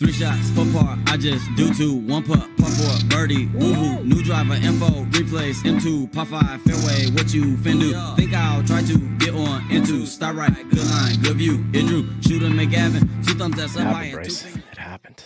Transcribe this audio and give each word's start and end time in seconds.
Three 0.00 0.12
shots, 0.12 0.48
four 0.52 0.64
par, 0.72 0.98
I 1.08 1.18
just 1.18 1.44
do 1.56 1.74
two. 1.74 1.94
One 1.94 2.22
putt, 2.22 2.48
par 2.56 2.70
four, 2.70 3.08
birdie, 3.10 3.46
woohoo. 3.48 4.02
New 4.02 4.22
driver, 4.24 4.54
info, 4.54 5.02
replace, 5.18 5.62
M2, 5.62 6.10
par 6.10 6.24
five, 6.24 6.62
fairway, 6.62 7.10
what 7.10 7.34
you 7.34 7.54
fin 7.58 7.78
do? 7.78 7.92
Think 8.16 8.32
I'll 8.32 8.62
try 8.64 8.80
to 8.80 8.98
get 9.18 9.34
on 9.34 9.70
into, 9.70 10.06
start 10.06 10.36
right, 10.36 10.54
good 10.70 10.86
line, 10.86 11.20
good 11.22 11.36
view. 11.36 11.62
It 11.74 11.86
drew, 11.86 12.08
shooter 12.22 12.46
McGavin, 12.46 13.26
two 13.26 13.34
thumbs 13.34 13.56
that's 13.56 13.76
It 13.76 13.82
up 13.82 13.88
happened, 13.88 13.94
high 13.96 14.04
and 14.04 14.12
two 14.12 14.16
Bryce. 14.16 14.56
It 14.72 14.78
happened. 14.78 15.22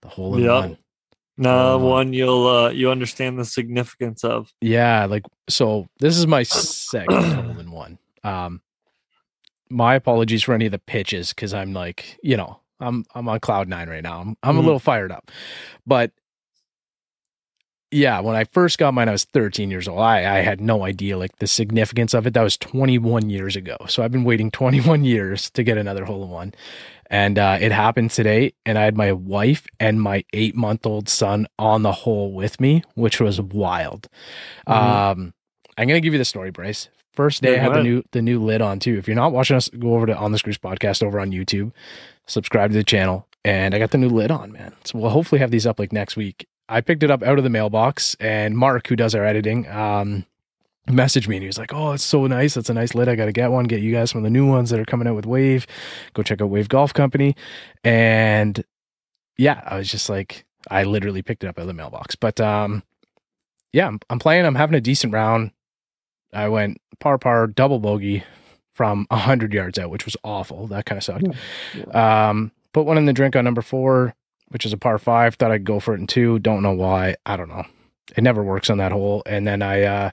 The 0.00 0.08
hole 0.08 0.36
in 0.36 0.44
Yep. 0.44 0.50
one. 0.62 0.78
Nah, 1.36 1.74
Uh, 1.74 1.78
one 1.78 2.12
you'll 2.14 2.46
uh, 2.46 2.70
you 2.70 2.90
understand 2.90 3.38
the 3.38 3.44
significance 3.44 4.24
of. 4.24 4.50
Yeah, 4.62 5.04
like 5.04 5.24
so 5.50 5.86
this 5.98 6.16
is 6.16 6.26
my 6.26 6.42
second 6.44 7.34
hole 7.34 7.58
in 7.58 7.70
one. 7.70 7.98
Um 8.24 8.62
my 9.68 9.96
apologies 9.96 10.44
for 10.44 10.54
any 10.54 10.64
of 10.64 10.72
the 10.72 10.78
pitches 10.78 11.30
because 11.34 11.52
I'm 11.52 11.74
like, 11.74 12.18
you 12.22 12.38
know, 12.38 12.60
I'm 12.80 13.04
I'm 13.14 13.28
on 13.28 13.40
cloud 13.40 13.68
nine 13.68 13.88
right 13.88 14.02
now. 14.02 14.20
I'm 14.20 14.36
I'm 14.42 14.56
a 14.58 14.60
Mhm. 14.60 14.64
little 14.64 14.78
fired 14.78 15.12
up. 15.12 15.30
But 15.86 16.12
yeah, 17.92 18.18
when 18.20 18.34
I 18.34 18.44
first 18.44 18.78
got 18.78 18.92
mine, 18.94 19.08
I 19.08 19.12
was 19.12 19.24
13 19.24 19.70
years 19.70 19.86
old. 19.86 20.00
I, 20.00 20.38
I 20.38 20.40
had 20.40 20.60
no 20.60 20.84
idea 20.84 21.16
like 21.16 21.36
the 21.38 21.46
significance 21.46 22.14
of 22.14 22.26
it. 22.26 22.34
That 22.34 22.42
was 22.42 22.56
21 22.58 23.30
years 23.30 23.54
ago. 23.54 23.76
So 23.88 24.02
I've 24.02 24.10
been 24.10 24.24
waiting 24.24 24.50
21 24.52 25.04
years 25.04 25.50
to 25.50 25.62
get 25.62 25.78
another 25.78 26.04
hole 26.04 26.24
in 26.24 26.30
one. 26.30 26.54
And 27.08 27.38
uh, 27.38 27.58
it 27.60 27.70
happened 27.70 28.10
today. 28.10 28.54
And 28.66 28.76
I 28.76 28.82
had 28.82 28.96
my 28.96 29.12
wife 29.12 29.66
and 29.78 30.02
my 30.02 30.24
eight 30.32 30.56
month 30.56 30.84
old 30.84 31.08
son 31.08 31.46
on 31.58 31.82
the 31.82 31.92
hole 31.92 32.32
with 32.32 32.60
me, 32.60 32.82
which 32.94 33.20
was 33.20 33.40
wild. 33.40 34.08
Mhm. 34.68 34.72
Um, 34.74 35.34
I'm 35.78 35.86
gonna 35.86 36.00
give 36.00 36.12
you 36.12 36.18
the 36.18 36.24
story, 36.24 36.50
Bryce. 36.50 36.88
First 37.12 37.40
day 37.42 37.52
Yeah, 37.54 37.60
I 37.60 37.62
had 37.62 37.74
the 37.74 37.82
new 37.84 38.02
the 38.10 38.20
new 38.20 38.42
lid 38.42 38.60
on 38.60 38.78
too. 38.80 38.98
If 38.98 39.06
you're 39.06 39.14
not 39.14 39.32
watching 39.32 39.56
us, 39.56 39.68
go 39.70 39.94
over 39.94 40.06
to 40.06 40.16
On 40.16 40.32
the 40.32 40.38
Screws 40.38 40.58
podcast 40.58 41.02
over 41.02 41.20
on 41.20 41.30
YouTube, 41.30 41.72
subscribe 42.26 42.70
to 42.70 42.76
the 42.76 42.84
channel, 42.84 43.26
and 43.44 43.74
I 43.74 43.78
got 43.78 43.90
the 43.90 43.98
new 43.98 44.08
lid 44.08 44.30
on, 44.30 44.52
man. 44.52 44.74
So 44.84 44.98
we'll 44.98 45.10
hopefully 45.10 45.40
have 45.40 45.50
these 45.50 45.66
up 45.66 45.78
like 45.78 45.92
next 45.92 46.16
week. 46.16 46.46
I 46.68 46.80
picked 46.80 47.02
it 47.02 47.10
up 47.10 47.22
out 47.22 47.38
of 47.38 47.44
the 47.44 47.50
mailbox, 47.50 48.16
and 48.18 48.56
Mark, 48.56 48.88
who 48.88 48.96
does 48.96 49.14
our 49.14 49.24
editing, 49.24 49.68
um, 49.68 50.26
messaged 50.88 51.28
me 51.28 51.36
and 51.36 51.42
he 51.42 51.46
was 51.46 51.58
like, 51.58 51.72
"Oh, 51.72 51.92
it's 51.92 52.02
so 52.02 52.26
nice. 52.26 52.54
That's 52.54 52.70
a 52.70 52.74
nice 52.74 52.94
lid. 52.94 53.08
I 53.08 53.14
got 53.14 53.26
to 53.26 53.32
get 53.32 53.50
one. 53.50 53.64
Get 53.64 53.82
you 53.82 53.92
guys 53.92 54.10
some 54.10 54.18
of 54.18 54.24
the 54.24 54.30
new 54.30 54.46
ones 54.46 54.70
that 54.70 54.80
are 54.80 54.84
coming 54.84 55.06
out 55.08 55.16
with 55.16 55.26
Wave. 55.26 55.66
Go 56.14 56.22
check 56.22 56.40
out 56.40 56.50
Wave 56.50 56.68
Golf 56.68 56.92
Company." 56.92 57.36
And 57.84 58.62
yeah, 59.38 59.62
I 59.64 59.76
was 59.78 59.88
just 59.88 60.08
like, 60.08 60.44
I 60.70 60.84
literally 60.84 61.22
picked 61.22 61.44
it 61.44 61.48
up 61.48 61.58
out 61.58 61.62
of 61.62 61.68
the 61.68 61.74
mailbox. 61.74 62.14
But 62.16 62.40
um, 62.40 62.82
yeah, 63.72 63.86
I'm, 63.86 64.00
I'm 64.10 64.18
playing. 64.18 64.46
I'm 64.46 64.54
having 64.54 64.74
a 64.74 64.80
decent 64.80 65.12
round. 65.12 65.52
I 66.32 66.48
went 66.48 66.80
par 66.98 67.18
par 67.18 67.46
double 67.46 67.78
bogey 67.78 68.24
from 68.76 69.06
hundred 69.10 69.54
yards 69.54 69.78
out, 69.78 69.90
which 69.90 70.04
was 70.04 70.16
awful. 70.22 70.66
That 70.66 70.84
kind 70.84 70.98
of 70.98 71.04
sucked. 71.04 71.28
Um, 71.94 72.52
put 72.74 72.84
one 72.84 72.98
in 72.98 73.06
the 73.06 73.12
drink 73.14 73.34
on 73.34 73.44
number 73.44 73.62
four, 73.62 74.14
which 74.48 74.66
is 74.66 74.72
a 74.74 74.76
par 74.76 74.98
five. 74.98 75.34
Thought 75.34 75.50
I'd 75.50 75.64
go 75.64 75.80
for 75.80 75.94
it 75.94 76.00
in 76.00 76.06
two. 76.06 76.38
Don't 76.38 76.62
know 76.62 76.72
why. 76.72 77.16
I 77.24 77.36
don't 77.36 77.48
know. 77.48 77.64
It 78.16 78.22
never 78.22 78.44
works 78.44 78.68
on 78.68 78.78
that 78.78 78.92
hole. 78.92 79.22
And 79.24 79.46
then 79.46 79.62
I 79.62 79.82
uh, 79.82 80.10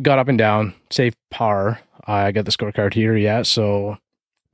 got 0.00 0.20
up 0.20 0.28
and 0.28 0.38
down, 0.38 0.74
safe 0.90 1.14
par. 1.30 1.80
I 2.06 2.30
got 2.30 2.44
the 2.44 2.52
scorecard 2.52 2.94
here. 2.94 3.16
Yeah, 3.16 3.42
so 3.42 3.98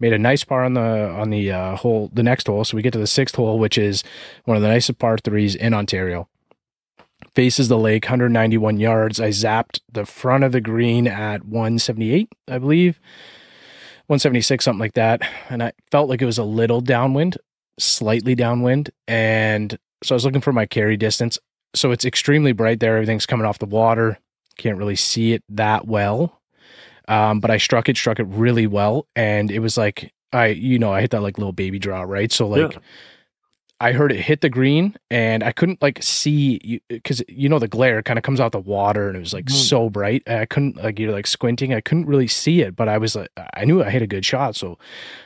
made 0.00 0.12
a 0.12 0.18
nice 0.18 0.42
par 0.42 0.64
on 0.64 0.74
the 0.74 0.80
on 0.80 1.30
the 1.30 1.52
uh, 1.52 1.76
hole, 1.76 2.10
the 2.12 2.22
next 2.22 2.46
hole. 2.46 2.64
So 2.64 2.76
we 2.76 2.82
get 2.82 2.94
to 2.94 2.98
the 2.98 3.06
sixth 3.06 3.36
hole, 3.36 3.58
which 3.58 3.76
is 3.76 4.02
one 4.46 4.56
of 4.56 4.62
the 4.62 4.68
nicest 4.68 4.98
par 4.98 5.18
threes 5.18 5.54
in 5.54 5.74
Ontario. 5.74 6.28
Faces 7.34 7.68
the 7.68 7.78
lake, 7.78 8.04
191 8.04 8.78
yards. 8.78 9.20
I 9.20 9.28
zapped 9.30 9.80
the 9.92 10.06
front 10.06 10.44
of 10.44 10.52
the 10.52 10.60
green 10.60 11.08
at 11.08 11.44
178, 11.44 12.28
I 12.48 12.58
believe. 12.58 13.00
176, 14.06 14.64
something 14.64 14.78
like 14.78 14.94
that. 14.94 15.22
And 15.48 15.62
I 15.62 15.72
felt 15.90 16.08
like 16.08 16.22
it 16.22 16.26
was 16.26 16.38
a 16.38 16.44
little 16.44 16.80
downwind, 16.80 17.38
slightly 17.78 18.34
downwind. 18.34 18.90
And 19.08 19.76
so 20.04 20.14
I 20.14 20.16
was 20.16 20.24
looking 20.24 20.42
for 20.42 20.52
my 20.52 20.66
carry 20.66 20.96
distance. 20.96 21.38
So 21.74 21.90
it's 21.90 22.04
extremely 22.04 22.52
bright 22.52 22.78
there. 22.80 22.96
Everything's 22.96 23.26
coming 23.26 23.46
off 23.46 23.58
the 23.58 23.66
water. 23.66 24.18
Can't 24.56 24.78
really 24.78 24.94
see 24.96 25.32
it 25.32 25.42
that 25.48 25.88
well. 25.88 26.40
Um, 27.08 27.40
but 27.40 27.50
I 27.50 27.56
struck 27.56 27.88
it, 27.88 27.96
struck 27.96 28.20
it 28.20 28.24
really 28.28 28.66
well. 28.66 29.06
And 29.16 29.50
it 29.50 29.58
was 29.58 29.76
like, 29.76 30.12
I, 30.32 30.46
you 30.48 30.78
know, 30.78 30.92
I 30.92 31.00
hit 31.00 31.10
that 31.10 31.22
like 31.22 31.38
little 31.38 31.52
baby 31.52 31.78
draw, 31.78 32.02
right? 32.02 32.30
So 32.30 32.46
like, 32.46 32.72
Yeah. 32.72 32.78
I 33.80 33.92
heard 33.92 34.12
it 34.12 34.20
hit 34.20 34.40
the 34.40 34.48
green 34.48 34.96
and 35.10 35.42
I 35.42 35.52
couldn't 35.52 35.82
like 35.82 36.02
see 36.02 36.80
because 36.88 37.22
you 37.28 37.48
know 37.48 37.58
the 37.58 37.68
glare 37.68 38.02
kind 38.02 38.18
of 38.18 38.22
comes 38.22 38.40
out 38.40 38.52
the 38.52 38.60
water 38.60 39.08
and 39.08 39.16
it 39.16 39.20
was 39.20 39.34
like 39.34 39.46
Mhm. 39.46 39.50
so 39.52 39.90
bright. 39.90 40.22
I 40.28 40.46
couldn't 40.46 40.76
like 40.76 40.98
you're 40.98 41.12
like 41.12 41.26
squinting. 41.26 41.74
I 41.74 41.80
couldn't 41.80 42.06
really 42.06 42.28
see 42.28 42.60
it, 42.62 42.76
but 42.76 42.88
I 42.88 42.98
was 42.98 43.16
like 43.16 43.28
I 43.54 43.64
knew 43.64 43.82
I 43.82 43.90
hit 43.90 44.00
a 44.02 44.06
good 44.06 44.24
shot. 44.24 44.54
So 44.56 44.78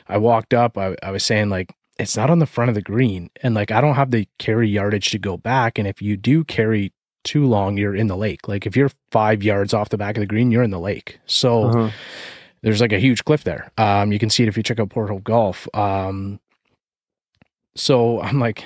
I 0.07 0.17
walked 0.17 0.53
up. 0.53 0.77
I, 0.77 0.95
I 1.03 1.11
was 1.11 1.23
saying 1.23 1.49
like 1.49 1.73
it's 1.99 2.17
not 2.17 2.29
on 2.29 2.39
the 2.39 2.45
front 2.47 2.69
of 2.69 2.75
the 2.75 2.81
green 2.81 3.29
and 3.43 3.53
like 3.53 3.71
I 3.71 3.81
don't 3.81 3.95
have 3.95 4.11
the 4.11 4.27
carry 4.39 4.67
yardage 4.67 5.11
to 5.11 5.19
go 5.19 5.37
back. 5.37 5.77
And 5.77 5.87
if 5.87 6.01
you 6.01 6.17
do 6.17 6.43
carry 6.43 6.91
too 7.23 7.45
long, 7.45 7.77
you're 7.77 7.95
in 7.95 8.07
the 8.07 8.17
lake. 8.17 8.47
Like 8.47 8.65
if 8.65 8.75
you're 8.75 8.89
five 9.11 9.43
yards 9.43 9.73
off 9.73 9.89
the 9.89 9.97
back 9.97 10.17
of 10.17 10.21
the 10.21 10.27
green, 10.27 10.49
you're 10.51 10.63
in 10.63 10.71
the 10.71 10.79
lake. 10.79 11.19
So 11.27 11.63
Uh-huh. 11.65 11.89
there's 12.63 12.81
like 12.81 12.93
a 12.93 12.99
huge 12.99 13.23
cliff 13.25 13.43
there. 13.43 13.71
Um, 13.77 14.11
you 14.11 14.17
can 14.19 14.29
see 14.29 14.43
it 14.43 14.49
if 14.49 14.57
you 14.57 14.63
check 14.63 14.79
out 14.79 14.89
Port 14.89 15.09
Hope 15.09 15.23
Golf. 15.23 15.67
Um, 15.73 16.39
so 17.75 18.21
I'm 18.21 18.39
like 18.39 18.63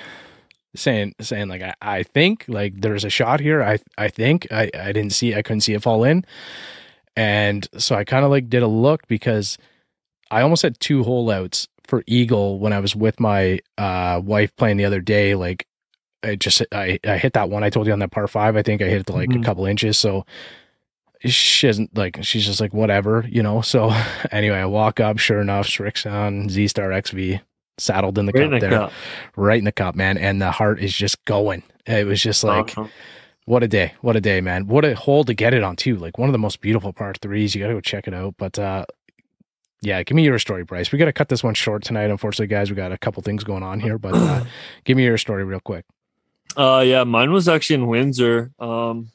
saying 0.76 1.14
saying 1.20 1.48
like 1.48 1.62
I, 1.62 1.74
I 1.80 2.02
think 2.02 2.44
like 2.48 2.80
there's 2.80 3.04
a 3.04 3.10
shot 3.10 3.40
here. 3.40 3.62
I 3.62 3.78
I 3.98 4.08
think 4.08 4.46
I 4.50 4.70
I 4.78 4.92
didn't 4.92 5.10
see 5.12 5.34
I 5.34 5.42
couldn't 5.42 5.60
see 5.62 5.74
it 5.74 5.82
fall 5.82 6.04
in, 6.04 6.24
and 7.16 7.66
so 7.78 7.94
I 7.94 8.04
kind 8.04 8.24
of 8.24 8.30
like 8.30 8.48
did 8.48 8.62
a 8.62 8.68
look 8.68 9.06
because 9.08 9.56
I 10.30 10.40
almost 10.42 10.62
had 10.62 10.78
two 10.80 11.04
hole 11.04 11.30
outs 11.30 11.68
for 11.86 12.02
eagle 12.06 12.58
when 12.58 12.72
I 12.72 12.80
was 12.80 12.96
with 12.96 13.20
my 13.20 13.60
uh 13.78 14.20
wife 14.24 14.54
playing 14.56 14.78
the 14.78 14.84
other 14.84 15.00
day. 15.00 15.34
Like 15.34 15.66
I 16.22 16.34
just 16.36 16.62
I 16.72 16.98
I 17.06 17.18
hit 17.18 17.34
that 17.34 17.50
one 17.50 17.62
I 17.62 17.70
told 17.70 17.86
you 17.86 17.92
on 17.92 17.98
that 18.00 18.10
par 18.10 18.26
five. 18.26 18.56
I 18.56 18.62
think 18.62 18.82
I 18.82 18.86
hit 18.86 19.00
it 19.02 19.06
to 19.08 19.12
like 19.12 19.28
Mhm. 19.30 19.42
a 19.42 19.44
couple 19.44 19.66
inches. 19.66 19.96
So 19.98 20.24
she 21.20 21.68
isn't 21.68 21.96
like 21.96 22.18
she's 22.22 22.44
just 22.44 22.60
like 22.60 22.74
whatever, 22.74 23.24
you 23.28 23.42
know. 23.42 23.60
So 23.60 23.90
anyway, 24.32 24.58
I 24.58 24.66
walk 24.66 25.00
up, 25.00 25.18
sure 25.18 25.40
enough, 25.40 25.66
Srixon 25.66 26.50
Z 26.50 26.68
Star 26.68 26.92
XV 27.00 27.40
saddled 27.78 28.18
in 28.18 28.26
the 28.26 28.32
Right 28.32 28.42
cup 28.44 28.52
in 28.52 28.58
the 28.58 28.60
there, 28.60 28.78
cup. 28.78 28.92
right 29.36 29.58
in 29.58 29.64
the 29.64 29.72
cup, 29.72 29.94
man, 29.94 30.16
and 30.18 30.40
the 30.40 30.50
heart 30.50 30.80
is 30.80 30.92
just 30.94 31.24
going. 31.24 31.62
It 31.86 32.06
was 32.06 32.22
just 32.22 32.44
like 32.44 32.70
Awesome. 32.70 32.90
what 33.46 33.62
a 33.62 33.68
day, 33.68 33.94
what 34.00 34.16
a 34.16 34.20
day, 34.20 34.40
man. 34.40 34.66
What 34.66 34.84
a 34.84 34.94
hole 34.94 35.24
to 35.24 35.34
get 35.34 35.52
it 35.54 35.62
on 35.62 35.76
too. 35.76 35.96
Like 35.96 36.18
one 36.18 36.28
of 36.28 36.32
the 36.32 36.38
most 36.38 36.60
beautiful 36.60 36.92
par 36.92 37.14
threes. 37.20 37.54
You 37.54 37.60
got 37.62 37.68
to 37.68 37.74
go 37.74 37.80
check 37.80 38.06
it 38.08 38.14
out. 38.14 38.34
But 38.38 38.58
uh 38.58 38.84
yeah, 39.82 40.02
give 40.02 40.16
me 40.16 40.24
your 40.24 40.38
story, 40.38 40.64
Bryce. 40.64 40.90
We 40.92 40.98
got 40.98 41.04
to 41.06 41.12
cut 41.12 41.28
this 41.28 41.44
one 41.44 41.52
short 41.52 41.82
tonight. 41.84 42.08
Unfortunately, 42.10 42.46
guys, 42.46 42.70
we 42.70 42.76
got 42.76 42.90
a 42.90 42.96
couple 42.96 43.22
things 43.22 43.44
going 43.44 43.62
on 43.62 43.80
here, 43.80 43.98
but 43.98 44.14
uh, 44.14 44.42
give 44.84 44.96
me 44.96 45.04
your 45.04 45.18
story 45.18 45.44
real 45.44 45.60
quick. 45.60 45.84
Uh, 46.56 46.82
yeah, 46.86 47.04
mine 47.04 47.32
was 47.32 47.48
actually 47.50 47.74
in 47.74 47.86
Windsor. 47.88 48.50
Um, 48.58 49.10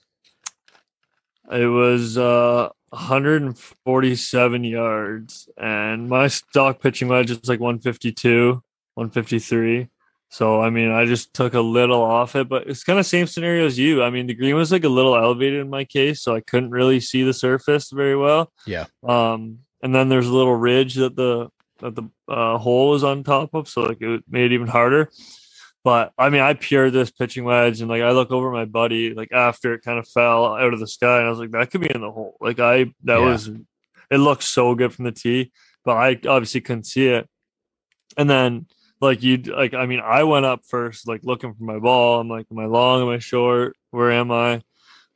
it 1.52 1.66
was 1.66 2.20
uh 2.20 2.70
147 2.90 4.64
yards, 4.64 5.50
and 5.58 6.10
my 6.10 6.28
stock 6.28 6.82
pitching 6.82 7.08
wedge 7.08 7.32
is 7.32 7.48
like 7.48 7.60
152, 7.60 8.62
153. 8.96 9.90
So 10.30 10.62
I 10.62 10.70
mean, 10.70 10.92
I 10.92 11.06
just 11.06 11.34
took 11.34 11.54
a 11.54 11.62
little 11.62 12.02
off 12.02 12.36
it, 12.36 12.48
but 12.48 12.68
it's 12.68 12.84
kind 12.84 13.00
of 13.00 13.06
same 13.06 13.26
scenario 13.26 13.66
as 13.66 13.80
you. 13.80 14.04
I 14.04 14.10
mean, 14.12 14.28
the 14.28 14.36
green 14.36 14.56
was 14.56 14.72
like 14.72 14.84
a 14.84 14.90
little 14.90 15.16
elevated 15.16 15.60
in 15.60 15.70
my 15.70 15.86
case, 15.86 16.22
so 16.22 16.36
I 16.36 16.42
couldn't 16.42 16.72
really 16.72 17.00
see 17.00 17.24
the 17.24 17.34
surface 17.34 17.90
very 17.90 18.16
well. 18.16 18.52
Yeah. 18.68 18.86
Um, 19.04 19.60
and 19.82 19.94
then 19.94 20.10
there's 20.10 20.28
a 20.28 20.34
little 20.34 20.56
ridge 20.56 20.96
that 20.96 21.16
the 21.16 21.50
that 21.80 21.96
the 21.96 22.04
uh, 22.28 22.58
hole 22.58 22.90
was 22.90 23.04
on 23.04 23.24
top 23.24 23.54
of, 23.54 23.68
so 23.68 23.82
like 23.82 24.02
it 24.02 24.24
made 24.30 24.52
it 24.52 24.54
even 24.54 24.68
harder. 24.68 25.10
But 25.90 26.14
I 26.20 26.30
mean, 26.30 26.42
I 26.42 26.54
pured 26.54 26.94
this 26.94 27.10
pitching 27.10 27.46
wedge, 27.46 27.82
and 27.82 27.90
like 27.90 28.04
I 28.04 28.12
look 28.12 28.30
over 28.30 28.52
my 28.52 28.66
buddy, 28.66 29.16
like 29.16 29.32
after 29.32 29.74
it 29.74 29.82
kind 29.82 29.98
of 29.98 30.08
fell 30.08 30.54
out 30.54 30.72
of 30.72 30.80
the 30.80 30.86
sky, 30.86 31.18
and 31.18 31.26
I 31.26 31.30
was 31.32 31.40
like, 31.40 31.50
that 31.50 31.72
could 31.72 31.82
be 31.82 31.90
in 31.90 32.02
the 32.02 32.12
hole. 32.12 32.38
Like 32.40 32.60
I, 32.60 32.84
that 33.06 33.18
Yeah. 33.18 33.26
was, 33.32 33.48
it 34.12 34.18
looked 34.18 34.44
so 34.44 34.76
good 34.76 34.94
from 34.94 35.06
the 35.06 35.12
tee, 35.12 35.52
but 35.84 35.94
I 35.98 36.10
obviously 36.28 36.62
couldn't 36.62 36.84
see 36.84 37.08
it. 37.08 37.28
And 38.18 38.30
then, 38.30 38.68
like 39.02 39.24
you, 39.24 39.38
like 39.38 39.74
I 39.74 39.88
mean, 39.88 40.00
I 40.00 40.26
went 40.26 40.46
up 40.46 40.62
first, 40.68 41.08
like 41.08 41.22
looking 41.24 41.56
for 41.56 41.64
my 41.64 41.80
ball. 41.80 42.20
I'm 42.20 42.30
like, 42.30 42.46
am 42.52 42.59
I 42.59 42.66
long? 42.66 43.02
Am 43.02 43.09
I 43.09 43.18
short? 43.18 43.76
Where 43.90 44.12
am 44.12 44.30
I? 44.32 44.62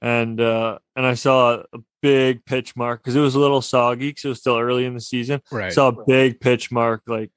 And 0.01 0.41
uh 0.41 0.79
and 0.95 1.05
I 1.05 1.13
saw 1.13 1.61
a 1.71 1.77
big 2.01 2.45
pitch 2.45 2.75
mark 2.75 3.03
because 3.03 3.15
it 3.15 3.19
was 3.21 3.35
a 3.35 3.39
little 3.39 3.61
soggy 3.61 4.09
because 4.09 4.25
it 4.25 4.29
was 4.29 4.39
still 4.39 4.57
early 4.57 4.85
in 4.85 4.95
the 4.95 5.01
season 5.01 5.39
Right. 5.51 5.71
saw 5.71 5.89
a 5.89 6.05
big 6.05 6.39
pitch 6.41 6.71
mark 6.71 7.03
like 7.05 7.29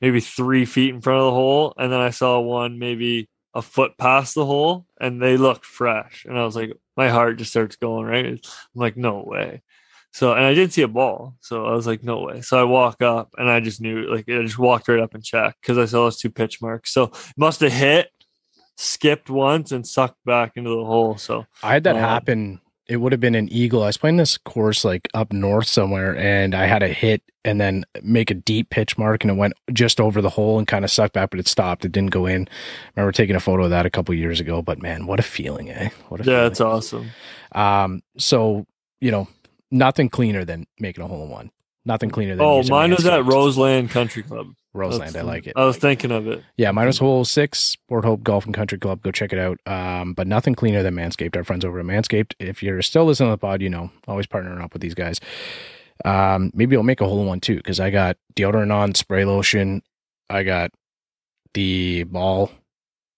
maybe 0.00 0.20
three 0.20 0.64
feet 0.64 0.94
in 0.94 1.00
front 1.00 1.20
of 1.20 1.26
the 1.26 1.32
hole 1.32 1.74
and 1.76 1.92
then 1.92 2.00
i 2.00 2.10
saw 2.10 2.38
one 2.40 2.78
maybe 2.78 3.28
a 3.54 3.62
foot 3.62 3.96
past 3.98 4.34
the 4.34 4.44
hole 4.44 4.86
and 5.00 5.20
they 5.22 5.36
looked 5.36 5.64
fresh. 5.64 6.24
And 6.26 6.38
i 6.38 6.44
was 6.44 6.54
like 6.54 6.72
my 6.96 7.08
heart 7.08 7.38
just 7.38 7.50
starts 7.50 7.76
going 7.76 8.06
right? 8.06 8.26
I'm 8.26 8.40
like 8.74 8.96
no 8.96 9.24
way. 9.26 9.62
So 10.12 10.32
and 10.32 10.44
i 10.44 10.54
didn't 10.54 10.72
see 10.74 10.82
a 10.82 10.88
ball 10.88 11.34
so 11.40 11.64
i 11.66 11.72
was 11.72 11.86
like 11.86 12.04
no 12.04 12.20
way. 12.20 12.40
So 12.42 12.60
i 12.60 12.64
walk 12.64 13.02
up 13.02 13.30
and 13.38 13.50
i 13.50 13.58
just 13.60 13.80
knew 13.80 14.02
like 14.02 14.28
i 14.28 14.42
just 14.42 14.58
walked 14.58 14.88
right 14.88 15.00
up 15.00 15.14
and 15.14 15.24
checked 15.24 15.60
because 15.62 15.78
i 15.78 15.86
saw 15.86 16.04
those 16.04 16.18
two 16.18 16.30
pitch 16.30 16.60
marks. 16.62 16.92
So 16.92 17.10
must 17.36 17.60
have 17.60 17.72
hit 17.72 18.10
skipped 18.76 19.28
once 19.28 19.72
and 19.72 19.86
sucked 19.86 20.24
back 20.24 20.52
into 20.56 20.70
the 20.70 20.84
hole 20.84 21.16
so 21.16 21.46
I 21.62 21.72
had 21.72 21.84
that 21.84 21.96
Um, 21.96 22.02
happen 22.02 22.60
it 22.88 22.96
would 22.96 23.12
have 23.12 23.20
been 23.20 23.34
an 23.34 23.48
eagle. 23.50 23.82
I 23.82 23.86
was 23.86 23.96
playing 23.98 24.16
this 24.16 24.38
course 24.38 24.84
like 24.84 25.08
up 25.14 25.32
north 25.32 25.66
somewhere, 25.68 26.16
and 26.16 26.54
I 26.54 26.66
had 26.66 26.82
a 26.82 26.88
hit 26.88 27.22
and 27.44 27.60
then 27.60 27.84
make 28.02 28.30
a 28.30 28.34
deep 28.34 28.70
pitch 28.70 28.96
mark, 28.98 29.22
and 29.22 29.30
it 29.30 29.34
went 29.34 29.54
just 29.72 30.00
over 30.00 30.20
the 30.22 30.30
hole 30.30 30.58
and 30.58 30.66
kind 30.66 30.84
of 30.84 30.90
sucked 30.90 31.14
back, 31.14 31.30
but 31.30 31.38
it 31.40 31.46
stopped. 31.48 31.84
It 31.84 31.92
didn't 31.92 32.10
go 32.10 32.26
in. 32.26 32.48
I 32.48 33.00
remember 33.00 33.12
taking 33.12 33.36
a 33.36 33.40
photo 33.40 33.64
of 33.64 33.70
that 33.70 33.86
a 33.86 33.90
couple 33.90 34.14
years 34.14 34.40
ago. 34.40 34.62
But 34.62 34.80
man, 34.82 35.06
what 35.06 35.20
a 35.20 35.22
feeling, 35.22 35.70
eh? 35.70 35.90
What 36.08 36.20
a 36.20 36.24
Yeah, 36.24 36.30
feeling. 36.30 36.46
it's 36.50 36.60
awesome. 36.60 37.10
Um, 37.52 38.02
so 38.16 38.66
you 39.00 39.10
know, 39.10 39.28
nothing 39.70 40.08
cleaner 40.08 40.44
than 40.44 40.66
making 40.80 41.04
a 41.04 41.06
hole 41.08 41.24
in 41.24 41.30
one. 41.30 41.50
Nothing 41.88 42.10
cleaner 42.10 42.36
than 42.36 42.44
Oh, 42.44 42.62
mine 42.64 42.90
was 42.90 43.06
at 43.06 43.24
Roseland 43.24 43.88
Country 43.88 44.22
Club. 44.22 44.48
Roseland. 44.74 45.16
I 45.16 45.22
like 45.22 45.46
it. 45.46 45.54
I 45.56 45.64
was 45.64 45.78
thinking 45.78 46.10
of 46.10 46.26
it. 46.28 46.44
Yeah, 46.58 46.70
mine 46.70 46.86
was 46.86 46.98
hole 46.98 47.24
six, 47.24 47.76
Port 47.88 48.04
Hope 48.04 48.22
Golf 48.22 48.44
and 48.44 48.54
Country 48.54 48.76
Club. 48.78 49.02
Go 49.02 49.10
check 49.10 49.32
it 49.32 49.38
out. 49.38 49.58
Um, 49.66 50.12
but 50.12 50.26
nothing 50.26 50.54
cleaner 50.54 50.82
than 50.82 50.94
Manscaped. 50.94 51.34
Our 51.34 51.44
friends 51.44 51.64
over 51.64 51.80
at 51.80 51.86
Manscaped. 51.86 52.34
If 52.38 52.62
you're 52.62 52.82
still 52.82 53.06
listening 53.06 53.28
to 53.28 53.32
the 53.32 53.38
pod, 53.38 53.62
you 53.62 53.70
know, 53.70 53.90
always 54.06 54.26
partnering 54.26 54.62
up 54.62 54.74
with 54.74 54.82
these 54.82 54.94
guys. 54.94 55.18
Um, 56.04 56.50
maybe 56.54 56.76
I'll 56.76 56.82
make 56.82 57.00
a 57.00 57.06
hole 57.06 57.22
in 57.22 57.26
one 57.26 57.40
too 57.40 57.56
because 57.56 57.80
I 57.80 57.88
got 57.88 58.18
deodorant 58.36 58.72
on, 58.72 58.94
spray 58.94 59.24
lotion. 59.24 59.82
I 60.28 60.42
got 60.42 60.70
the 61.54 62.04
ball 62.04 62.50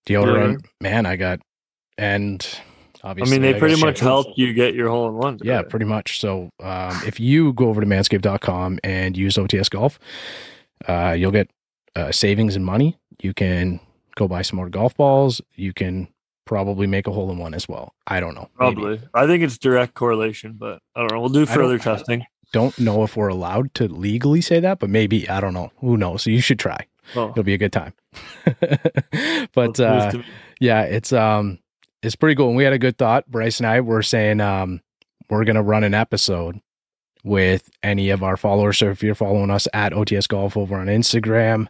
deodorant. 0.06 0.64
Man, 0.80 1.06
I 1.06 1.16
got 1.16 1.40
and 1.98 2.46
I 3.02 3.14
mean, 3.14 3.42
they 3.42 3.52
got 3.52 3.58
pretty 3.58 3.80
much 3.80 4.00
help 4.00 4.26
you 4.36 4.52
get 4.52 4.74
your 4.74 4.88
hole 4.88 5.08
in 5.08 5.14
one. 5.14 5.38
Yeah, 5.42 5.62
pretty 5.62 5.86
much. 5.86 6.20
So 6.20 6.50
um, 6.60 7.00
if 7.06 7.18
you 7.18 7.52
go 7.54 7.68
over 7.68 7.80
to 7.80 7.86
manscaped.com 7.86 8.78
and 8.84 9.16
use 9.16 9.36
OTS 9.36 9.70
Golf, 9.70 9.98
uh, 10.86 11.14
you'll 11.16 11.30
get 11.30 11.50
uh, 11.96 12.12
savings 12.12 12.56
in 12.56 12.64
money. 12.64 12.98
You 13.22 13.32
can 13.34 13.80
go 14.16 14.28
buy 14.28 14.42
some 14.42 14.56
more 14.56 14.68
golf 14.68 14.96
balls. 14.96 15.40
You 15.56 15.72
can 15.72 16.08
probably 16.44 16.86
make 16.86 17.06
a 17.06 17.12
hole 17.12 17.30
in 17.30 17.38
one 17.38 17.54
as 17.54 17.68
well. 17.68 17.94
I 18.06 18.20
don't 18.20 18.34
know. 18.34 18.48
Maybe. 18.58 18.74
Probably. 18.74 19.00
I 19.14 19.26
think 19.26 19.42
it's 19.44 19.56
direct 19.58 19.94
correlation, 19.94 20.54
but 20.58 20.80
I 20.94 21.00
don't 21.00 21.12
know. 21.12 21.20
We'll 21.20 21.28
do 21.30 21.46
further 21.46 21.78
don't- 21.78 21.96
testing. 21.96 22.24
Don't 22.52 22.76
know 22.80 23.04
if 23.04 23.16
we're 23.16 23.28
allowed 23.28 23.72
to 23.74 23.86
legally 23.86 24.40
say 24.40 24.58
that, 24.58 24.80
but 24.80 24.90
maybe. 24.90 25.28
I 25.28 25.40
don't 25.40 25.54
know. 25.54 25.70
Who 25.76 25.96
knows? 25.96 26.22
So 26.22 26.30
you 26.30 26.40
should 26.40 26.58
try. 26.58 26.84
Oh, 27.14 27.30
It'll 27.30 27.44
be 27.44 27.54
a 27.54 27.58
good 27.58 27.72
time. 27.72 27.92
but 29.54 29.78
uh, 29.78 30.12
yeah, 30.60 30.82
it's 30.82 31.12
um 31.12 31.60
it's 32.02 32.16
pretty 32.16 32.34
cool. 32.34 32.48
And 32.48 32.56
we 32.56 32.64
had 32.64 32.72
a 32.72 32.78
good 32.78 32.98
thought. 32.98 33.30
Bryce 33.30 33.58
and 33.58 33.66
I 33.66 33.80
were 33.80 34.02
saying 34.02 34.40
um 34.40 34.80
we're 35.28 35.44
gonna 35.44 35.62
run 35.62 35.84
an 35.84 35.94
episode 35.94 36.60
with 37.22 37.70
any 37.82 38.10
of 38.10 38.22
our 38.22 38.36
followers. 38.36 38.78
So 38.78 38.86
if 38.90 39.02
you're 39.02 39.14
following 39.14 39.50
us 39.50 39.68
at 39.74 39.92
OTS 39.92 40.26
Golf 40.26 40.56
over 40.56 40.76
on 40.76 40.86
Instagram, 40.86 41.66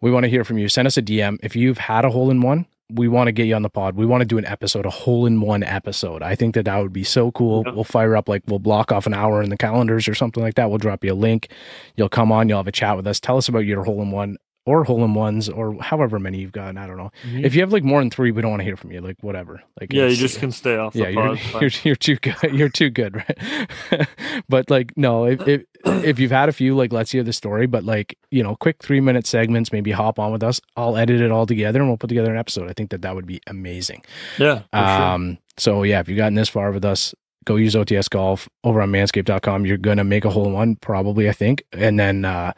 we 0.00 0.10
want 0.10 0.24
to 0.24 0.30
hear 0.30 0.44
from 0.44 0.58
you. 0.58 0.68
Send 0.68 0.86
us 0.86 0.96
a 0.96 1.02
DM. 1.02 1.38
If 1.42 1.54
you've 1.54 1.78
had 1.78 2.04
a 2.04 2.10
hole 2.10 2.30
in 2.30 2.40
one, 2.42 2.66
we 2.90 3.08
want 3.08 3.28
to 3.28 3.32
get 3.32 3.46
you 3.46 3.54
on 3.54 3.62
the 3.62 3.70
pod. 3.70 3.94
We 3.96 4.04
want 4.04 4.20
to 4.22 4.26
do 4.26 4.38
an 4.38 4.44
episode, 4.44 4.84
a 4.84 4.90
hole 4.90 5.24
in 5.24 5.40
one 5.40 5.62
episode. 5.62 6.22
I 6.22 6.34
think 6.34 6.54
that 6.56 6.64
that 6.64 6.78
would 6.78 6.92
be 6.92 7.04
so 7.04 7.30
cool. 7.32 7.64
We'll 7.74 7.84
fire 7.84 8.16
up 8.16 8.28
like 8.28 8.42
we'll 8.46 8.58
block 8.58 8.92
off 8.92 9.06
an 9.06 9.14
hour 9.14 9.42
in 9.42 9.50
the 9.50 9.56
calendars 9.56 10.08
or 10.08 10.14
something 10.14 10.42
like 10.42 10.56
that. 10.56 10.68
We'll 10.68 10.78
drop 10.78 11.04
you 11.04 11.12
a 11.12 11.14
link. 11.14 11.48
You'll 11.96 12.08
come 12.08 12.32
on. 12.32 12.48
You'll 12.48 12.58
have 12.58 12.66
a 12.66 12.72
chat 12.72 12.96
with 12.96 13.06
us. 13.06 13.20
Tell 13.20 13.36
us 13.36 13.48
about 13.48 13.60
your 13.60 13.84
hole 13.84 14.02
in 14.02 14.10
one 14.10 14.36
or 14.64 14.84
hole 14.84 15.04
in 15.04 15.14
ones 15.14 15.48
or 15.48 15.76
however 15.80 16.18
many 16.18 16.38
you've 16.38 16.52
gotten. 16.52 16.78
I 16.78 16.86
don't 16.86 16.96
know. 16.96 17.10
Mhm. 17.26 17.44
If 17.44 17.54
you 17.54 17.60
have 17.62 17.72
like 17.72 17.82
more 17.82 18.00
than 18.00 18.10
three, 18.10 18.30
we 18.30 18.42
don't 18.42 18.50
want 18.50 18.60
to 18.60 18.64
hear 18.64 18.76
from 18.76 18.92
you. 18.92 19.00
Like 19.00 19.16
whatever. 19.20 19.62
Like 19.80 19.92
yeah, 19.92 20.06
you 20.06 20.16
just 20.16 20.38
can 20.38 20.52
stay 20.52 20.76
off 20.76 20.94
yeah, 20.94 21.06
the 21.06 21.12
you're. 21.12 21.36
You're 21.62 21.70
you're 21.84 21.96
too 21.96 22.16
good. 22.16 22.36
You're 22.52 22.68
too 22.68 22.90
good, 22.90 23.16
right? 23.90 24.08
but 24.48 24.70
like, 24.70 24.92
no, 24.96 25.26
if, 25.26 25.46
if 25.48 25.62
if 25.84 26.18
you've 26.18 26.30
had 26.30 26.48
a 26.48 26.52
few, 26.52 26.76
like, 26.76 26.92
let's 26.92 27.10
hear 27.10 27.22
the 27.22 27.32
story. 27.32 27.66
But 27.66 27.84
like, 27.84 28.16
you 28.30 28.42
know, 28.42 28.54
quick 28.56 28.82
three 28.82 29.00
minute 29.00 29.26
segments, 29.26 29.72
maybe 29.72 29.90
hop 29.90 30.18
on 30.18 30.32
with 30.32 30.42
us. 30.42 30.60
I'll 30.76 30.96
edit 30.96 31.20
it 31.20 31.30
all 31.30 31.46
together 31.46 31.80
and 31.80 31.88
we'll 31.88 31.98
put 31.98 32.08
together 32.08 32.30
an 32.32 32.38
episode. 32.38 32.68
I 32.70 32.72
think 32.72 32.90
that 32.90 33.02
that 33.02 33.14
would 33.14 33.26
be 33.26 33.40
amazing. 33.46 34.04
yeah, 34.38 34.60
for 34.72 34.78
sure. 34.78 35.02
Um, 35.02 35.38
so 35.56 35.82
yeah, 35.82 36.00
if 36.00 36.08
you've 36.08 36.16
gotten 36.18 36.34
this 36.34 36.48
far 36.48 36.70
with 36.70 36.84
us, 36.84 37.14
go 37.44 37.56
use 37.56 37.74
OTS 37.74 38.08
Golf 38.08 38.48
over 38.64 38.80
on 38.80 38.90
Manscaped.com. 38.92 39.66
You're 39.66 39.76
gonna 39.76 40.04
make 40.04 40.24
a 40.24 40.30
hole 40.30 40.46
in 40.46 40.52
one, 40.52 40.76
probably, 40.76 41.28
I 41.28 41.32
think, 41.32 41.62
and 41.72 41.98
then 41.98 42.24
uh, 42.24 42.52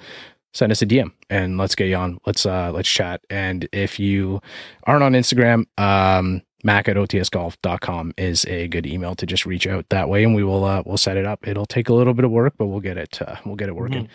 send 0.55 0.73
us 0.73 0.81
a 0.81 0.87
DM 0.87 1.13
and 1.29 1.59
let's 1.59 1.75
get 1.75 1.89
you 1.89 1.97
on. 1.97 2.19
Let's 2.27 2.47
uh, 2.47 2.73
let's 2.73 2.89
chat. 2.89 3.21
And 3.29 3.69
if 3.73 3.99
you 4.01 4.41
aren't 4.85 5.03
on 5.03 5.13
Instagram, 5.13 5.67
um, 5.79 6.41
Mac 6.63 6.89
at 6.89 6.97
OTSGolf.com 6.97 8.15
is 8.17 8.47
a 8.47 8.69
good 8.69 8.87
email 8.87 9.15
to 9.17 9.27
just 9.27 9.45
reach 9.45 9.67
out 9.67 9.87
that 9.91 10.09
way, 10.09 10.25
and 10.25 10.35
we 10.35 10.43
will 10.43 10.65
uh, 10.65 10.83
we'll 10.87 10.97
set 10.97 11.17
it 11.19 11.27
up. 11.27 11.47
It'll 11.47 11.67
take 11.67 11.89
a 11.91 11.95
little 11.95 12.15
bit 12.15 12.25
of 12.25 12.31
work, 12.31 12.55
but 12.57 12.67
we'll 12.67 12.81
get 12.81 12.97
it 12.97 13.21
uh, 13.21 13.37
we'll 13.45 13.57
get 13.57 13.69
it 13.69 13.77
working. 13.77 14.09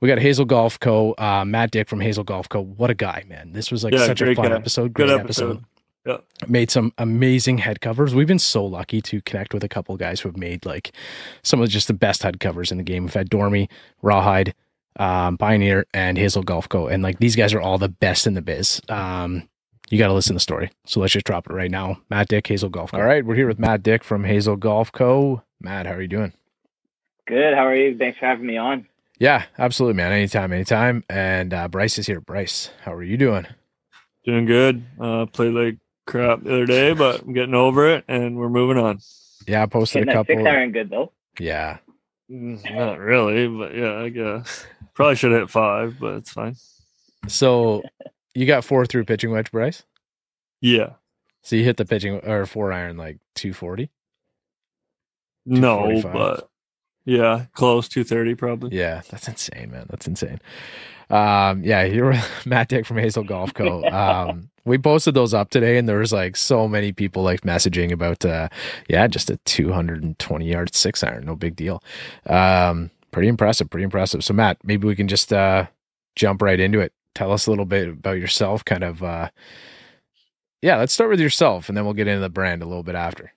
We 0.00 0.08
got 0.08 0.18
Hazel 0.18 0.44
Golf 0.44 0.80
Co. 0.80 1.12
Uh, 1.12 1.44
Matt 1.44 1.70
Dick 1.70 1.88
from 1.88 2.00
Hazel 2.00 2.24
Golf 2.24 2.48
Co. 2.48 2.60
What 2.60 2.90
a 2.90 2.94
guy, 2.94 3.22
man! 3.28 3.52
This 3.52 3.70
was 3.70 3.84
like 3.84 3.92
Yeah, 3.94 4.06
such 4.06 4.20
a 4.20 4.34
fun 4.34 4.48
guy. 4.48 4.56
episode. 4.56 4.92
Great 4.92 5.06
Good 5.06 5.20
episode 5.20 5.64
episode. 6.04 6.22
made 6.48 6.72
some 6.72 6.92
amazing 6.98 7.58
head 7.58 7.80
covers. 7.80 8.12
We've 8.12 8.26
been 8.26 8.40
so 8.40 8.64
lucky 8.66 9.00
to 9.02 9.20
connect 9.22 9.54
with 9.54 9.62
a 9.62 9.68
couple 9.68 9.96
guys 9.96 10.20
who 10.20 10.28
have 10.28 10.36
made 10.36 10.66
like 10.66 10.90
some 11.44 11.60
of 11.60 11.68
just 11.68 11.86
the 11.86 11.94
best 11.94 12.24
head 12.24 12.40
covers 12.40 12.72
in 12.72 12.78
the 12.78 12.82
game. 12.84 13.04
We've 13.04 13.14
had 13.14 13.30
Dormie, 13.30 13.68
Rawhide, 14.02 14.54
um, 14.96 15.38
Pioneer, 15.38 15.86
and 15.94 16.16
Hazel 16.18 16.42
Golf 16.42 16.68
Co. 16.68 16.86
And 16.88 17.02
like 17.02 17.18
these 17.18 17.36
guys 17.36 17.54
are 17.54 17.60
all 17.60 17.78
the 17.78 17.88
best 17.88 18.26
in 18.26 18.34
the 18.34 18.42
biz. 18.42 18.80
Um, 18.88 19.48
you 19.90 19.98
got 19.98 20.06
to 20.08 20.14
listen 20.14 20.34
to 20.34 20.36
the 20.36 20.40
story. 20.40 20.70
So 20.86 21.00
let's 21.00 21.12
just 21.12 21.26
drop 21.26 21.48
it 21.48 21.52
right 21.52 21.70
now. 21.70 21.98
Matt 22.08 22.28
Dick, 22.28 22.46
Hazel 22.46 22.70
Golf 22.70 22.92
Co. 22.92 22.98
All 22.98 23.04
right, 23.04 23.24
we're 23.24 23.34
here 23.34 23.46
with 23.48 23.58
Matt 23.58 23.82
Dick 23.82 24.02
from 24.04 24.24
Hazel 24.24 24.56
Golf 24.56 24.90
Co. 24.92 25.42
Matt, 25.60 25.86
how 25.86 25.92
are 25.92 26.02
you 26.02 26.08
doing? 26.08 26.32
Good. 27.26 27.54
How 27.54 27.66
are 27.66 27.76
you? 27.76 27.96
Thanks 27.96 28.18
for 28.18 28.26
having 28.26 28.46
me 28.46 28.56
on. 28.56 28.86
Yeah, 29.18 29.44
absolutely, 29.58 29.94
man. 29.96 30.10
Anytime, 30.12 30.52
anytime. 30.52 31.04
And 31.08 31.54
uh, 31.54 31.68
Bryce 31.68 31.98
is 31.98 32.06
here. 32.06 32.20
Bryce, 32.20 32.70
how 32.82 32.92
are 32.94 33.02
you 33.02 33.16
doing? 33.16 33.46
Doing 34.24 34.46
good. 34.46 34.84
Uh, 35.00 35.26
played 35.26 35.52
like 35.54 35.76
crap 36.06 36.42
the 36.42 36.52
other 36.52 36.66
day, 36.66 36.92
but 36.94 37.22
I'm 37.22 37.32
getting 37.32 37.54
over 37.54 37.88
it, 37.88 38.04
and 38.08 38.36
we're 38.36 38.48
moving 38.48 38.78
on. 38.82 38.98
Yeah, 39.46 39.62
I 39.62 39.66
posted 39.66 40.06
Getting 40.06 40.14
a 40.14 40.22
that 40.22 40.26
six 40.26 40.38
couple. 40.38 40.48
iron 40.48 40.72
good 40.72 40.90
though. 40.90 41.12
Yeah, 41.38 41.78
Mm, 42.32 42.74
not 42.74 42.98
really, 42.98 43.46
but 43.46 43.74
yeah, 43.74 43.94
I 43.98 44.08
guess 44.08 44.64
probably 44.94 45.16
should 45.16 45.32
hit 45.32 45.50
five, 45.50 45.96
but 46.00 46.14
it's 46.16 46.30
fine. 46.32 46.56
So 47.28 47.82
you 48.34 48.46
got 48.46 48.64
four 48.64 48.86
through 48.86 49.04
pitching 49.04 49.30
wedge, 49.30 49.50
Bryce. 49.50 49.84
Yeah, 50.60 50.90
So 51.42 51.56
you 51.56 51.64
hit 51.64 51.76
the 51.76 51.84
pitching 51.84 52.20
or 52.24 52.46
four 52.46 52.72
iron 52.72 52.96
like 52.96 53.18
240. 53.34 53.90
no, 55.44 56.00
but 56.02 56.48
yeah, 57.04 57.46
close 57.52 57.88
two 57.88 58.04
thirty 58.04 58.34
probably. 58.34 58.76
Yeah, 58.76 59.02
that's 59.10 59.28
insane, 59.28 59.70
man. 59.72 59.86
That's 59.90 60.06
insane. 60.06 60.40
Um, 61.12 61.62
yeah, 61.62 61.84
you're 61.84 62.14
Matt 62.46 62.68
Dick 62.68 62.86
from 62.86 62.98
Hazel 62.98 63.24
Golf 63.24 63.54
Co. 63.54 63.84
Um, 63.92 64.48
we 64.64 64.78
posted 64.78 65.14
those 65.14 65.34
up 65.34 65.50
today, 65.50 65.76
and 65.76 65.88
there 65.88 65.98
was 65.98 66.12
like 66.12 66.36
so 66.36 66.68
many 66.68 66.92
people 66.92 67.22
like 67.24 67.40
messaging 67.42 67.90
about, 67.92 68.24
uh, 68.24 68.48
yeah, 68.88 69.06
just 69.08 69.28
a 69.30 69.36
220 69.38 70.46
yard 70.50 70.74
six 70.74 71.02
iron, 71.02 71.26
no 71.26 71.34
big 71.36 71.56
deal. 71.56 71.82
Um, 72.26 72.90
pretty 73.10 73.28
impressive, 73.28 73.68
pretty 73.70 73.84
impressive. 73.84 74.24
So 74.24 74.34
Matt, 74.34 74.58
maybe 74.64 74.86
we 74.86 74.96
can 74.96 75.08
just 75.08 75.32
uh 75.32 75.66
jump 76.16 76.42
right 76.42 76.60
into 76.60 76.80
it. 76.80 76.92
Tell 77.14 77.32
us 77.32 77.46
a 77.46 77.50
little 77.50 77.64
bit 77.64 77.88
about 77.88 78.18
yourself, 78.18 78.64
kind 78.64 78.84
of. 78.84 79.02
uh 79.02 79.30
Yeah, 80.62 80.76
let's 80.78 80.92
start 80.92 81.10
with 81.10 81.20
yourself, 81.20 81.68
and 81.68 81.76
then 81.76 81.84
we'll 81.84 81.94
get 81.94 82.08
into 82.08 82.20
the 82.20 82.30
brand 82.30 82.62
a 82.62 82.66
little 82.66 82.84
bit 82.84 82.94
after. 82.94 83.32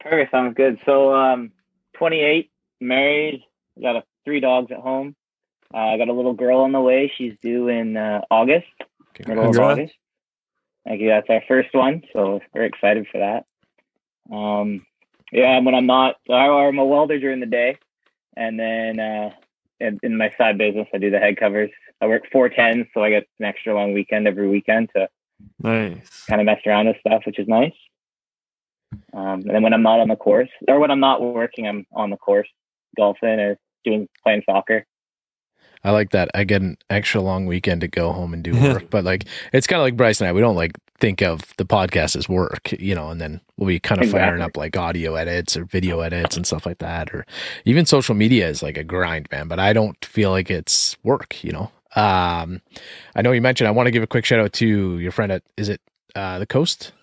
Perfect. 0.00 0.30
Sounds 0.30 0.54
good. 0.54 0.78
So, 0.84 1.14
um, 1.14 1.52
28, 1.96 2.50
married, 2.80 3.42
got 3.80 3.96
a, 3.96 4.04
three 4.26 4.40
dogs 4.40 4.70
at 4.70 4.78
home. 4.78 5.16
Uh, 5.76 5.90
I 5.92 5.98
got 5.98 6.08
a 6.08 6.12
little 6.14 6.32
girl 6.32 6.60
on 6.60 6.72
the 6.72 6.80
way. 6.80 7.12
She's 7.18 7.34
due 7.42 7.68
in 7.68 7.98
uh, 7.98 8.22
August, 8.30 8.66
middle 9.26 9.44
of 9.44 9.52
Congrats. 9.52 9.78
August. 9.78 9.94
Thank 10.86 11.00
you. 11.02 11.08
That's 11.08 11.28
our 11.28 11.42
first 11.46 11.74
one, 11.74 12.02
so 12.14 12.40
we're 12.54 12.64
excited 12.64 13.06
for 13.12 13.18
that. 13.18 14.34
Um, 14.34 14.86
yeah, 15.32 15.58
when 15.60 15.74
I'm 15.74 15.86
not, 15.86 16.16
I'm 16.30 16.78
a 16.78 16.84
welder 16.84 17.18
during 17.18 17.40
the 17.40 17.46
day, 17.46 17.76
and 18.36 18.58
then 18.58 18.98
uh, 18.98 19.30
in, 19.78 19.98
in 20.02 20.16
my 20.16 20.32
side 20.38 20.56
business, 20.56 20.88
I 20.94 20.98
do 20.98 21.10
the 21.10 21.18
head 21.18 21.36
covers. 21.36 21.70
I 22.00 22.06
work 22.06 22.22
four 22.32 22.48
tens, 22.48 22.86
so 22.94 23.02
I 23.02 23.10
get 23.10 23.26
an 23.38 23.44
extra 23.44 23.74
long 23.74 23.92
weekend 23.92 24.26
every 24.26 24.48
weekend 24.48 24.90
to 24.96 25.08
Nice. 25.62 26.24
kind 26.26 26.40
of 26.40 26.46
mess 26.46 26.60
around 26.66 26.86
with 26.86 26.96
stuff, 27.00 27.22
which 27.26 27.38
is 27.38 27.48
nice. 27.48 27.74
Um, 29.12 29.40
and 29.40 29.50
then 29.50 29.62
when 29.62 29.74
I'm 29.74 29.82
not 29.82 30.00
on 30.00 30.08
the 30.08 30.16
course, 30.16 30.48
or 30.68 30.78
when 30.78 30.90
I'm 30.90 31.00
not 31.00 31.20
working, 31.20 31.66
I'm 31.66 31.86
on 31.92 32.08
the 32.08 32.16
course 32.16 32.48
golfing 32.96 33.40
or 33.40 33.58
doing 33.84 34.08
playing 34.22 34.42
soccer. 34.48 34.86
I 35.86 35.92
like 35.92 36.10
that. 36.10 36.32
I 36.34 36.42
get 36.42 36.62
an 36.62 36.76
extra 36.90 37.20
long 37.20 37.46
weekend 37.46 37.82
to 37.82 37.88
go 37.88 38.10
home 38.10 38.34
and 38.34 38.42
do 38.42 38.60
work, 38.60 38.90
but 38.90 39.04
like 39.04 39.24
it's 39.52 39.68
kind 39.68 39.80
of 39.80 39.84
like 39.84 39.96
Bryce 39.96 40.20
and 40.20 40.26
I. 40.26 40.32
We 40.32 40.40
don't 40.40 40.56
like 40.56 40.72
think 40.98 41.22
of 41.22 41.54
the 41.58 41.64
podcast 41.64 42.16
as 42.16 42.28
work, 42.28 42.72
you 42.72 42.92
know, 42.92 43.10
and 43.10 43.20
then 43.20 43.40
we'll 43.56 43.68
be 43.68 43.78
kind 43.78 44.02
of 44.02 44.10
firing 44.10 44.42
up 44.42 44.56
like 44.56 44.76
audio 44.76 45.14
edits 45.14 45.56
or 45.56 45.64
video 45.64 46.00
edits 46.00 46.36
and 46.36 46.44
stuff 46.44 46.66
like 46.66 46.78
that, 46.78 47.14
or 47.14 47.24
even 47.64 47.86
social 47.86 48.16
media 48.16 48.48
is 48.48 48.64
like 48.64 48.76
a 48.76 48.82
grind, 48.82 49.28
man. 49.30 49.46
But 49.46 49.60
I 49.60 49.72
don't 49.72 50.04
feel 50.04 50.30
like 50.30 50.50
it's 50.50 50.96
work, 51.04 51.44
you 51.44 51.52
know. 51.52 51.70
Um, 51.94 52.62
I 53.14 53.22
know 53.22 53.30
you 53.30 53.40
mentioned. 53.40 53.68
I 53.68 53.70
want 53.70 53.86
to 53.86 53.92
give 53.92 54.02
a 54.02 54.08
quick 54.08 54.24
shout 54.24 54.40
out 54.40 54.54
to 54.54 54.98
your 54.98 55.12
friend 55.12 55.30
at 55.30 55.44
is 55.56 55.68
it 55.68 55.80
uh, 56.16 56.40
the 56.40 56.46
Coast 56.46 56.94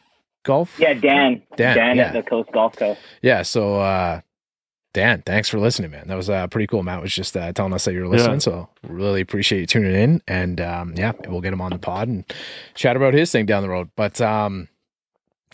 Golf? 0.44 0.78
Yeah, 0.78 0.94
Dan. 0.94 1.42
Dan, 1.56 1.96
yeah. 1.96 2.08
at 2.08 2.13
the 2.13 2.22
Coast 2.22 2.52
Golf 2.52 2.75
Co. 2.75 2.98
Yeah. 3.22 3.44
So, 3.44 3.80
uh, 3.80 4.20
Dan, 4.94 5.24
thanks 5.26 5.50
for 5.50 5.58
listening, 5.60 5.90
man. 5.92 6.08
That 6.08 6.16
was 6.16 6.30
uh, 6.30 6.46
pretty 6.48 6.68
cool. 6.68 6.84
Matt 6.84 7.02
was 7.02 7.14
just 7.14 7.36
uh, 7.36 7.52
telling 7.54 7.74
us 7.74 7.86
that 7.86 7.94
you're 7.94 8.08
listening, 8.08 8.36
Yeah. 8.36 8.40
so 8.40 8.70
really 8.88 9.22
appreciate 9.22 9.62
you 9.62 9.66
tuning 9.66 9.96
in. 9.96 10.22
And 10.28 10.62
um, 10.62 10.94
yeah, 10.96 11.14
we'll 11.28 11.42
get 11.42 11.52
him 11.52 11.62
on 11.62 11.72
the 11.72 11.80
pod 11.80 12.08
and 12.08 12.24
chat 12.76 12.96
about 12.96 13.16
his 13.16 13.32
thing 13.32 13.48
down 13.48 13.64
the 13.64 13.70
road. 13.70 13.90
But 13.96 14.22
um, 14.22 14.68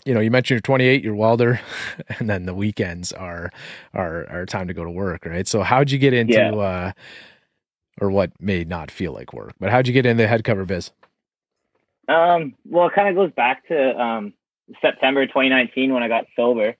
you 0.04 0.12
know, 0.12 0.20
you 0.20 0.30
mentioned 0.30 0.56
you're 0.56 0.60
28, 0.60 1.02
you're 1.02 1.14
welder, 1.14 1.58
and 2.18 2.28
then 2.28 2.44
the 2.44 2.54
weekends 2.54 3.12
are 3.12 3.50
are 3.94 4.26
are 4.30 4.44
time 4.46 4.68
to 4.68 4.74
go 4.74 4.84
to 4.84 4.90
work, 4.90 5.24
right? 5.24 5.48
So 5.48 5.62
how'd 5.62 5.90
you 5.90 5.98
get 5.98 6.12
into 6.12 6.34
Yeah. 6.34 6.50
uh 6.54 6.92
or 8.00 8.10
what 8.10 8.32
may 8.40 8.64
not 8.64 8.90
feel 8.90 9.12
like 9.12 9.32
work, 9.32 9.54
but 9.58 9.70
how'd 9.70 9.86
you 9.86 9.92
get 9.92 10.06
into 10.06 10.26
head 10.26 10.44
cover 10.44 10.64
biz? 10.66 10.90
Um, 12.08 12.54
well, 12.68 12.88
it 12.88 12.94
kind 12.94 13.08
of 13.08 13.14
goes 13.14 13.30
back 13.36 13.66
to 13.68 13.98
um, 14.00 14.32
September 14.80 15.26
2019 15.26 15.92
when 15.92 16.02
I 16.02 16.08
got 16.08 16.24
sober. 16.34 16.76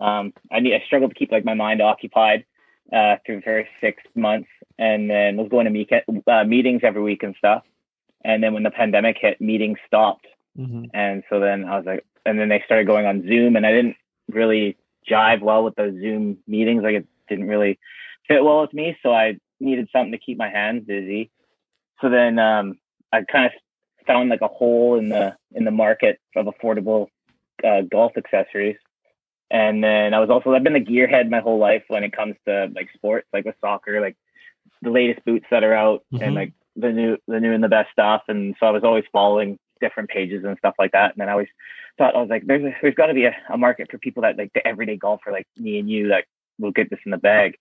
Um, 0.00 0.32
I 0.50 0.60
need, 0.60 0.74
I 0.74 0.82
struggled 0.86 1.10
to 1.10 1.14
keep 1.14 1.30
like 1.30 1.44
my 1.44 1.54
mind 1.54 1.80
occupied 1.82 2.44
uh, 2.92 3.16
through 3.24 3.36
the 3.36 3.42
first 3.42 3.70
six 3.80 4.02
months, 4.14 4.48
and 4.78 5.08
then 5.10 5.36
was 5.36 5.48
going 5.48 5.64
to 5.64 5.70
meet, 5.70 5.90
uh, 6.26 6.44
meetings 6.44 6.82
every 6.82 7.02
week 7.02 7.22
and 7.22 7.34
stuff. 7.36 7.62
And 8.24 8.42
then 8.42 8.54
when 8.54 8.62
the 8.62 8.70
pandemic 8.70 9.16
hit, 9.20 9.40
meetings 9.40 9.78
stopped, 9.86 10.26
Mhm. 10.58 10.90
and 10.92 11.22
so 11.28 11.40
then 11.40 11.64
I 11.64 11.76
was 11.76 11.86
like, 11.86 12.04
and 12.26 12.38
then 12.38 12.48
they 12.48 12.62
started 12.64 12.86
going 12.86 13.06
on 13.06 13.26
Zoom, 13.26 13.56
and 13.56 13.66
I 13.66 13.72
didn't 13.72 13.96
really 14.30 14.76
jive 15.08 15.40
well 15.40 15.64
with 15.64 15.74
those 15.74 15.94
Zoom 15.94 16.38
meetings. 16.46 16.82
Like 16.82 16.94
it 16.94 17.06
didn't 17.28 17.48
really 17.48 17.78
fit 18.28 18.44
well 18.44 18.60
with 18.60 18.72
me, 18.72 18.96
so 19.02 19.12
I 19.12 19.38
needed 19.60 19.88
something 19.92 20.12
to 20.12 20.18
keep 20.18 20.38
my 20.38 20.48
hands 20.48 20.84
busy. 20.86 21.30
So 22.00 22.08
then 22.10 22.38
um, 22.38 22.78
I 23.12 23.22
kind 23.22 23.46
of 23.46 23.52
found 24.06 24.28
like 24.28 24.40
a 24.40 24.48
hole 24.48 24.98
in 24.98 25.08
the 25.08 25.36
in 25.54 25.64
the 25.64 25.70
market 25.70 26.20
of 26.36 26.46
affordable 26.46 27.08
uh, 27.64 27.82
golf 27.82 28.16
accessories. 28.16 28.76
And 29.52 29.84
then 29.84 30.14
I 30.14 30.18
was 30.18 30.30
also 30.30 30.54
I've 30.54 30.64
been 30.64 30.76
a 30.76 30.80
gearhead 30.80 31.28
my 31.30 31.40
whole 31.40 31.58
life 31.58 31.84
when 31.88 32.02
it 32.04 32.12
comes 32.16 32.36
to 32.46 32.70
like 32.74 32.88
sports, 32.94 33.28
like 33.34 33.44
with 33.44 33.54
soccer, 33.60 34.00
like 34.00 34.16
the 34.80 34.90
latest 34.90 35.24
boots 35.26 35.44
that 35.50 35.62
are 35.62 35.74
out 35.74 36.02
Mhm. 36.12 36.22
and 36.22 36.34
like 36.34 36.52
the 36.74 36.90
new 36.90 37.18
the 37.28 37.38
new 37.38 37.52
and 37.52 37.62
the 37.62 37.68
best 37.68 37.90
stuff. 37.92 38.22
And 38.28 38.56
so 38.58 38.66
I 38.66 38.70
was 38.70 38.82
always 38.82 39.04
following 39.12 39.58
different 39.78 40.08
pages 40.08 40.42
and 40.44 40.56
stuff 40.56 40.74
like 40.78 40.92
that. 40.92 41.12
And 41.12 41.20
then 41.20 41.28
I 41.28 41.32
always 41.32 41.48
thought 41.98 42.16
I 42.16 42.20
was 42.20 42.30
like, 42.30 42.46
there's 42.46 42.64
a, 42.64 42.74
there's 42.80 42.94
got 42.94 43.06
to 43.06 43.14
be 43.14 43.26
a, 43.26 43.36
a 43.50 43.58
market 43.58 43.90
for 43.90 43.98
people 43.98 44.22
that 44.22 44.38
like 44.38 44.52
the 44.54 44.66
everyday 44.66 44.96
golfer 44.96 45.30
like 45.30 45.46
me 45.58 45.78
and 45.78 45.90
you 45.90 46.08
that 46.08 46.24
will 46.58 46.70
get 46.72 46.88
this 46.88 47.00
in 47.04 47.10
the 47.10 47.18
bag. 47.18 47.58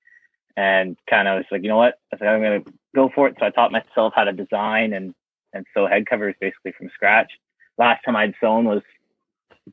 And 0.56 0.98
kind 1.10 1.28
of 1.28 1.38
was 1.40 1.46
like, 1.52 1.64
you 1.64 1.70
know 1.70 1.78
what? 1.78 1.96
I 2.12 2.16
was 2.16 2.22
like, 2.22 2.30
I'm 2.30 2.42
gonna 2.42 2.64
go 2.96 3.10
for 3.14 3.28
it. 3.28 3.36
So 3.38 3.46
I 3.46 3.50
taught 3.50 3.72
myself 3.74 4.14
how 4.16 4.24
to 4.24 4.32
design 4.32 4.94
and 4.94 5.14
and 5.54 5.66
sew 5.74 5.88
head 5.88 6.06
covers 6.06 6.36
basically 6.40 6.72
from 6.72 6.90
scratch. 6.94 7.34
Last 7.78 8.04
time 8.06 8.16
I'd 8.16 8.36
sewn 8.40 8.64
was 8.64 8.82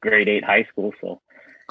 grade 0.00 0.28
eight 0.28 0.44
high 0.44 0.64
school, 0.64 0.92
so 1.00 1.20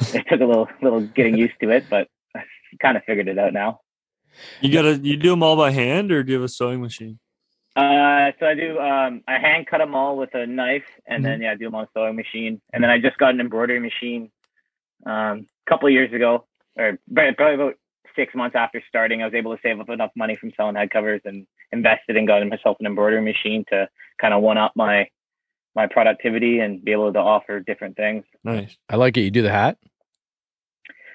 it 0.01 0.25
took 0.29 0.41
a 0.41 0.45
little 0.45 0.67
little 0.81 1.01
getting 1.01 1.37
used 1.37 1.55
to 1.61 1.69
it, 1.69 1.85
but 1.89 2.07
I 2.35 2.43
kind 2.81 2.97
of 2.97 3.03
figured 3.03 3.27
it 3.27 3.37
out 3.37 3.53
now. 3.53 3.81
You 4.61 4.71
gotta 4.71 4.97
you 4.97 5.17
do 5.17 5.31
them 5.31 5.43
all 5.43 5.55
by 5.55 5.71
hand 5.71 6.11
or 6.11 6.23
do 6.23 6.31
you 6.31 6.37
have 6.39 6.45
a 6.45 6.49
sewing 6.49 6.81
machine? 6.81 7.19
Uh, 7.75 8.31
so 8.39 8.47
I 8.47 8.55
do 8.55 8.79
um, 8.79 9.21
I 9.27 9.37
hand 9.37 9.67
cut 9.67 9.77
them 9.77 9.93
all 9.93 10.17
with 10.17 10.33
a 10.33 10.47
knife, 10.47 10.85
and 11.05 11.23
then 11.23 11.41
yeah, 11.41 11.51
I 11.51 11.55
do 11.55 11.65
them 11.65 11.75
on 11.75 11.83
a 11.83 11.87
sewing 11.93 12.15
machine, 12.15 12.59
and 12.73 12.83
then 12.83 12.89
I 12.89 12.99
just 12.99 13.17
got 13.19 13.33
an 13.33 13.39
embroidery 13.39 13.79
machine 13.79 14.31
um, 15.05 15.45
a 15.67 15.69
couple 15.69 15.87
of 15.87 15.93
years 15.93 16.11
ago, 16.11 16.45
or 16.75 16.97
probably 17.13 17.53
about 17.53 17.75
six 18.15 18.33
months 18.33 18.55
after 18.55 18.81
starting. 18.87 19.21
I 19.21 19.25
was 19.25 19.35
able 19.35 19.55
to 19.55 19.61
save 19.61 19.79
up 19.79 19.89
enough 19.89 20.09
money 20.15 20.35
from 20.35 20.51
selling 20.57 20.75
head 20.75 20.89
covers 20.89 21.21
and 21.23 21.45
invested 21.71 22.17
and 22.17 22.27
got 22.27 22.45
myself 22.47 22.77
an 22.79 22.87
embroidery 22.87 23.21
machine 23.21 23.63
to 23.69 23.87
kind 24.19 24.33
of 24.33 24.41
one 24.41 24.57
up 24.57 24.71
my 24.75 25.07
my 25.77 25.87
productivity 25.87 26.59
and 26.59 26.83
be 26.83 26.91
able 26.91 27.13
to 27.13 27.19
offer 27.19 27.61
different 27.61 27.95
things. 27.95 28.25
Nice. 28.43 28.75
I 28.89 28.97
like 28.97 29.15
it. 29.15 29.21
You 29.21 29.31
do 29.31 29.41
the 29.43 29.51
hat? 29.51 29.77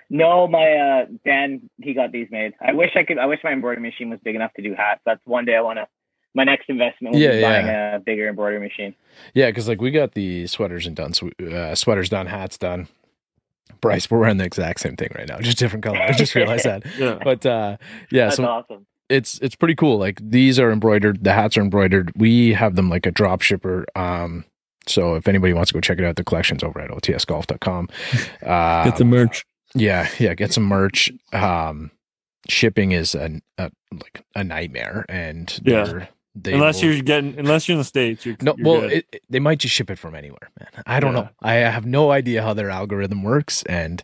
No, 0.08 0.46
my 0.46 0.72
uh 0.72 1.06
Dan 1.24 1.68
he 1.82 1.94
got 1.94 2.12
these 2.12 2.28
made. 2.30 2.52
I 2.60 2.72
wish 2.72 2.90
I 2.96 3.02
could 3.04 3.18
I 3.18 3.26
wish 3.26 3.40
my 3.44 3.52
embroidery 3.52 3.82
machine 3.82 4.08
was 4.10 4.20
big 4.22 4.34
enough 4.34 4.52
to 4.54 4.62
do 4.62 4.74
hats. 4.74 5.00
That's 5.06 5.20
one 5.24 5.44
day 5.44 5.56
I 5.56 5.60
wanna 5.62 5.88
my 6.34 6.44
next 6.44 6.68
investment 6.68 7.14
will 7.14 7.20
Yeah, 7.20 7.32
be 7.32 7.38
yeah. 7.38 7.50
buying 7.62 7.68
a 7.96 7.98
bigger 8.00 8.28
embroidery 8.28 8.60
machine. 8.60 8.94
Yeah, 9.34 9.48
because 9.50 9.68
like 9.68 9.80
we 9.80 9.90
got 9.90 10.12
the 10.12 10.46
sweaters 10.46 10.86
and 10.86 10.96
done, 10.96 11.12
uh, 11.52 11.74
sweaters 11.74 12.08
done, 12.08 12.26
hats 12.26 12.56
done. 12.58 12.88
Bryce, 13.80 14.10
we're 14.10 14.18
wearing 14.18 14.36
the 14.36 14.44
exact 14.44 14.80
same 14.80 14.96
thing 14.96 15.08
right 15.14 15.28
now, 15.28 15.38
just 15.40 15.58
different 15.58 15.82
color. 15.84 16.00
I 16.00 16.12
just 16.12 16.34
realized 16.34 16.64
that. 16.66 16.84
Yeah. 16.98 17.18
But 17.22 17.44
uh, 17.44 17.76
yeah, 18.10 18.24
That's 18.26 18.36
so 18.36 18.44
awesome. 18.44 18.86
it's 19.08 19.38
it's 19.40 19.56
pretty 19.56 19.74
cool. 19.74 19.98
Like 19.98 20.20
these 20.22 20.58
are 20.58 20.70
embroidered, 20.70 21.24
the 21.24 21.32
hats 21.32 21.56
are 21.56 21.62
embroidered. 21.62 22.12
We 22.16 22.52
have 22.52 22.76
them 22.76 22.88
like 22.90 23.06
a 23.06 23.10
drop 23.10 23.40
shipper. 23.42 23.86
Um, 23.96 24.44
so 24.86 25.14
if 25.16 25.28
anybody 25.28 25.52
wants 25.52 25.68
to 25.70 25.74
go 25.74 25.80
check 25.80 25.98
it 25.98 26.04
out, 26.04 26.16
the 26.16 26.24
collection's 26.24 26.62
over 26.62 26.80
at 26.80 26.90
otsgolf.com. 26.90 27.88
Uh, 28.44 28.84
Get 28.84 28.96
the 28.96 29.04
merch. 29.04 29.44
yeah, 29.74 30.08
yeah, 30.18 30.34
get 30.34 30.52
some 30.52 30.64
merch. 30.64 31.10
Um, 31.32 31.90
shipping 32.48 32.92
is 32.92 33.14
a, 33.14 33.40
a 33.58 33.70
like 33.92 34.24
a 34.34 34.44
nightmare, 34.44 35.04
and 35.08 35.58
Yeah. 35.64 36.06
Unless 36.46 36.82
will- 36.82 36.94
you're 36.94 37.02
getting 37.02 37.38
unless 37.38 37.68
you're 37.68 37.74
in 37.74 37.78
the 37.78 37.84
States, 37.84 38.24
you're 38.24 38.36
no, 38.40 38.54
you're 38.56 38.66
well, 38.66 38.84
it, 38.84 39.06
it- 39.12 39.22
they 39.28 39.38
might 39.38 39.58
just 39.58 39.74
ship 39.74 39.90
it 39.90 39.98
from 39.98 40.14
anywhere, 40.14 40.48
man. 40.58 40.82
I 40.86 40.98
don't 40.98 41.12
Yeah. 41.14 41.20
know. 41.22 41.28
I 41.42 41.54
have 41.56 41.84
no 41.84 42.10
idea 42.10 42.42
how 42.42 42.54
their 42.54 42.70
algorithm 42.70 43.22
works, 43.22 43.62
and 43.64 44.02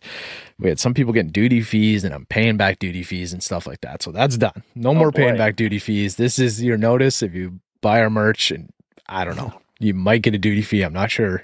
we 0.59 0.69
had 0.69 0.79
some 0.79 0.93
people 0.93 1.11
getting 1.11 1.31
duty 1.31 1.61
fees, 1.61 2.03
and 2.03 2.13
I'm 2.13 2.27
paying 2.27 2.55
back 2.55 2.77
duty 2.77 3.01
fees 3.01 3.33
and 3.33 3.41
stuff 3.41 3.65
like 3.65 3.81
that. 3.81 4.03
So 4.03 4.11
that's 4.11 4.37
done. 4.37 4.61
No 4.75 4.93
more 4.93 5.11
paying 5.11 5.37
back 5.37 5.55
duty 5.55 5.79
fees. 5.79 6.17
This 6.17 6.37
is 6.37 6.61
your 6.63 6.77
notice 6.77 7.23
if 7.23 7.33
you 7.33 7.59
buy 7.81 7.99
our 7.99 8.11
merch, 8.11 8.51
and 8.51 8.69
I 9.07 9.25
don't 9.25 9.35
know. 9.37 9.51
You 9.79 9.93
might 9.93 10.21
get 10.21 10.35
a 10.35 10.37
duty 10.37 10.61
fee. 10.61 10.81
I'm 10.81 10.93
not 10.93 11.11
sure. 11.11 11.43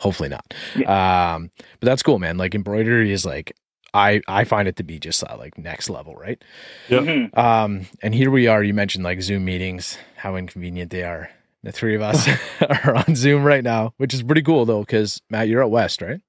Hopefully 0.00 0.28
not. 0.30 0.54
Um, 0.86 1.50
but 1.80 1.86
that's 1.86 2.02
cool, 2.02 2.18
man. 2.18 2.36
Like 2.38 2.54
embroidery 2.54 3.12
is 3.12 3.24
like. 3.26 3.54
I, 3.94 4.20
I 4.28 4.44
find 4.44 4.68
it 4.68 4.76
to 4.76 4.82
be 4.82 4.98
just 4.98 5.24
uh, 5.24 5.36
like 5.38 5.56
next 5.56 5.88
level, 5.88 6.14
right? 6.16 6.42
Yep. 6.90 7.02
Mhm. 7.04 7.38
Um, 7.38 7.86
and 8.02 8.14
here 8.14 8.30
we 8.30 8.46
are. 8.46 8.62
You 8.62 8.74
mentioned 8.74 9.04
like 9.04 9.22
Zoom 9.22 9.46
meetings, 9.46 9.96
how 10.16 10.36
inconvenient 10.36 10.90
they 10.90 11.02
are. 11.02 11.30
The 11.62 11.72
three 11.72 11.94
of 11.94 12.02
us 12.02 12.28
are 12.84 12.94
on 12.94 13.14
Zoom 13.14 13.42
right 13.42 13.64
now, 13.64 13.94
which 13.96 14.12
is 14.12 14.22
pretty 14.22 14.42
cool 14.42 14.66
though, 14.66 14.80
because 14.80 15.22
Matt, 15.30 15.48
you're 15.48 15.64
out 15.64 15.70
west, 15.70 16.02
right? 16.02 16.20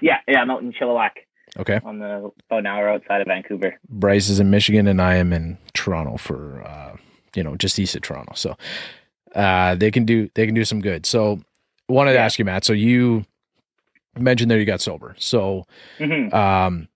Yeah, 0.00 0.18
yeah, 0.26 0.40
I'm 0.40 0.50
out 0.50 0.62
in 0.62 0.72
Chilliwack 0.72 1.10
Okay. 1.58 1.80
on 1.84 1.98
the 1.98 2.30
about 2.48 2.60
an 2.60 2.66
hour 2.66 2.88
outside 2.88 3.20
of 3.20 3.26
Vancouver. 3.26 3.78
Bryce 3.90 4.30
is 4.30 4.40
in 4.40 4.48
Michigan, 4.48 4.86
and 4.86 5.02
I 5.02 5.16
am 5.16 5.34
in 5.34 5.58
Toronto 5.74 6.16
for 6.16 6.62
uh, 6.66 6.96
you 7.34 7.42
know 7.42 7.56
just 7.56 7.78
east 7.78 7.94
of 7.94 8.02
Toronto. 8.02 8.32
So 8.34 8.56
uh, 9.34 9.74
they 9.74 9.90
can 9.90 10.04
do 10.04 10.28
they 10.34 10.46
can 10.46 10.54
do 10.54 10.64
some 10.64 10.80
good. 10.80 11.06
So 11.06 11.40
wanted 11.88 12.14
to 12.14 12.18
ask 12.18 12.38
you, 12.38 12.44
Matt. 12.44 12.64
So 12.64 12.72
you 12.72 13.24
mentioned 14.18 14.50
there 14.50 14.58
you 14.58 14.64
got 14.64 14.80
sober. 14.80 15.14
So 15.18 15.66
hmm 15.98 16.34
um 16.34 16.88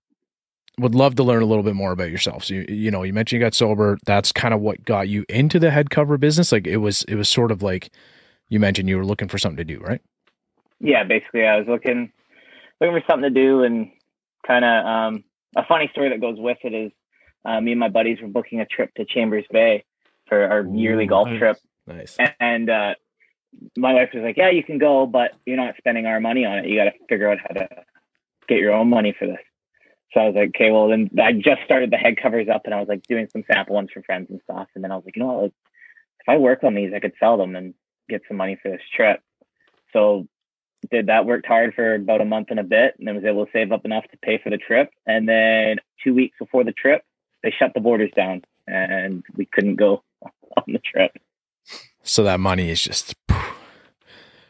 would 0.79 0.95
love 0.95 1.15
to 1.17 1.23
learn 1.23 1.43
a 1.43 1.47
little 1.47 1.63
bit 1.63 1.75
more 1.75 1.93
about 1.93 2.11
yourself. 2.11 2.45
So 2.45 2.55
you, 2.55 2.65
you 2.69 2.91
know, 2.91 3.03
you 3.03 3.13
mentioned 3.13 3.41
you 3.41 3.45
got 3.45 3.55
sober. 3.55 3.99
That's 4.07 4.33
kind 4.33 4.55
of 4.55 4.61
what 4.61 4.85
got 4.85 5.09
you 5.09 5.25
into 5.29 5.59
the 5.59 5.71
head 5.71 5.91
cover 5.91 6.17
business. 6.17 6.53
Like 6.53 6.67
it 6.67 6.79
was 6.79 7.03
it 7.05 7.17
was 7.17 7.29
sort 7.29 7.51
of 7.51 7.63
like 7.63 7.91
you 8.49 8.61
mentioned 8.61 8.89
you 8.89 8.97
were 8.97 9.05
looking 9.05 9.29
for 9.29 9.39
something 9.39 9.59
to 9.59 9.65
do, 9.65 9.81
right? 9.81 10.01
Yeah, 10.81 11.05
basically, 11.05 11.45
I 11.45 11.57
was 11.57 11.67
looking 11.69 12.13
looking 12.81 12.99
for 12.99 13.05
something 13.09 13.33
to 13.33 13.41
do, 13.41 13.63
and 13.63 13.91
kind 14.47 14.65
of 14.65 14.87
um, 14.87 15.25
a 15.57 15.65
funny 15.67 15.89
story 15.93 16.09
that 16.11 16.21
goes 16.21 16.39
with 16.39 16.59
it 16.65 16.73
is 16.73 16.93
uh, 17.45 17.61
me 17.61 17.73
and 17.73 17.81
my 17.81 17.89
buddies 17.89 18.19
were 18.21 18.29
booking 18.29 18.61
a 18.61 18.67
trip 18.67 18.93
to 18.95 19.05
Chambers 19.05 19.45
Bay 19.51 19.85
for 20.29 20.43
our 20.43 20.67
yearly 20.75 21.07
golf 21.07 21.29
nice. 21.29 21.39
trip, 21.39 21.57
Nice. 21.87 22.17
and 22.39 22.71
uh, 22.71 22.95
my 23.77 23.95
wife 23.95 24.11
was 24.15 24.23
like, 24.23 24.37
"Yeah, 24.37 24.51
you 24.51 24.63
can 24.63 24.79
go, 24.79 25.07
but 25.07 25.33
you're 25.47 25.57
not 25.57 25.75
spending 25.79 26.07
our 26.07 26.21
money 26.21 26.45
on 26.45 26.59
it. 26.59 26.67
You 26.67 26.77
got 26.77 26.85
to 26.85 26.93
figure 27.09 27.31
out 27.31 27.39
how 27.41 27.55
to 27.55 27.69
get 28.49 28.59
your 28.59 28.73
own 28.73 28.89
money 28.89 29.15
for 29.19 29.27
this." 29.27 29.39
So 30.13 30.21
I 30.21 30.27
was 30.27 30.35
like, 30.35 30.51
"Okay, 30.51 30.71
well 30.71 30.89
then." 30.89 31.11
I 31.21 31.33
just 31.33 31.63
started 31.65 31.91
the 31.91 31.97
head 31.97 32.17
covers 32.21 32.49
up, 32.49 32.63
and 32.65 32.75
I 32.75 32.81
was 32.81 32.89
like 32.89 33.03
doing 33.09 33.29
some 33.33 33.45
sample 33.51 33.75
ones 33.75 33.91
for 33.93 34.03
friends 34.03 34.29
and 34.31 34.41
stuff. 34.45 34.69
And 34.75 34.85
then 34.85 34.93
I 34.93 34.97
was 34.97 35.05
like, 35.05 35.17
"You 35.17 35.23
know 35.23 35.29
what? 35.33 35.43
Like, 35.43 35.53
if 36.21 36.29
I 36.29 36.37
work 36.37 36.65
on 36.65 36.75
these, 36.75 36.93
I 36.95 37.01
could 37.01 37.15
sell 37.19 37.37
them 37.37 37.57
and 37.57 37.75
get 38.09 38.23
some 38.29 38.37
money 38.37 38.59
for 38.63 38.71
this 38.71 38.83
trip." 38.95 39.21
So 39.93 40.29
did 40.91 41.07
that 41.07 41.27
worked 41.27 41.47
hard 41.47 41.75
for 41.75 41.95
about 41.95 42.21
a 42.21 42.25
month 42.25 42.49
and 42.51 42.61
a 42.61 42.65
bit, 42.65 42.95
and 42.99 43.07
then 43.07 43.15
was 43.15 43.25
able 43.25 43.45
to 43.45 43.53
save 43.53 43.73
up 43.73 43.85
enough 43.85 44.05
to 44.11 44.17
pay 44.19 44.39
for 44.43 44.51
the 44.51 44.57
trip. 44.57 44.91
And 45.07 45.29
then 45.29 45.77
two 46.03 46.15
weeks 46.15 46.37
before 46.39 46.65
the 46.65 46.73
trip, 46.73 47.05
they 47.43 47.51
shut 47.51 47.73
the 47.75 47.81
borders 47.81 48.11
down, 48.17 48.43
and 48.67 49.23
we 49.37 49.47
couldn't 49.47 49.77
go 49.77 50.03
on 50.23 50.65
the 50.67 50.79
trip. 50.79 51.13
So 52.03 52.25
that 52.25 52.41
money 52.41 52.71
is 52.71 52.83
just 52.83 53.15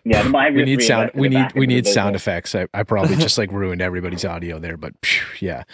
Yeah, 0.05 0.23
the 0.23 0.31
we 0.55 0.65
need 0.65 0.83
sound 0.83 1.11
we 1.15 1.29
need 1.29 1.53
we 1.55 1.67
need 1.67 1.87
sound 1.87 2.17
effects. 2.17 2.55
effects. 2.55 2.71
I, 2.75 2.81
I 2.81 2.83
probably 2.85 3.17
just 3.17 3.37
like 3.39 3.53
ruined 3.53 3.83
everybody's 3.83 4.25
audio 4.25 4.59
there, 4.59 4.77
but 4.77 4.95
phew, 5.03 5.23
yeah. 5.49 5.65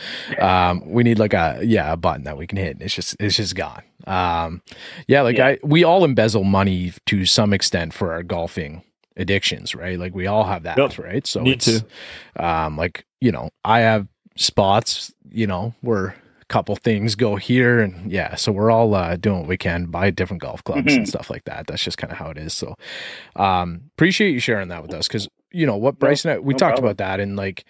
Um 0.41 0.83
we 0.91 1.03
need 1.05 1.19
like 1.19 1.35
a 1.35 1.61
yeah, 1.63 1.93
a 1.93 1.97
button 1.97 2.25
that 2.25 2.37
we 2.37 2.47
can 2.47 2.59
hit. 2.59 2.73
and 2.73 2.83
It's 2.83 2.95
just 2.95 3.17
it's 3.21 3.37
just 3.37 3.55
gone. 3.55 3.83
Um 4.07 4.63
yeah, 5.07 5.23
like 5.23 5.37
Yeah. 5.39 5.47
I 5.49 5.59
we 5.63 5.85
all 5.85 6.05
embezzle 6.05 6.45
money 6.45 6.93
to 7.07 7.25
some 7.27 7.53
extent 7.53 7.95
for 7.95 8.13
our 8.13 8.23
golfing 8.23 8.83
addictions, 9.17 9.75
right? 9.75 9.99
Like 9.99 10.15
we 10.15 10.27
all 10.27 10.45
have 10.45 10.65
that, 10.65 10.77
Yep. 10.79 10.99
right? 10.99 11.27
So 11.27 11.43
Need 11.43 11.53
it's 11.55 11.85
um 12.37 12.77
like, 12.77 13.07
you 13.21 13.31
know, 13.33 13.51
I 13.65 13.81
have 13.81 14.09
spots, 14.37 15.13
you 15.31 15.47
know, 15.47 15.75
where 15.83 16.09
a 16.09 16.15
couple 16.49 16.77
things 16.77 17.15
go 17.17 17.37
here 17.37 17.81
and 17.81 18.11
yeah, 18.13 18.35
so 18.37 18.53
we're 18.53 18.71
all 18.71 18.95
uh 18.95 19.17
doing 19.17 19.41
what 19.41 19.49
we 19.49 19.57
can, 19.57 19.87
buy 19.87 20.11
different 20.11 20.41
golf 20.43 20.63
clubs 20.65 20.97
and 20.97 21.05
Mhm. 21.05 21.09
stuff 21.09 21.29
like 21.31 21.45
that. 21.45 21.67
That's 21.67 21.83
just 21.83 21.99
kind 21.99 22.13
of 22.13 22.19
how 22.19 22.31
it 22.31 22.39
is. 22.39 22.55
So 22.55 22.77
um 23.37 23.83
appreciate 23.97 24.31
you 24.33 24.39
sharing 24.41 24.69
that 24.69 24.83
with 24.83 24.95
us 24.95 25.09
because 25.09 25.29
you 25.53 25.67
know 25.67 25.77
what 25.77 25.99
Bryce 25.99 26.25
and 26.25 26.35
I 26.35 26.39
we 26.39 26.55
no 26.55 26.59
talked 26.59 26.77
problem. 26.79 26.85
about 26.85 26.99
that 26.99 27.21
and 27.21 27.37
like 27.37 27.65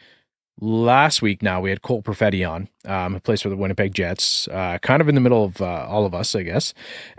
last 0.61 1.21
week 1.21 1.43
now 1.43 1.61
we 1.61 1.69
had 1.69 1.83
Cole 1.83 2.03
Perfetti 2.03 2.49
on 2.49 2.69
um 2.87 3.15
who 3.15 3.21
plays 3.21 3.43
for 3.43 3.51
the 3.51 3.57
Winnipeg 3.57 3.93
Jets 3.95 4.49
uh 4.49 4.79
kind 4.81 5.01
of 5.03 5.09
in 5.09 5.15
the 5.15 5.21
middle 5.21 5.45
of 5.45 5.61
uh, 5.61 5.87
all 5.89 6.07
of 6.07 6.15
us 6.15 6.35
I 6.35 6.43
guess 6.45 6.73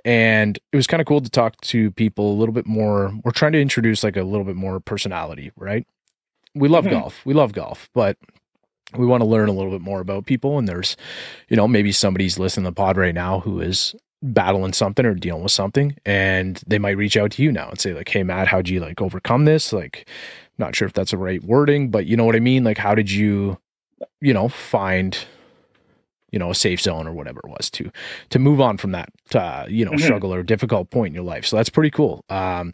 and 0.06 0.58
it 0.72 0.76
was 0.76 0.88
kind 0.88 1.02
of 1.02 1.08
cool 1.08 1.22
to 1.22 1.30
talk 1.30 1.60
to 1.62 1.92
people 1.92 2.32
a 2.32 2.38
little 2.38 2.54
bit 2.54 2.66
more 2.66 3.12
we're 3.24 3.32
trying 3.32 3.52
to 3.52 3.62
introduce 3.62 4.04
like 4.04 4.18
a 4.18 4.24
little 4.24 4.46
bit 4.46 4.56
more 4.56 4.80
personality 4.80 5.52
right 5.56 5.86
we 6.56 6.68
love 6.68 6.86
Mhm. 6.86 6.92
golf. 6.92 7.24
We 7.24 7.36
love 7.36 7.54
golf, 7.54 7.88
but 7.94 8.18
we 8.96 9.06
want 9.06 9.22
to 9.22 9.28
learn 9.28 9.50
a 9.50 9.54
little 9.54 9.72
bit 9.72 9.82
more 9.82 10.00
about 10.00 10.26
people. 10.26 10.58
And 10.58 10.68
there's, 10.68 10.96
you 11.50 11.58
know, 11.58 11.68
maybe 11.68 11.92
somebody's 11.92 12.40
listening 12.40 12.66
to 12.66 12.72
the 12.72 12.76
pod 12.76 12.98
right 12.98 13.14
now 13.16 13.40
who 13.42 13.60
is 13.60 13.96
battling 14.24 14.74
something 14.74 15.06
or 15.06 15.14
dealing 15.14 15.44
with 15.44 15.52
something, 15.52 15.96
and 16.06 16.62
they 16.66 16.80
might 16.80 16.98
reach 16.98 17.18
out 17.18 17.32
to 17.32 17.44
you 17.44 17.52
now 17.52 17.70
and 17.70 17.80
say 17.80 17.94
like, 17.94 18.10
"Hey, 18.10 18.24
Matt, 18.24 18.48
how'd 18.48 18.70
you 18.70 18.80
like 18.80 19.02
overcome 19.02 19.46
this?" 19.46 19.72
Like, 19.74 20.08
not 20.58 20.76
sure 20.76 20.88
if 20.88 20.94
that's 20.94 21.12
the 21.12 21.18
right 21.18 21.44
wording, 21.44 21.92
but 21.92 22.06
you 22.08 22.18
know 22.18 22.26
what 22.26 22.36
I 22.36 22.40
mean. 22.40 22.64
Like, 22.64 22.78
how 22.80 22.96
did 22.96 23.12
you, 23.12 23.58
you 24.22 24.34
know, 24.34 24.48
find 24.48 25.18
you 26.32 26.40
know 26.40 26.52
a 26.52 26.56
safe 26.56 26.82
zone 26.82 27.08
or 27.08 27.14
whatever 27.14 27.40
it 27.44 27.50
was 27.50 27.70
to 27.72 27.90
to 28.32 28.38
move 28.38 28.60
on 28.60 28.76
from 28.78 28.92
that 28.92 29.08
uh, 29.34 29.66
you 29.70 29.86
know 29.86 29.92
Mhm. 29.92 30.02
struggle 30.02 30.34
or 30.34 30.44
difficult 30.44 30.90
point 30.90 31.12
in 31.12 31.16
your 31.16 31.24
life 31.24 31.46
so 31.46 31.56
that's 31.56 31.70
pretty 31.70 31.90
cool 31.90 32.26
um 32.30 32.74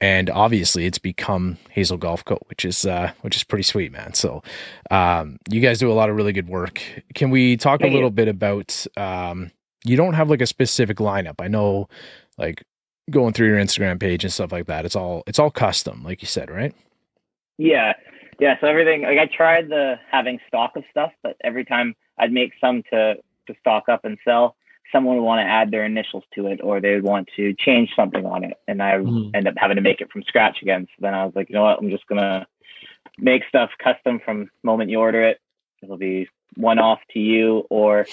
and 0.00 0.30
obviously 0.30 0.86
it's 0.86 0.98
become 0.98 1.58
hazel 1.70 1.96
golf 1.98 2.24
co 2.24 2.38
which 2.48 2.64
is 2.64 2.86
uh 2.86 3.12
which 3.22 3.36
is 3.36 3.44
pretty 3.44 3.62
sweet 3.62 3.92
man 3.92 4.14
so 4.14 4.42
um 4.90 5.38
you 5.50 5.60
guys 5.60 5.78
do 5.78 5.90
a 5.90 5.94
lot 5.94 6.10
of 6.10 6.16
really 6.16 6.32
good 6.32 6.48
work 6.48 6.82
can 7.14 7.30
we 7.30 7.56
talk 7.56 7.82
a 7.82 7.88
you. 7.88 7.94
little 7.94 8.10
bit 8.10 8.28
about 8.28 8.86
um 8.96 9.50
you 9.84 9.96
don't 9.96 10.14
have 10.14 10.30
like 10.30 10.40
a 10.42 10.46
specific 10.46 10.98
lineup 10.98 11.36
i 11.40 11.48
know 11.48 11.88
like 12.38 12.62
going 13.10 13.32
through 13.32 13.46
your 13.48 13.58
instagram 13.58 14.00
page 14.00 14.24
and 14.24 14.32
stuff 14.32 14.52
like 14.52 14.66
that 14.66 14.84
it's 14.84 14.96
all 14.96 15.22
it's 15.26 15.38
all 15.38 15.50
custom 15.50 16.02
like 16.04 16.22
you 16.22 16.28
said 16.28 16.50
right 16.50 16.74
Yeah, 17.58 17.94
yeah. 18.40 18.56
So 18.60 18.66
everything 18.66 19.02
like 19.02 19.18
I 19.18 19.26
tried 19.26 19.68
the 19.68 19.96
having 20.10 20.38
stock 20.48 20.72
of 20.76 20.84
stuff, 20.90 21.12
but 21.22 21.36
every 21.44 21.64
time 21.64 21.94
I'd 22.18 22.32
make 22.32 22.52
some 22.60 22.82
to 22.92 23.16
to 23.46 23.54
stock 23.60 23.88
up 23.88 24.04
and 24.04 24.18
sell, 24.24 24.56
someone 24.92 25.16
would 25.16 25.24
want 25.24 25.40
to 25.40 25.50
add 25.50 25.70
their 25.70 25.84
initials 25.84 26.24
to 26.34 26.46
it, 26.48 26.60
or 26.62 26.80
they 26.80 26.94
would 26.94 27.04
want 27.04 27.28
to 27.36 27.54
change 27.54 27.90
something 27.94 28.24
on 28.26 28.44
it, 28.44 28.56
and 28.68 28.82
I 28.82 28.98
Mhm. 28.98 29.34
end 29.34 29.48
up 29.48 29.54
having 29.56 29.76
to 29.76 29.82
make 29.82 30.00
it 30.00 30.10
from 30.10 30.22
scratch 30.22 30.62
again. 30.62 30.86
So 30.86 30.94
then 31.00 31.14
I 31.14 31.24
was 31.24 31.34
like, 31.34 31.48
you 31.48 31.54
know 31.54 31.64
what, 31.64 31.78
I'm 31.78 31.90
just 31.90 32.06
gonna 32.06 32.46
make 33.18 33.44
stuff 33.48 33.70
custom 33.78 34.20
from 34.20 34.50
moment 34.62 34.90
you 34.90 35.00
order 35.00 35.22
it. 35.22 35.40
It'll 35.82 35.96
be 35.96 36.28
one 36.56 36.78
off 36.78 37.00
to 37.12 37.18
you, 37.18 37.66
or 37.70 38.06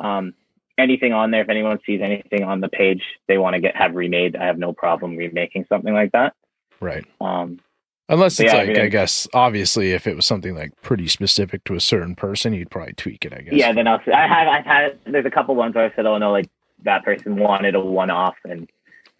um, 0.00 0.34
anything 0.78 1.12
on 1.12 1.30
there. 1.30 1.42
If 1.42 1.48
anyone 1.48 1.78
sees 1.86 2.00
anything 2.02 2.44
on 2.44 2.60
the 2.60 2.68
page 2.68 3.02
they 3.28 3.38
want 3.38 3.54
to 3.54 3.60
get 3.60 3.76
have 3.76 3.94
remade, 3.94 4.36
I 4.36 4.44
have 4.44 4.58
no 4.58 4.72
problem 4.72 5.16
remaking 5.16 5.66
something 5.68 5.94
like 5.94 6.12
that. 6.12 6.34
right 6.80 7.06
Um, 7.20 7.60
Unless 8.08 8.38
it's 8.38 8.52
yeah, 8.52 8.58
like, 8.58 8.68
I 8.68 8.70
everything- 8.70 8.90
guess, 8.90 9.26
obviously, 9.34 9.92
if 9.92 10.06
it 10.06 10.14
was 10.14 10.26
something 10.26 10.54
like 10.54 10.70
pretty 10.82 11.08
specific 11.08 11.64
to 11.64 11.74
a 11.74 11.80
certain 11.80 12.14
person, 12.14 12.52
you'd 12.52 12.70
probably 12.70 12.92
tweak 12.92 13.24
it. 13.24 13.32
I 13.32 13.40
guess. 13.40 13.54
Yeah, 13.54 13.72
then 13.72 13.88
I'll. 13.88 14.00
I 14.14 14.28
have. 14.28 14.48
I've 14.48 14.64
had. 14.64 14.98
There's 15.06 15.26
a 15.26 15.30
couple 15.30 15.54
ones 15.56 15.74
where 15.74 15.84
I 15.90 15.94
said, 15.96 16.06
"Oh 16.06 16.16
no, 16.18 16.30
like 16.30 16.48
that 16.84 17.04
person 17.04 17.36
wanted 17.36 17.74
a 17.74 17.80
one-off," 17.80 18.36
and 18.44 18.68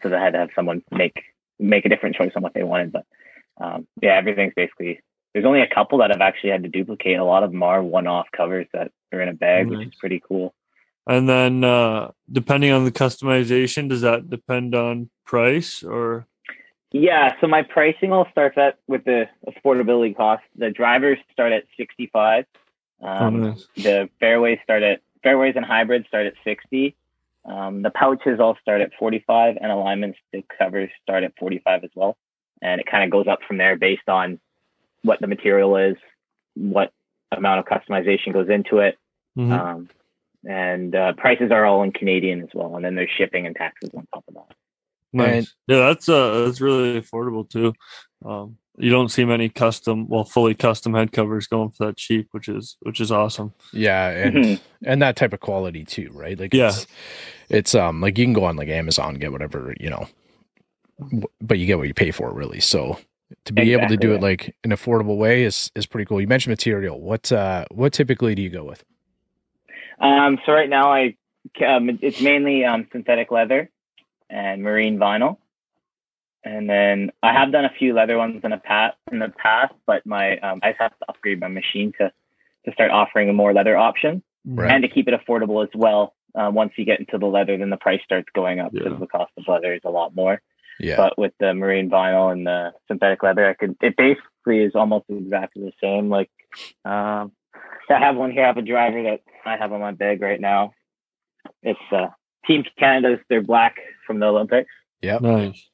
so 0.02 0.14
I 0.14 0.20
had 0.22 0.34
to 0.34 0.38
have 0.38 0.50
someone 0.54 0.82
make 0.92 1.20
make 1.58 1.84
a 1.84 1.88
different 1.88 2.14
choice 2.16 2.32
on 2.36 2.42
what 2.42 2.54
they 2.54 2.62
wanted. 2.62 2.92
But 2.92 3.06
um, 3.60 3.86
yeah, 4.00 4.14
everything's 4.14 4.54
basically. 4.54 5.00
There's 5.34 5.44
only 5.44 5.60
a 5.60 5.68
couple 5.68 5.98
that 5.98 6.10
I've 6.10 6.22
actually 6.22 6.50
had 6.50 6.62
to 6.62 6.68
duplicate. 6.70 7.18
A 7.18 7.24
lot 7.24 7.42
of 7.42 7.50
them 7.50 7.62
are 7.62 7.82
one-off 7.82 8.28
covers 8.34 8.66
that 8.72 8.90
are 9.12 9.20
in 9.20 9.28
a 9.28 9.34
bag, 9.34 9.66
which 9.68 9.88
is 9.88 9.94
pretty 9.96 10.22
cool. 10.26 10.54
And 11.06 11.28
then 11.28 11.62
uh 11.62 12.12
depending 12.32 12.72
on 12.72 12.84
the 12.84 12.90
customization, 12.92 13.88
does 13.88 14.00
that 14.00 14.30
depend 14.30 14.74
on 14.74 15.10
price 15.26 15.82
or 15.82 16.26
Yeah, 17.00 17.34
so 17.40 17.46
my 17.46 17.62
pricing 17.62 18.12
all 18.12 18.26
starts 18.30 18.56
at 18.56 18.78
with 18.86 19.04
the 19.04 19.28
affordability 19.46 20.16
cost. 20.16 20.42
The 20.56 20.70
drivers 20.70 21.18
start 21.32 21.52
at 21.52 21.64
65. 21.76 22.46
Um, 23.02 23.08
oh, 23.10 23.30
nice. 23.48 23.66
the 23.76 24.08
fairways 24.18 24.58
start 24.64 24.82
at 24.82 25.00
fairways 25.22 25.54
and 25.56 25.64
hybrids 25.66 26.06
start 26.08 26.26
at 26.26 26.32
60 26.44 26.96
um, 27.44 27.82
the 27.82 27.90
pouches 27.90 28.40
all 28.40 28.56
start 28.62 28.80
at 28.80 28.90
45 28.98 29.58
and 29.60 29.70
alignments 29.70 30.18
the 30.32 30.42
covers 30.58 30.88
start 31.02 31.22
at 31.22 31.32
45 31.38 31.84
as 31.84 31.90
well 31.94 32.16
and 32.62 32.80
it 32.80 32.86
kind 32.86 33.04
of 33.04 33.10
goes 33.10 33.26
up 33.26 33.40
from 33.46 33.58
there 33.58 33.76
based 33.76 34.08
on 34.08 34.38
what 35.02 35.20
the 35.20 35.26
material 35.26 35.76
is 35.76 35.96
what 36.54 36.90
amount 37.32 37.58
of 37.60 37.66
customization 37.66 38.32
goes 38.32 38.48
into 38.48 38.78
it 38.78 38.96
Mhm. 39.36 39.52
um, 39.52 39.88
and 40.48 40.94
uh, 40.96 41.12
prices 41.14 41.50
are 41.50 41.66
all 41.66 41.82
in 41.82 41.92
canadian 41.92 42.40
as 42.40 42.48
well 42.54 42.76
and 42.76 42.84
then 42.84 42.94
there's 42.94 43.10
shipping 43.10 43.46
and 43.46 43.56
taxes 43.56 43.90
on 43.94 44.06
top 44.14 44.24
of 44.28 44.34
that 44.34 44.55
Nice. 45.16 45.34
And- 45.34 45.48
yeah, 45.68 45.78
that's 45.88 46.08
uh 46.08 46.44
that's 46.44 46.60
really 46.60 47.00
affordable 47.00 47.48
too. 47.48 47.72
Um, 48.24 48.56
you 48.78 48.90
don't 48.90 49.08
see 49.10 49.24
many 49.24 49.48
custom, 49.48 50.06
well, 50.06 50.24
fully 50.24 50.54
custom 50.54 50.92
head 50.92 51.10
covers 51.10 51.46
going 51.46 51.70
for 51.70 51.86
that 51.86 51.96
cheap, 51.96 52.28
which 52.32 52.48
is 52.48 52.76
which 52.82 53.00
is 53.00 53.10
awesome. 53.10 53.52
Yeah, 53.72 54.08
and 54.10 54.34
Mhm. 54.36 54.60
and 54.84 55.02
that 55.02 55.16
type 55.16 55.32
of 55.32 55.40
quality 55.40 55.84
too, 55.84 56.10
right? 56.12 56.38
Like, 56.38 56.52
Yeah. 56.52 56.68
it's, 56.68 56.86
it's 57.48 57.74
um 57.74 58.00
like 58.00 58.18
you 58.18 58.24
can 58.26 58.32
go 58.34 58.44
on 58.44 58.56
like 58.56 58.68
Amazon 58.68 59.14
get 59.14 59.32
whatever 59.32 59.74
you 59.80 59.88
know, 59.90 60.06
but 61.40 61.58
you 61.58 61.66
get 61.66 61.78
what 61.78 61.88
you 61.88 61.94
pay 61.94 62.10
for, 62.10 62.32
really. 62.32 62.60
So 62.60 62.98
to 63.44 63.52
be 63.52 63.72
able 63.72 63.88
to 63.88 63.96
do 63.96 64.14
it 64.14 64.20
like 64.20 64.54
an 64.62 64.70
affordable 64.70 65.16
way 65.16 65.42
is 65.44 65.70
is 65.74 65.86
pretty 65.86 66.04
cool. 66.04 66.20
You 66.20 66.28
mentioned 66.28 66.52
material. 66.52 67.00
What 67.00 67.32
uh 67.32 67.64
what 67.70 67.92
typically 67.92 68.34
do 68.34 68.42
you 68.42 68.50
go 68.50 68.64
with? 68.64 68.84
Um, 69.98 70.38
so 70.44 70.52
right 70.52 70.68
now, 70.68 70.92
I 70.92 71.16
um, 71.64 71.98
it's 72.02 72.20
mainly 72.20 72.64
um, 72.64 72.86
synthetic 72.92 73.30
leather 73.30 73.70
and 74.30 74.62
marine 74.62 74.98
vinyl, 74.98 75.38
and 76.44 76.68
then 76.68 77.10
I 77.22 77.32
have 77.32 77.52
done 77.52 77.64
a 77.64 77.70
few 77.78 77.92
leather 77.94 78.18
ones 78.18 78.40
in 78.44 78.50
the 78.50 78.58
past. 78.58 78.96
In 79.10 79.18
the 79.18 79.28
past, 79.36 79.74
but 79.86 80.06
my 80.06 80.38
um, 80.38 80.60
I 80.62 80.70
just 80.70 80.80
have 80.80 80.98
to 80.98 81.06
upgrade 81.08 81.40
my 81.40 81.48
machine 81.48 81.92
to 81.98 82.12
to 82.66 82.72
start 82.72 82.90
offering 82.90 83.28
a 83.30 83.32
more 83.32 83.52
leather 83.52 83.76
option 83.76 84.22
Right. 84.48 84.70
and 84.70 84.82
to 84.82 84.88
keep 84.88 85.08
it 85.08 85.14
affordable 85.14 85.62
as 85.64 85.70
well. 85.74 86.14
Uh, 86.34 86.50
once 86.52 86.72
you 86.76 86.84
get 86.84 87.00
into 87.00 87.16
the 87.18 87.26
leather, 87.26 87.56
then 87.56 87.70
the 87.70 87.76
price 87.76 88.00
starts 88.04 88.28
going 88.34 88.60
up 88.60 88.72
because 88.72 88.92
Yeah. 88.92 88.98
the 88.98 89.06
cost 89.06 89.32
of 89.38 89.44
leather 89.48 89.72
is 89.72 89.80
a 89.84 89.90
lot 89.90 90.14
more. 90.14 90.40
Yeah, 90.78 90.96
But 90.96 91.16
with 91.18 91.32
the 91.40 91.54
marine 91.54 91.88
vinyl 91.88 92.30
and 92.30 92.46
the 92.46 92.72
synthetic 92.86 93.22
leather, 93.22 93.48
I 93.48 93.54
could 93.54 93.76
it 93.80 93.96
basically 93.96 94.58
is 94.62 94.74
almost 94.74 95.06
exactly 95.08 95.62
the 95.64 95.72
same. 95.82 96.10
Like 96.10 96.30
um, 96.84 97.32
I 97.88 97.98
have 97.98 98.16
one 98.16 98.30
here. 98.30 98.44
I 98.44 98.48
have 98.48 98.58
a 98.58 98.62
driver 98.62 99.02
that 99.04 99.20
I 99.44 99.56
have 99.56 99.72
on 99.72 99.80
my 99.80 99.92
bag 99.92 100.20
right 100.20 100.40
now. 100.40 100.74
It's 101.62 101.80
uh, 101.90 102.08
Team 102.46 102.64
Canada's. 102.78 103.18
They're 103.28 103.42
black 103.42 103.76
from 104.06 104.18
the 104.20 104.26
Olympics. 104.26 104.70
yep, 105.02 105.20
Nice. 105.20 105.68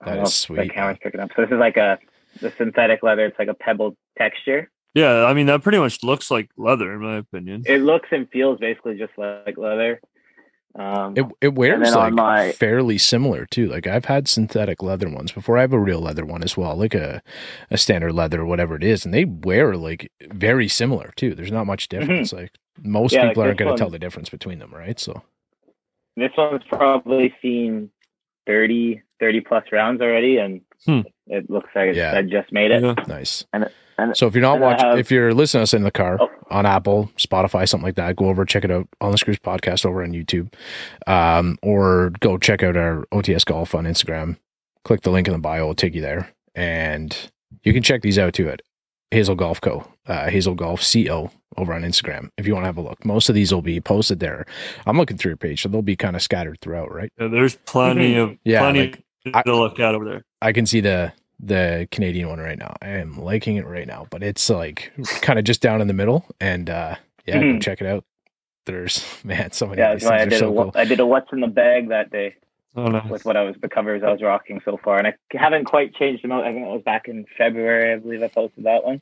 I 0.00 0.04
That 0.04 0.10
don't 0.10 0.16
know 0.16 0.22
is 0.22 0.28
if 0.30 0.34
sweet, 0.36 0.56
The 0.60 0.68
camera's 0.68 0.98
picking 1.02 1.20
up. 1.20 1.30
So 1.34 1.42
this 1.42 1.50
is 1.50 1.58
like 1.58 1.76
a 1.76 1.98
the 2.40 2.52
synthetic 2.56 3.02
leather. 3.02 3.26
It's 3.26 3.38
like 3.38 3.48
a 3.48 3.54
pebble 3.54 3.96
texture. 4.16 4.70
Yeah, 4.94 5.24
I 5.24 5.34
mean 5.34 5.46
that 5.46 5.62
pretty 5.62 5.78
much 5.78 6.02
looks 6.04 6.30
like 6.30 6.50
leather 6.56 6.92
in 6.94 7.00
my 7.00 7.16
opinion. 7.18 7.64
It 7.66 7.78
looks 7.82 8.08
and 8.12 8.28
feels 8.30 8.58
basically 8.60 8.96
just 8.96 9.12
like 9.18 9.56
leather. 9.58 10.00
Um, 10.78 11.14
It 11.16 11.26
it 11.40 11.54
wears 11.54 11.94
like 11.94 12.12
my- 12.12 12.52
fairly 12.52 12.98
similar 12.98 13.44
too. 13.46 13.66
Like 13.68 13.86
I've 13.88 14.04
had 14.04 14.28
synthetic 14.28 14.82
leather 14.82 15.08
ones 15.08 15.32
before. 15.32 15.58
I 15.58 15.62
have 15.62 15.72
a 15.72 15.78
real 15.80 16.00
leather 16.00 16.24
one 16.24 16.42
as 16.44 16.56
well, 16.56 16.76
like 16.76 16.94
a 16.94 17.20
a 17.70 17.76
standard 17.78 18.12
leather 18.12 18.42
or 18.42 18.46
whatever 18.46 18.76
it 18.76 18.84
is, 18.84 19.04
and 19.04 19.12
they 19.12 19.24
wear 19.24 19.76
like 19.76 20.12
very 20.30 20.68
similar 20.68 21.12
too. 21.16 21.34
There's 21.34 21.50
not 21.52 21.66
much 21.66 21.88
difference. 21.88 22.32
Like 22.32 22.52
most 22.80 23.12
Mm-hmm. 23.12 23.16
Yeah, 23.16 23.22
like 23.22 23.30
people 23.32 23.42
aren't 23.42 23.58
going 23.58 23.74
to 23.74 23.78
tell 23.78 23.90
the 23.90 23.98
difference 23.98 24.28
between 24.30 24.60
them, 24.60 24.72
right? 24.72 25.00
So 25.00 25.22
this 26.18 26.32
one's 26.36 26.62
probably 26.68 27.34
seen 27.42 27.90
30, 28.46 29.02
30 29.20 29.40
plus 29.42 29.64
rounds 29.72 30.00
already, 30.00 30.38
and 30.38 30.60
Hmm. 30.86 31.00
it 31.26 31.50
looks 31.50 31.70
like 31.74 31.94
Yeah. 31.94 32.16
I 32.16 32.22
just 32.22 32.52
made 32.52 32.70
it. 32.70 32.82
Yeah. 32.82 32.94
nice. 33.06 33.44
And- 33.52 33.68
and- 33.98 34.16
so 34.16 34.26
if 34.26 34.34
you're 34.34 34.42
not 34.42 34.60
watching, 34.60 34.86
have- 34.88 34.98
if 34.98 35.10
you're 35.10 35.34
listening 35.34 35.60
to 35.60 35.62
us 35.64 35.74
in 35.74 35.82
the 35.82 35.90
car 35.90 36.18
Oh. 36.20 36.30
on 36.50 36.64
Apple, 36.66 37.10
Spotify, 37.16 37.68
something 37.68 37.84
like 37.86 37.96
that, 37.96 38.14
go 38.16 38.26
over 38.26 38.44
check 38.44 38.64
it 38.64 38.70
out 38.70 38.86
on 39.00 39.10
the 39.10 39.18
Screws 39.18 39.38
podcast 39.40 39.84
over 39.84 40.02
on 40.02 40.12
YouTube, 40.12 40.52
um, 41.06 41.58
or 41.62 42.12
go 42.20 42.38
check 42.38 42.62
out 42.62 42.76
our 42.76 43.04
OTS 43.12 43.44
Golf 43.44 43.74
on 43.74 43.84
Instagram. 43.84 44.36
Click 44.84 45.00
the 45.02 45.10
link 45.10 45.26
in 45.26 45.32
the 45.32 45.38
bio; 45.40 45.62
it'll 45.64 45.74
take 45.74 45.94
you 45.94 46.00
there, 46.00 46.28
and 46.54 47.30
you 47.64 47.72
can 47.72 47.82
check 47.82 48.02
these 48.02 48.18
out 48.18 48.32
too 48.34 48.48
at 48.48 48.62
Hazel 49.10 49.34
Golf 49.34 49.60
Co. 49.60 49.84
Uh, 50.06 50.30
Hazel 50.30 50.54
Golf 50.54 50.80
Co. 50.80 51.30
over 51.58 51.72
on 51.74 51.82
Instagram 51.82 52.30
if 52.38 52.46
you 52.46 52.54
want 52.54 52.64
to 52.64 52.68
have 52.68 52.78
a 52.78 52.82
look. 52.82 53.04
Most 53.04 53.28
of 53.28 53.34
these 53.34 53.52
will 53.52 53.62
be 53.62 53.80
posted 53.80 54.20
there. 54.20 54.46
I'm 54.86 54.96
looking 54.96 55.16
through 55.18 55.30
your 55.30 55.36
page, 55.36 55.62
so 55.62 55.68
they'll 55.68 55.82
be 55.82 55.96
kind 55.96 56.16
of 56.16 56.22
scattered 56.22 56.60
throughout, 56.60 56.92
right? 56.92 57.12
Yeah, 57.20 57.28
there's 57.28 57.56
plenty 57.56 58.16
of 58.16 58.28
Mm-hmm. 58.30 58.34
Yeah, 58.44 58.60
plenty 58.60 58.80
like, 58.80 59.02
I- 59.34 59.42
to 59.42 59.56
look 59.56 59.78
at 59.80 59.94
over 59.94 60.04
there. 60.04 60.22
I 60.40 60.52
can 60.52 60.66
see 60.66 60.80
the 60.80 61.12
the 61.40 61.86
Canadian 61.92 62.28
one 62.28 62.38
right 62.40 62.58
now. 62.58 62.74
I 62.82 62.88
am 62.88 63.16
liking 63.20 63.56
it 63.56 63.66
right 63.66 63.86
now, 63.86 64.06
but 64.10 64.22
it's 64.22 64.48
like 64.50 64.92
kind 65.22 65.38
of 65.38 65.44
just 65.44 65.60
down 65.60 65.80
in 65.80 65.86
the 65.88 65.94
middle. 65.94 66.24
And 66.40 66.68
uh 66.70 66.96
yeah, 67.26 67.38
go 67.38 67.44
Mhm. 67.44 67.60
check 67.62 67.80
it 67.80 67.86
out. 67.86 68.04
There's 68.66 69.04
man, 69.24 69.52
so 69.52 69.66
many 69.66 69.80
Yeah, 69.80 69.92
of 69.92 70.00
these 70.00 70.08
I 70.08 70.18
things 70.18 70.26
are 70.26 70.30
did. 70.30 70.38
so 70.40 70.58
a, 70.58 70.62
cool. 70.64 70.72
I 70.74 70.84
did 70.84 71.00
a 71.00 71.06
what's 71.06 71.32
in 71.32 71.40
the 71.40 71.46
bag 71.46 71.88
that 71.90 72.10
day 72.10 72.34
Oh 72.76 72.86
nice. 72.88 73.08
with 73.10 73.24
what 73.24 73.36
I 73.36 73.42
was 73.42 73.56
the 73.60 73.68
covers 73.68 74.02
I 74.04 74.10
was 74.12 74.22
rocking 74.22 74.60
so 74.64 74.78
far, 74.82 74.98
and 74.98 75.06
I 75.08 75.14
haven't 75.32 75.64
quite 75.64 75.94
changed 75.94 76.22
them 76.22 76.32
out. 76.32 76.44
I 76.44 76.52
think 76.52 76.66
it 76.66 76.70
was 76.70 76.82
back 76.84 77.08
in 77.08 77.24
February. 77.36 77.92
I 77.94 77.96
believe 77.98 78.22
I 78.22 78.28
posted 78.28 78.64
that 78.64 78.84
one. 78.84 79.00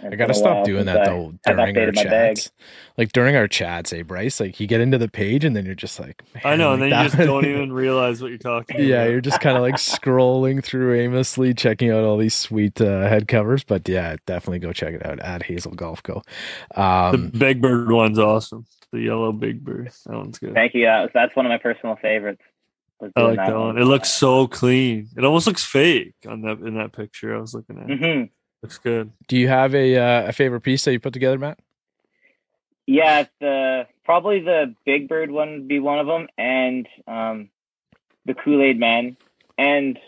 And 0.00 0.12
I 0.12 0.16
gotta 0.16 0.34
stop 0.34 0.62
doing 0.64 0.86
that 0.86 1.02
I 1.02 1.04
though 1.04 1.32
during 1.44 1.78
our 1.78 1.90
updated 1.90 1.94
my 1.94 2.04
bag. 2.04 2.36
chats. 2.36 2.50
Like 2.96 3.12
during 3.12 3.36
our 3.36 3.48
chats, 3.48 3.92
eh, 3.92 4.02
Bryce? 4.02 4.40
Like 4.40 4.60
you 4.60 4.66
get 4.66 4.80
into 4.80 4.98
the 4.98 5.08
page 5.08 5.44
and 5.44 5.54
then 5.56 5.66
you're 5.66 5.74
just 5.74 6.00
like, 6.00 6.22
I 6.44 6.56
know, 6.56 6.72
man, 6.72 6.74
and 6.74 6.82
then 6.82 6.88
you 6.90 7.04
just 7.04 7.22
don't 7.24 7.44
even 7.46 7.72
realize 7.72 8.22
what 8.22 8.28
you're 8.28 8.38
talking 8.38 8.76
Yeah, 8.78 9.04
about. 9.04 9.10
you're 9.10 9.20
just 9.20 9.40
kind 9.40 9.56
of 9.56 9.62
like 9.62 9.76
scrolling 9.76 10.62
through 10.62 10.94
aimlessly, 10.94 11.54
checking 11.54 11.90
out 11.90 12.04
all 12.04 12.16
these 12.16 12.34
sweet 12.34 12.80
uh, 12.80 13.08
head 13.08 13.28
covers. 13.28 13.64
But 13.64 13.88
yeah, 13.88 14.16
definitely 14.26 14.60
go 14.60 14.72
check 14.72 14.94
it 14.94 15.04
out 15.04 15.18
at 15.20 15.42
Hazel 15.44 15.72
Golf 15.72 16.02
Co. 16.02 16.22
the 16.74 16.80
Um, 16.80 17.30
Big 17.38 17.60
Bird 17.60 17.90
one's 17.90 18.18
awesome. 18.18 18.66
The 18.92 19.00
yellow 19.00 19.32
Big 19.32 19.64
Bird. 19.64 19.90
That 20.06 20.16
one's 20.16 20.38
good. 20.38 20.54
Thank 20.54 20.74
you. 20.74 20.86
Uh, 20.86 21.08
that's 21.12 21.34
one 21.36 21.46
of 21.46 21.50
my 21.50 21.58
personal 21.58 21.96
favorites. 21.96 22.42
I 23.16 23.20
like 23.22 23.36
that 23.36 23.56
one. 23.56 23.78
It 23.78 23.84
looks 23.84 24.10
so 24.10 24.46
clean. 24.48 25.08
It 25.16 25.24
almost 25.24 25.46
looks 25.46 25.64
fake 25.64 26.14
on 26.28 26.42
that 26.42 26.58
in 26.58 26.74
that 26.76 26.92
picture 26.92 27.36
I 27.36 27.40
was 27.40 27.54
looking 27.54 27.78
at. 27.78 27.86
hmm 27.86 28.22
Looks 28.62 28.78
good. 28.78 29.12
Do 29.28 29.36
you 29.36 29.48
have 29.48 29.74
a 29.74 29.96
uh, 29.96 30.28
a 30.28 30.32
favorite 30.32 30.62
piece 30.62 30.84
that 30.84 30.92
you 30.92 31.00
put 31.00 31.12
together, 31.12 31.38
Matt? 31.38 31.58
Yeah, 32.86 33.26
the 33.40 33.86
probably 34.04 34.40
the 34.40 34.74
Big 34.86 35.08
Bird 35.08 35.30
one 35.30 35.50
would 35.52 35.68
be 35.68 35.78
one 35.78 35.98
of 35.98 36.06
them, 36.06 36.26
and 36.38 36.88
um, 37.06 37.50
the 38.24 38.34
Kool 38.34 38.62
Aid 38.62 38.80
Man, 38.80 39.16
and 39.58 39.98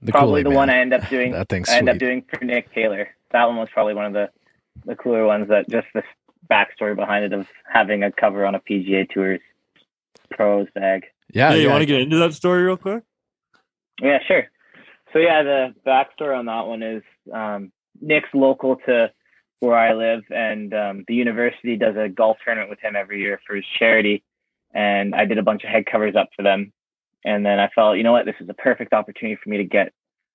The 0.00 0.12
probably 0.12 0.42
Kool-Aid 0.42 0.46
the 0.46 0.50
Man. 0.50 0.56
one 0.56 0.70
I 0.70 0.78
end 0.78 0.94
up 0.94 1.08
doing. 1.10 1.32
That 1.32 1.48
thing's 1.48 1.68
I 1.68 1.76
end 1.78 1.88
up 1.88 1.98
doing 1.98 2.24
for 2.32 2.44
Nick 2.44 2.72
Taylor. 2.72 3.08
That 3.32 3.46
one 3.46 3.56
was 3.56 3.68
probably 3.72 3.94
one 3.94 4.06
of 4.06 4.12
the 4.12 4.30
the 4.86 4.94
cooler 4.96 5.26
ones. 5.26 5.48
That 5.48 5.68
just 5.68 5.88
the 5.94 6.02
backstory 6.50 6.94
behind 6.96 7.24
it 7.24 7.32
of 7.32 7.46
having 7.70 8.02
a 8.02 8.12
cover 8.12 8.46
on 8.46 8.54
a 8.54 8.60
PGA 8.60 9.08
Tours 9.10 9.40
pros 10.30 10.68
bag. 10.74 11.04
Yeah, 11.32 11.50
Yeah, 11.50 11.56
you 11.56 11.62
yeah. 11.64 11.70
want 11.70 11.82
to 11.82 11.86
get 11.86 12.00
into 12.00 12.16
that 12.18 12.32
story 12.34 12.62
real 12.62 12.76
quick? 12.76 13.02
Yeah, 14.00 14.18
sure. 14.26 14.44
So 15.12 15.18
yeah, 15.18 15.42
the 15.42 15.74
backstory 15.86 16.38
on 16.38 16.46
that 16.46 16.66
one 16.66 16.82
is 16.82 17.02
um, 17.32 17.72
Nick's 18.00 18.28
local 18.34 18.76
to 18.86 19.10
where 19.60 19.76
I 19.76 19.94
live, 19.94 20.24
and 20.30 20.74
um, 20.74 21.04
the 21.08 21.14
university 21.14 21.76
does 21.76 21.96
a 21.96 22.08
golf 22.08 22.38
tournament 22.44 22.70
with 22.70 22.80
him 22.80 22.96
every 22.96 23.20
year 23.20 23.40
for 23.46 23.56
his 23.56 23.64
charity. 23.78 24.22
And 24.74 25.14
I 25.14 25.24
did 25.24 25.38
a 25.38 25.42
bunch 25.42 25.62
of 25.64 25.70
head 25.70 25.86
covers 25.86 26.16
up 26.16 26.30
for 26.36 26.42
them, 26.42 26.72
and 27.24 27.46
then 27.46 27.60
I 27.60 27.68
felt, 27.74 27.96
you 27.96 28.02
know 28.02 28.12
what, 28.12 28.26
this 28.26 28.34
is 28.40 28.48
a 28.48 28.54
perfect 28.54 28.92
opportunity 28.92 29.38
for 29.42 29.48
me 29.48 29.58
to 29.58 29.64
get 29.64 29.92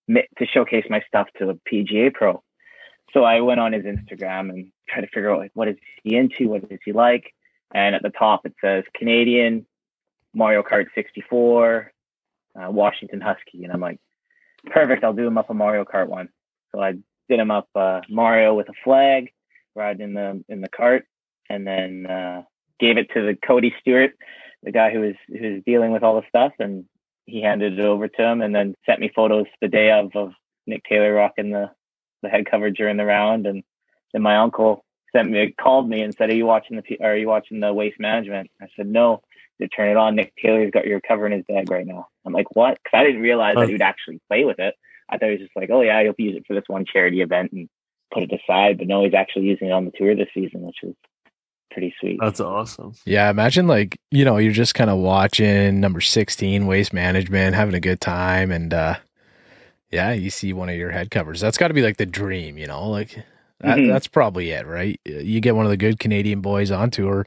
to 0.10 0.46
showcase 0.46 0.86
my 0.90 1.02
stuff 1.08 1.28
to 1.38 1.50
a 1.50 1.56
PGA 1.72 2.14
pro. 2.14 2.42
So 3.14 3.24
I 3.24 3.42
went 3.42 3.60
on 3.60 3.74
his 3.74 3.84
Instagram 3.84 4.50
and 4.50 4.72
tried 4.88 5.02
to 5.02 5.08
figure 5.08 5.32
out 5.32 5.40
like 5.40 5.52
what 5.54 5.68
is 5.68 5.78
he 6.04 6.16
into, 6.16 6.48
what 6.48 6.64
is 6.70 6.80
he 6.84 6.94
like, 6.94 7.34
and 7.74 7.96
at 7.96 8.02
the 8.02 8.10
top 8.10 8.46
it 8.46 8.54
says 8.62 8.84
Canadian, 8.96 9.66
Mario 10.34 10.64
Kart 10.64 10.86
64, 10.96 11.92
uh, 12.56 12.72
Washington 12.72 13.22
Husky, 13.22 13.64
and 13.64 13.74
I'm 13.74 13.82
like, 13.82 14.00
perfect. 14.66 15.04
I'll 15.04 15.14
do 15.14 15.28
him 15.28 15.38
up 15.38 15.50
a 15.50 15.54
Mario 15.54 15.86
Kart 15.86 16.08
one. 16.08 16.30
So 16.72 16.82
I 16.82 16.94
did 17.30 17.40
him 17.40 17.52
up 17.52 17.68
uh, 17.76 18.02
Mario 18.10 18.54
with 18.54 18.70
a 18.70 18.74
flag, 18.84 19.32
riding 19.76 20.02
in 20.02 20.14
the 20.14 20.44
in 20.50 20.62
the 20.62 20.70
cart, 20.70 21.06
and 21.50 21.66
then 21.66 22.06
uh, 22.06 22.44
gave 22.80 22.98
it 22.98 23.10
to 23.14 23.22
the 23.22 23.36
Cody 23.36 23.74
Stewart, 23.82 24.12
the 24.64 24.72
guy 24.72 24.92
who 24.92 25.02
was 25.02 25.16
who 25.28 25.54
was 25.54 25.64
dealing 25.66 25.92
with 25.92 26.04
all 26.04 26.20
the 26.20 26.28
stuff, 26.28 26.54
and 26.60 26.86
he 27.26 27.42
handed 27.42 27.80
it 27.80 27.86
over 27.86 28.08
to 28.08 28.24
him, 28.24 28.42
and 28.42 28.54
then 28.54 28.76
sent 28.86 29.00
me 29.00 29.12
photos 29.16 29.46
the 29.62 29.68
day 29.68 29.92
of 29.92 30.16
of 30.16 30.32
Nick 30.68 30.84
Taylor 30.84 31.14
rocking 31.14 31.52
the 31.52 31.72
the 32.22 32.30
head 32.30 32.46
cover 32.50 32.70
during 32.70 32.98
the 32.98 33.06
round, 33.06 33.46
and 33.48 33.64
then 34.14 34.22
my 34.22 34.38
uncle 34.38 34.84
sent 35.16 35.30
me 35.30 35.54
called 35.60 35.90
me 35.90 36.02
and 36.02 36.14
said, 36.18 36.30
"Are 36.30 36.36
you 36.36 36.46
watching 36.46 36.76
the 36.76 36.84
P- 36.84 37.00
are 37.02 37.16
you 37.18 37.28
watching 37.28 37.60
the 37.60 37.74
waste 37.74 38.00
management?" 38.00 38.50
I 38.62 38.68
said, 38.76 38.88
"No." 38.88 39.22
To 39.62 39.68
turn 39.68 39.90
it 39.90 39.98
on, 39.98 40.16
Nick 40.16 40.32
Taylor's 40.42 40.72
got 40.72 40.88
your 40.88 41.02
cover 41.02 41.26
in 41.26 41.34
his 41.34 41.44
bag 41.46 41.70
right 41.70 41.86
now. 41.86 42.08
I'm 42.26 42.32
like, 42.32 42.56
what? 42.56 42.80
Because 42.82 42.98
I 42.98 43.04
didn't 43.04 43.20
realize 43.20 43.56
that 43.56 43.68
he 43.68 43.74
would 43.74 43.82
actually 43.82 44.22
play 44.30 44.46
with 44.46 44.58
it. 44.58 44.74
I 45.10 45.18
thought 45.18 45.28
he 45.28 45.32
was 45.34 45.42
just 45.42 45.56
like, 45.56 45.70
oh 45.72 45.82
yeah, 45.82 46.02
he'll 46.04 46.14
use 46.18 46.36
it 46.38 46.46
for 46.48 46.54
this 46.54 46.64
one 46.68 46.86
charity 46.86 47.22
event 47.22 47.52
and 47.52 47.68
put 48.14 48.24
it 48.24 48.32
aside. 48.32 48.78
But 48.78 48.88
no, 48.88 49.04
he's 49.04 49.14
actually 49.14 49.46
using 49.46 49.70
it 49.70 49.72
on 49.72 49.86
the 49.86 49.92
tour 49.96 50.16
this 50.16 50.30
season, 50.34 50.62
which 50.62 50.78
is 50.84 50.96
pretty 51.72 51.94
sweet. 52.00 52.20
That's 52.22 52.40
awesome. 52.40 52.94
Yeah, 53.06 53.30
imagine 53.30 53.68
like, 53.68 54.00
you 54.12 54.26
know, 54.26 54.38
you're 54.38 54.52
just 54.52 54.76
kind 54.76 54.90
of 54.90 54.98
watching 54.98 55.80
number 55.80 56.02
16 56.02 56.66
waste 56.66 56.94
management, 56.94 57.56
having 57.56 57.76
a 57.76 57.80
good 57.80 58.02
time 58.02 58.52
and 58.52 58.74
uh 58.74 58.96
yeah, 59.92 60.12
you 60.12 60.30
see 60.30 60.54
one 60.54 60.70
of 60.70 60.76
your 60.76 60.92
head 60.92 61.10
covers. 61.10 61.42
That's 61.42 61.58
got 61.58 61.70
to 61.70 61.74
be 61.74 61.82
like 61.82 61.98
the 61.98 62.06
dream, 62.06 62.60
you 62.60 62.68
know? 62.68 62.88
Like 62.88 63.16
that, 63.62 63.80
Mhm. 63.80 63.88
that's 63.88 64.08
probably 64.08 64.52
it, 64.52 64.68
right? 64.68 65.00
You 65.04 65.42
get 65.42 65.56
one 65.56 65.66
of 65.66 65.72
the 65.72 65.78
good 65.78 65.98
Canadian 66.00 66.42
boys 66.42 66.70
on 66.70 66.92
tour, 66.92 67.26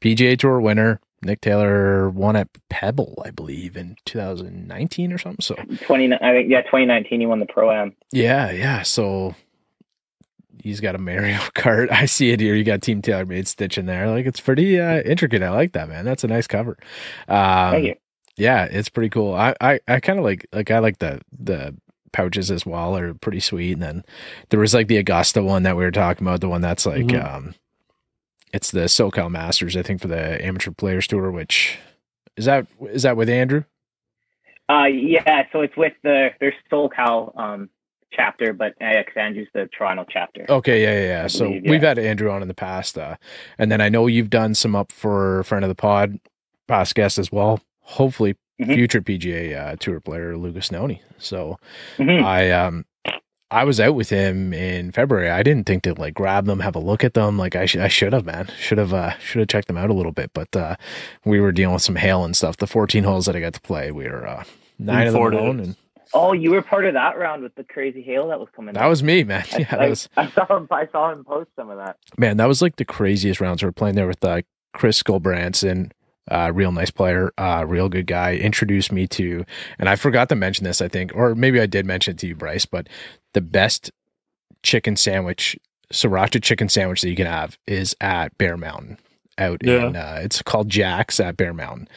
PGA 0.00 0.36
Tour 0.38 0.60
winner. 0.60 1.00
Nick 1.24 1.40
Taylor 1.40 2.10
won 2.10 2.36
at 2.36 2.48
Pebble, 2.70 3.22
I 3.24 3.30
believe, 3.30 3.76
in 3.76 3.96
2019 4.06 5.12
or 5.12 5.18
something. 5.18 5.40
So, 5.40 5.54
Twenty, 5.82 6.12
I 6.12 6.32
think, 6.32 6.50
yeah, 6.50 6.62
2019, 6.62 7.20
he 7.20 7.26
won 7.26 7.40
the 7.40 7.46
pro 7.46 7.70
am. 7.70 7.94
yeah, 8.12 8.50
yeah. 8.50 8.82
So 8.82 9.34
he's 10.62 10.80
got 10.80 10.94
a 10.94 10.98
Mario 10.98 11.36
Kart. 11.54 11.90
I 11.90 12.06
see 12.06 12.30
it 12.30 12.40
here. 12.40 12.54
You 12.54 12.64
got 12.64 12.82
Team 12.82 13.02
Taylor 13.02 13.26
made 13.26 13.46
stitch 13.48 13.78
in 13.78 13.86
there. 13.86 14.08
Like 14.10 14.26
it's 14.26 14.40
pretty 14.40 14.80
uh, 14.80 15.00
intricate. 15.02 15.42
I 15.42 15.50
like 15.50 15.72
that, 15.72 15.88
man. 15.88 16.04
That's 16.04 16.24
a 16.24 16.28
nice 16.28 16.46
cover. 16.46 16.76
Um, 17.28 17.70
Thank 17.72 17.84
you. 17.86 17.94
yeah, 18.36 18.64
it's 18.64 18.88
pretty 18.88 19.10
cool. 19.10 19.34
I 19.34 19.54
I, 19.60 19.80
I 19.88 20.00
kind 20.00 20.18
of 20.18 20.24
like 20.24 20.46
like 20.52 20.70
I 20.70 20.78
like 20.78 20.98
the 20.98 21.20
the 21.38 21.76
pouches 22.12 22.50
as 22.50 22.64
well. 22.64 22.96
Are 22.96 23.12
pretty 23.14 23.40
sweet. 23.40 23.72
And 23.72 23.82
then 23.82 24.04
there 24.50 24.60
was 24.60 24.72
like 24.74 24.86
the 24.88 24.98
Augusta 24.98 25.42
one 25.42 25.64
that 25.64 25.76
we 25.76 25.84
were 25.84 25.90
talking 25.90 26.26
about. 26.26 26.40
The 26.40 26.48
one 26.48 26.60
that's 26.60 26.86
like 26.86 27.06
Mhm. 27.06 27.24
um, 27.34 27.54
it's 28.54 28.70
the 28.70 28.82
SoCal 28.84 29.30
Masters. 29.30 29.76
I 29.76 29.82
think 29.82 30.00
for 30.00 30.08
the 30.08 30.42
Amateur 30.44 30.70
Players 30.70 31.06
Tour. 31.08 31.30
Which 31.30 31.76
is 32.36 32.44
that 32.44 32.66
is 32.90 33.02
that 33.02 33.16
with 33.16 33.28
Andrew? 33.28 33.64
Uh, 34.70 34.84
yeah, 34.84 35.44
so 35.52 35.60
it's 35.60 35.76
with 35.76 35.92
the 36.02 36.30
their 36.40 36.54
SoCal 36.72 37.36
um 37.38 37.68
chapter, 38.12 38.52
but 38.52 38.74
AX 38.80 39.12
Andrews 39.16 39.48
the 39.52 39.68
Toronto 39.76 40.06
chapter. 40.08 40.46
Okay, 40.48 40.82
yeah, 40.82 40.92
yeah. 40.92 41.22
yeah. 41.22 41.26
So 41.26 41.48
believe, 41.48 41.62
we've 41.66 41.82
had 41.82 41.98
Andrew 41.98 42.30
on 42.30 42.42
in 42.42 42.48
the 42.48 42.54
past, 42.54 42.96
uh, 42.96 43.16
and 43.58 43.70
then 43.72 43.80
I 43.80 43.88
know 43.88 44.06
you've 44.06 44.30
done 44.30 44.54
some 44.54 44.76
up 44.76 44.92
for 44.92 45.42
friend 45.44 45.64
of 45.64 45.68
the 45.68 45.74
pod, 45.74 46.18
past 46.68 46.94
guest 46.94 47.18
as 47.18 47.30
well. 47.32 47.60
Hopefully, 47.80 48.36
Mhm. 48.62 48.74
future 48.74 49.02
PGA 49.02 49.52
uh, 49.72 49.76
Tour 49.80 49.98
player 50.00 50.36
Lucas 50.36 50.70
Noni. 50.70 51.02
So 51.18 51.58
Mhm. 51.98 52.22
I 52.22 52.52
um 52.52 52.84
I 53.54 53.64
was 53.64 53.78
out 53.80 53.94
with 53.94 54.10
him 54.10 54.52
in 54.52 54.90
February. 54.92 55.30
I 55.30 55.42
didn't 55.42 55.66
think 55.66 55.82
to 55.84 55.94
like 55.94 56.14
grab 56.14 56.46
them, 56.46 56.60
have 56.60 56.74
a 56.74 56.80
look 56.80 57.04
at 57.04 57.14
them. 57.14 57.38
Like 57.38 57.54
I 57.56 57.66
should 57.66 57.80
I 57.80 57.88
should 57.88 58.12
have, 58.12 58.24
man. 58.26 58.48
Should 58.58 58.78
have 58.78 58.92
uh 58.92 59.16
should 59.18 59.38
have 59.40 59.48
checked 59.48 59.68
them 59.68 59.76
out 59.78 59.90
a 59.90 59.94
little 59.94 60.12
bit. 60.12 60.30
But 60.34 60.54
uh 60.56 60.76
we 61.24 61.40
were 61.40 61.52
dealing 61.52 61.74
with 61.74 61.82
some 61.82 61.96
hail 61.96 62.24
and 62.24 62.36
stuff. 62.36 62.56
The 62.56 62.66
14 62.66 63.04
holes 63.04 63.26
that 63.26 63.36
I 63.36 63.40
got 63.40 63.54
to 63.54 63.60
play, 63.60 63.90
we 63.90 64.04
were 64.08 64.26
uh 64.26 64.44
nine 64.78 65.06
of 65.06 65.12
them 65.12 65.20
Florida. 65.20 65.38
alone 65.40 65.60
and 65.60 65.76
Oh, 66.16 66.32
you 66.32 66.52
were 66.52 66.62
part 66.62 66.84
of 66.86 66.94
that 66.94 67.18
round 67.18 67.42
with 67.42 67.54
the 67.56 67.64
crazy 67.64 68.00
hail 68.00 68.28
that 68.28 68.38
was 68.38 68.48
coming. 68.54 68.74
that 68.74 68.84
in. 68.84 68.88
was 68.88 69.02
me, 69.02 69.24
man. 69.24 69.44
I, 69.52 69.58
Yeah, 69.58 69.66
I, 69.70 69.76
that 69.78 69.90
was 69.90 70.08
I 70.16 70.30
saw 70.30 70.56
him. 70.56 70.68
I 70.70 70.86
saw 70.92 71.10
him 71.12 71.24
post 71.24 71.50
some 71.56 71.70
of 71.70 71.78
that. 71.78 71.96
man, 72.18 72.36
that 72.36 72.46
was 72.46 72.60
like 72.62 72.76
the 72.76 72.84
craziest 72.84 73.40
rounds. 73.40 73.62
We 73.62 73.66
were 73.66 73.72
playing 73.72 73.96
there 73.96 74.06
with 74.06 74.24
uh, 74.24 74.42
Chris 74.72 75.02
Skullbranson, 75.02 75.90
uh, 76.30 76.50
real 76.54 76.72
nice 76.72 76.90
player, 76.90 77.32
uh, 77.38 77.64
real 77.66 77.88
good 77.88 78.06
guy. 78.06 78.34
Introduced 78.36 78.92
me 78.92 79.06
to, 79.08 79.44
and 79.78 79.88
I 79.88 79.96
forgot 79.96 80.28
to 80.30 80.34
mention 80.36 80.64
this, 80.64 80.80
I 80.80 80.88
think, 80.88 81.12
or 81.14 81.34
maybe 81.34 81.60
I 81.60 81.66
did 81.66 81.84
mention 81.86 82.12
it 82.14 82.18
to 82.18 82.26
you, 82.26 82.34
Bryce, 82.34 82.66
but 82.66 82.88
the 83.34 83.40
best 83.40 83.90
chicken 84.62 84.96
sandwich, 84.96 85.56
sriracha 85.92 86.42
chicken 86.42 86.68
sandwich 86.68 87.02
that 87.02 87.10
you 87.10 87.16
can 87.16 87.26
have 87.26 87.58
is 87.66 87.94
at 88.00 88.36
Bear 88.38 88.56
Mountain 88.56 88.98
out 89.36 89.60
Yeah. 89.62 89.86
in, 89.88 89.96
uh, 89.96 90.20
it's 90.22 90.40
called 90.42 90.68
Jack's 90.68 91.20
at 91.20 91.36
Bear 91.36 91.52
Mountain. 91.52 91.88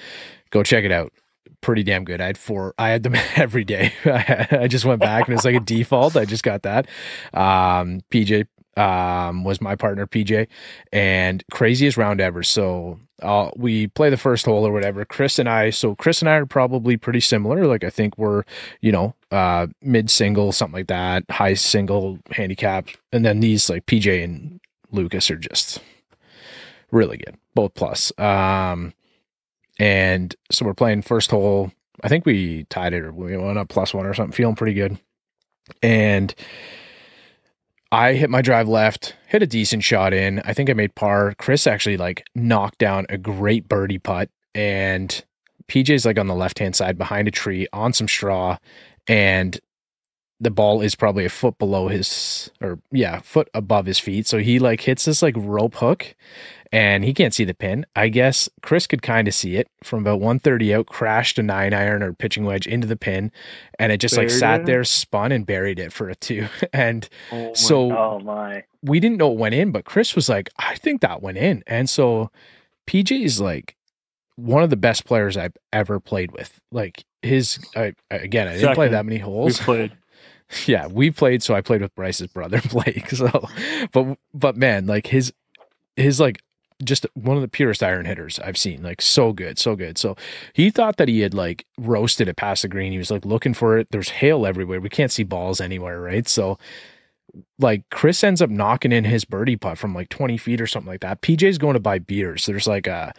Go 0.50 0.64
check 0.64 0.84
it 0.84 0.92
out. 0.92 1.14
Pretty 1.62 1.84
damn 1.84 2.04
good. 2.04 2.22
I 2.22 2.28
had 2.28 2.38
four. 2.38 2.74
I 2.78 2.90
had 2.90 3.04
them 3.04 3.16
every 3.36 3.64
day. 3.64 3.94
I 4.06 4.68
just 4.68 4.86
went 4.86 5.00
back 5.02 5.28
and 5.28 5.36
it's 5.36 5.46
like 5.46 5.56
a 5.56 5.60
default. 5.60 6.16
I 6.16 6.26
just 6.26 6.44
got 6.44 6.64
that. 6.64 6.88
Um, 7.34 8.02
PJ 8.12 8.46
um, 8.78 9.44
was 9.44 9.60
my 9.60 9.76
partner, 9.76 10.06
PJ, 10.08 10.48
and 10.94 11.44
craziest 11.52 11.98
round 11.98 12.22
ever. 12.22 12.44
So 12.44 13.00
uh, 13.22 13.50
we 13.56 13.88
play 13.88 14.10
the 14.10 14.18
first 14.18 14.46
hole 14.46 14.66
or 14.66 14.72
whatever. 14.72 15.04
Chris 15.06 15.40
and 15.40 15.50
I. 15.50 15.72
So 15.72 15.96
Chris 15.96 16.22
and 16.22 16.30
I 16.30 16.36
are 16.36 16.46
probably 16.46 16.98
pretty 16.98 17.20
similar. 17.20 17.66
Like 17.66 17.84
I 17.84 17.90
think 17.90 18.18
we're, 18.18 18.44
you 18.82 18.92
know, 18.92 19.16
uh, 19.32 19.68
mid 19.82 20.10
single, 20.10 20.52
something 20.52 20.76
like 20.80 20.88
that, 20.88 21.24
high 21.30 21.56
single 21.56 22.20
handicap, 22.32 22.90
and 23.12 23.26
then 23.26 23.40
these 23.40 23.70
like 23.70 23.86
PJ 23.86 24.24
and 24.24 24.60
Lucas 24.92 25.30
are 25.32 25.38
just 25.38 25.80
really 26.92 27.18
good, 27.18 27.36
both 27.56 27.74
plus. 27.74 28.18
Um, 28.20 28.94
and 29.80 30.36
so 30.52 30.66
we're 30.66 30.74
playing 30.74 31.02
first 31.02 31.32
hole. 31.32 31.72
I 32.04 32.10
think 32.10 32.26
we 32.26 32.66
tied 32.66 32.94
it 32.94 33.04
or 33.04 33.12
we 33.12 33.36
went 33.36 33.58
up 33.58 33.70
plus 33.70 33.94
one 33.94 34.06
or 34.06 34.14
something, 34.14 34.36
feeling 34.36 34.56
pretty 34.56 34.74
good. 34.74 35.00
And 35.82 36.34
I 37.92 38.14
hit 38.14 38.30
my 38.30 38.42
drive 38.42 38.68
left, 38.68 39.16
hit 39.28 39.44
a 39.44 39.48
decent 39.48 39.84
shot 39.84 40.14
in. 40.14 40.42
I 40.44 40.54
think 40.54 40.70
I 40.70 40.74
made 40.74 40.96
par. 40.96 41.34
Chris 41.38 41.68
actually 41.68 41.98
like 41.98 42.26
knocked 42.36 42.80
down 42.80 43.06
a 43.10 43.18
great 43.18 43.70
birdie 43.70 44.00
putt. 44.00 44.30
And 44.54 45.24
PJ's 45.68 46.06
like 46.06 46.20
on 46.20 46.28
the 46.28 46.36
left 46.36 46.60
hand 46.60 46.76
side 46.76 46.98
behind 46.98 47.28
a 47.28 47.32
tree 47.32 47.68
on 47.72 47.94
some 47.94 48.08
straw. 48.08 48.58
And 49.08 49.60
the 50.40 50.52
ball 50.52 50.82
is 50.82 50.96
probably 50.96 51.26
a 51.26 51.30
foot 51.30 51.58
below 51.58 51.88
his 51.88 52.52
or 52.62 52.80
yeah, 52.92 53.20
foot 53.22 53.50
above 53.54 53.86
his 53.86 54.00
feet. 54.00 54.28
So 54.28 54.38
he 54.38 54.60
like 54.60 54.82
hits 54.82 55.06
this 55.06 55.22
like 55.22 55.36
rope 55.38 55.76
hook 55.76 56.16
and 56.72 57.04
he 57.04 57.14
can't 57.14 57.34
see 57.34 57.44
the 57.46 57.54
pin. 57.54 57.86
I 57.96 58.10
guess 58.10 58.50
Chris 58.62 58.88
could 58.88 59.02
kind 59.02 59.28
of 59.28 59.34
see 59.34 59.56
it 59.56 59.68
from 59.84 60.00
about 60.00 60.20
130 60.20 60.74
out, 60.76 60.86
crashed 60.88 61.40
a 61.40 61.44
nine 61.44 61.74
iron 61.74 62.04
or 62.04 62.14
pitching 62.14 62.46
wedge 62.46 62.68
into 62.68 62.86
the 62.88 62.98
pin, 62.98 63.32
and 63.80 63.92
it 63.92 64.00
just 64.00 64.18
like 64.18 64.30
sat 64.30 64.62
it? 64.62 64.66
there, 64.66 64.84
spun 64.84 65.32
and 65.32 65.46
buried 65.46 65.80
it 65.80 65.92
for 65.94 66.10
a 66.10 66.16
two. 66.16 66.48
And 66.74 67.08
Oh 67.32 67.48
my 67.48 67.54
so 67.54 67.92
Oh 67.98 68.20
my! 68.20 68.64
we 68.84 69.00
didn't 69.00 69.18
know 69.18 69.32
it 69.32 69.38
went 69.38 69.56
in, 69.56 69.72
but 69.72 69.86
Chris 69.86 70.16
was 70.16 70.30
like, 70.30 70.50
I 70.60 70.76
think 70.76 71.02
that 71.02 71.22
went 71.22 71.38
in. 71.38 71.64
And 71.68 71.90
so 71.90 72.30
PJ 72.86 73.24
is 73.24 73.40
like 73.42 73.76
one 74.36 74.62
of 74.62 74.70
the 74.70 74.78
best 74.78 75.06
players 75.06 75.36
I've 75.36 75.58
ever 75.74 76.00
played 76.00 76.32
with. 76.32 76.60
Like 76.72 77.06
his, 77.22 77.60
I, 77.76 77.94
again, 78.12 78.48
I 78.48 78.58
didn't 78.58 78.76
play 78.76 78.90
that 78.90 79.06
many 79.06 79.18
we 79.18 79.22
holes. 79.22 79.60
played. 79.60 79.94
yeah, 80.66 80.88
we 80.88 81.12
played. 81.12 81.44
So 81.44 81.54
I 81.56 81.62
played 81.62 81.82
with 81.82 81.96
Bryce's 81.96 82.28
brother, 82.28 82.62
Blake. 82.72 83.10
So, 83.10 83.48
but 83.92 84.18
but 84.34 84.58
man, 84.58 84.86
like 84.86 85.08
his 85.08 85.34
his 85.96 86.20
like 86.20 86.42
just 86.84 87.08
one 87.16 87.36
of 87.36 87.42
the 87.42 87.48
purest 87.48 87.82
iron 87.82 88.06
hitters 88.06 88.40
I've 88.40 88.58
seen. 88.58 88.84
Like 88.84 89.02
so 89.02 89.34
good, 89.34 89.58
so 89.58 89.76
good. 89.76 89.98
So 89.98 90.16
he 90.54 90.70
thought 90.70 90.98
that 90.98 91.08
he 91.08 91.22
had 91.22 91.34
like 91.34 91.66
roasted 91.78 92.28
it 92.28 92.38
past 92.38 92.62
the 92.62 92.68
green. 92.68 92.92
He 92.92 92.98
was 92.98 93.12
like 93.12 93.26
looking 93.26 93.54
for 93.54 93.78
it. 93.78 93.88
There's 93.92 94.10
hail 94.10 94.46
everywhere. 94.46 94.80
We 94.80 94.90
can't 94.90 95.12
see 95.12 95.24
balls 95.24 95.60
anywhere, 95.60 96.00
right? 96.00 96.28
So 96.28 96.60
like 97.60 97.84
Chris 97.90 98.24
ends 98.24 98.42
up 98.42 98.50
knocking 98.50 98.92
in 98.92 99.04
his 99.04 99.26
birdie 99.26 99.58
putt 99.58 99.78
from 99.78 99.94
like 99.94 100.10
20 100.10 100.38
feet 100.38 100.62
or 100.62 100.68
something 100.68 100.92
like 100.92 101.02
that. 101.02 101.22
PJ's 101.22 101.58
going 101.58 101.74
to 101.74 101.80
buy 101.80 102.00
beers. 102.00 102.46
There's 102.46 102.68
like 102.68 102.88
a 102.88 103.14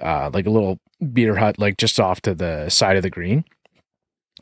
uh, 0.00 0.30
like 0.32 0.46
a 0.46 0.50
little 0.50 0.80
beer 1.12 1.36
hut 1.36 1.58
like 1.58 1.76
just 1.76 2.00
off 2.00 2.20
to 2.22 2.34
the 2.34 2.68
side 2.68 2.96
of 2.96 3.02
the 3.02 3.10
green. 3.10 3.44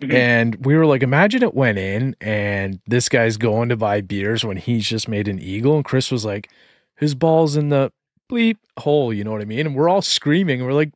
Mhm. 0.00 0.12
And 0.14 0.66
we 0.66 0.76
were 0.76 0.86
like, 0.86 1.02
imagine 1.02 1.42
it 1.42 1.54
went 1.54 1.78
in 1.78 2.16
and 2.20 2.80
this 2.86 3.08
guy's 3.08 3.36
going 3.36 3.68
to 3.68 3.76
buy 3.76 4.00
beers 4.00 4.44
when 4.44 4.56
he's 4.56 4.88
just 4.88 5.08
made 5.08 5.28
an 5.28 5.38
eagle. 5.38 5.76
And 5.76 5.84
Chris 5.84 6.10
was 6.10 6.24
like, 6.24 6.48
his 6.96 7.14
ball's 7.14 7.56
in 7.56 7.68
the 7.68 7.92
bleep 8.30 8.56
hole, 8.78 9.12
you 9.12 9.24
know 9.24 9.32
what 9.32 9.40
I 9.42 9.44
mean? 9.44 9.66
And 9.66 9.74
we're 9.74 9.88
all 9.88 10.02
screaming. 10.02 10.64
We're 10.64 10.72
like, 10.72 10.92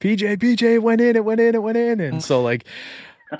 PJ, 0.00 0.36
PJ, 0.38 0.62
it 0.74 0.78
went 0.82 1.00
in, 1.00 1.16
it 1.16 1.24
went 1.24 1.40
in, 1.40 1.54
it 1.54 1.62
went 1.62 1.76
in. 1.78 2.00
And 2.00 2.22
so 2.22 2.42
like 2.42 2.64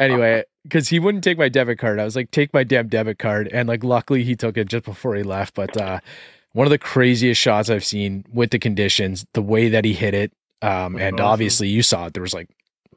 anyway, 0.00 0.42
because 0.64 0.88
he 0.88 0.98
wouldn't 0.98 1.22
take 1.24 1.38
my 1.38 1.48
debit 1.48 1.78
card. 1.78 1.98
I 2.00 2.04
was 2.04 2.16
like, 2.16 2.30
take 2.30 2.52
my 2.52 2.64
damn 2.64 2.88
debit 2.88 3.18
card. 3.18 3.48
And 3.52 3.68
like 3.68 3.84
luckily 3.84 4.24
he 4.24 4.34
took 4.36 4.56
it 4.56 4.68
just 4.68 4.84
before 4.84 5.14
he 5.14 5.22
left. 5.22 5.54
But 5.54 5.76
uh 5.76 6.00
one 6.52 6.66
of 6.66 6.70
the 6.70 6.78
craziest 6.78 7.38
shots 7.40 7.68
I've 7.68 7.84
seen 7.84 8.24
with 8.32 8.50
the 8.50 8.58
conditions, 8.58 9.26
the 9.34 9.42
way 9.42 9.68
that 9.68 9.84
he 9.84 9.92
hit 9.92 10.14
it. 10.14 10.32
Um, 10.62 10.96
and 10.96 11.20
Awesome. 11.20 11.26
obviously 11.26 11.68
you 11.68 11.82
saw 11.82 12.06
it. 12.06 12.14
There 12.14 12.22
was 12.22 12.32
like 12.32 12.48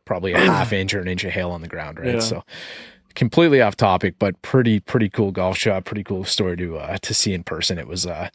probably 0.09 0.33
a 0.33 0.39
half 0.53 0.73
inch 0.73 0.93
or 0.95 0.99
an 1.01 1.07
inch 1.07 1.23
of 1.23 1.31
hail 1.31 1.51
on 1.51 1.61
the 1.61 1.67
ground, 1.67 1.99
right? 1.99 2.15
Yeah. 2.15 2.19
So 2.19 2.43
completely 3.13 3.61
off 3.61 3.75
topic, 3.75 4.15
but 4.17 4.41
pretty, 4.41 4.79
pretty 4.79 5.07
cool 5.07 5.31
golf 5.31 5.55
shot, 5.55 5.85
pretty 5.85 6.03
cool 6.03 6.23
story 6.25 6.57
to 6.57 6.77
uh 6.79 6.97
to 6.97 7.13
see 7.13 7.33
in 7.33 7.43
person. 7.43 7.77
It 7.77 7.87
was 7.87 8.05
uh 8.07 8.29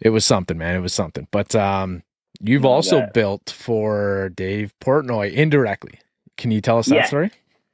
it 0.00 0.10
was 0.10 0.24
something, 0.24 0.56
man. 0.56 0.74
It 0.74 0.80
was 0.80 0.94
something. 0.94 1.28
But 1.30 1.54
um 1.54 2.02
you've 2.40 2.64
also 2.64 3.00
bet. 3.00 3.12
built 3.14 3.50
for 3.50 4.30
Dave 4.34 4.72
Portnoy 4.80 5.30
indirectly. 5.32 6.00
Can 6.38 6.50
you 6.50 6.60
tell 6.62 6.78
us 6.78 6.86
that 6.86 6.94
Yeah. 6.94 7.04
story? 7.04 7.30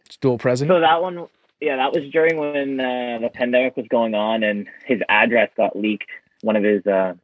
It's 0.06 0.16
dual 0.16 0.38
president? 0.38 0.74
So 0.76 0.80
that 0.80 1.00
one, 1.00 1.26
yeah, 1.60 1.76
that 1.76 1.92
was 1.92 2.10
during 2.10 2.38
when 2.38 2.80
uh, 2.80 3.18
the 3.22 3.30
pandemic 3.32 3.76
was 3.76 3.86
going 3.88 4.14
on, 4.14 4.42
and 4.42 4.66
his 4.84 5.00
address 5.08 5.50
got 5.56 5.78
leaked. 5.78 6.10
One 6.42 6.56
of 6.56 6.64
his 6.64 6.84
uh, 6.86 7.14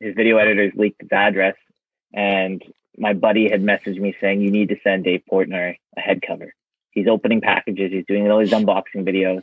his 0.00 0.14
video 0.14 0.36
editors 0.38 0.72
leaked 0.76 1.00
his 1.02 1.12
address, 1.12 1.56
and 2.14 2.62
my 2.98 3.12
buddy 3.12 3.50
had 3.50 3.62
messaged 3.62 4.00
me 4.00 4.14
saying, 4.20 4.40
"You 4.40 4.50
need 4.50 4.68
to 4.68 4.80
send 4.82 5.04
Dave 5.04 5.22
Portnoy 5.30 5.76
a 5.96 6.00
head 6.00 6.22
cover. 6.26 6.54
He's 6.90 7.08
opening 7.08 7.40
packages. 7.40 7.92
He's 7.92 8.06
doing 8.06 8.30
all 8.30 8.38
these 8.38 8.52
unboxing 8.52 9.06
videos." 9.06 9.42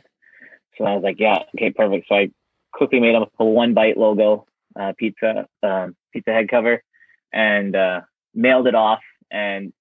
So 0.76 0.84
I 0.84 0.94
was 0.94 1.02
like, 1.02 1.18
"Yeah, 1.18 1.44
okay, 1.56 1.70
perfect." 1.70 2.08
So 2.08 2.14
I 2.14 2.30
quickly 2.72 3.00
made 3.00 3.14
him 3.14 3.26
a 3.38 3.44
one 3.44 3.74
bite 3.74 3.96
logo 3.96 4.46
uh, 4.78 4.92
pizza 4.96 5.46
um, 5.62 5.96
pizza 6.12 6.30
head 6.30 6.48
cover, 6.48 6.82
and 7.32 7.74
uh, 7.74 8.02
mailed 8.34 8.66
it 8.66 8.74
off. 8.74 9.00
And 9.30 9.72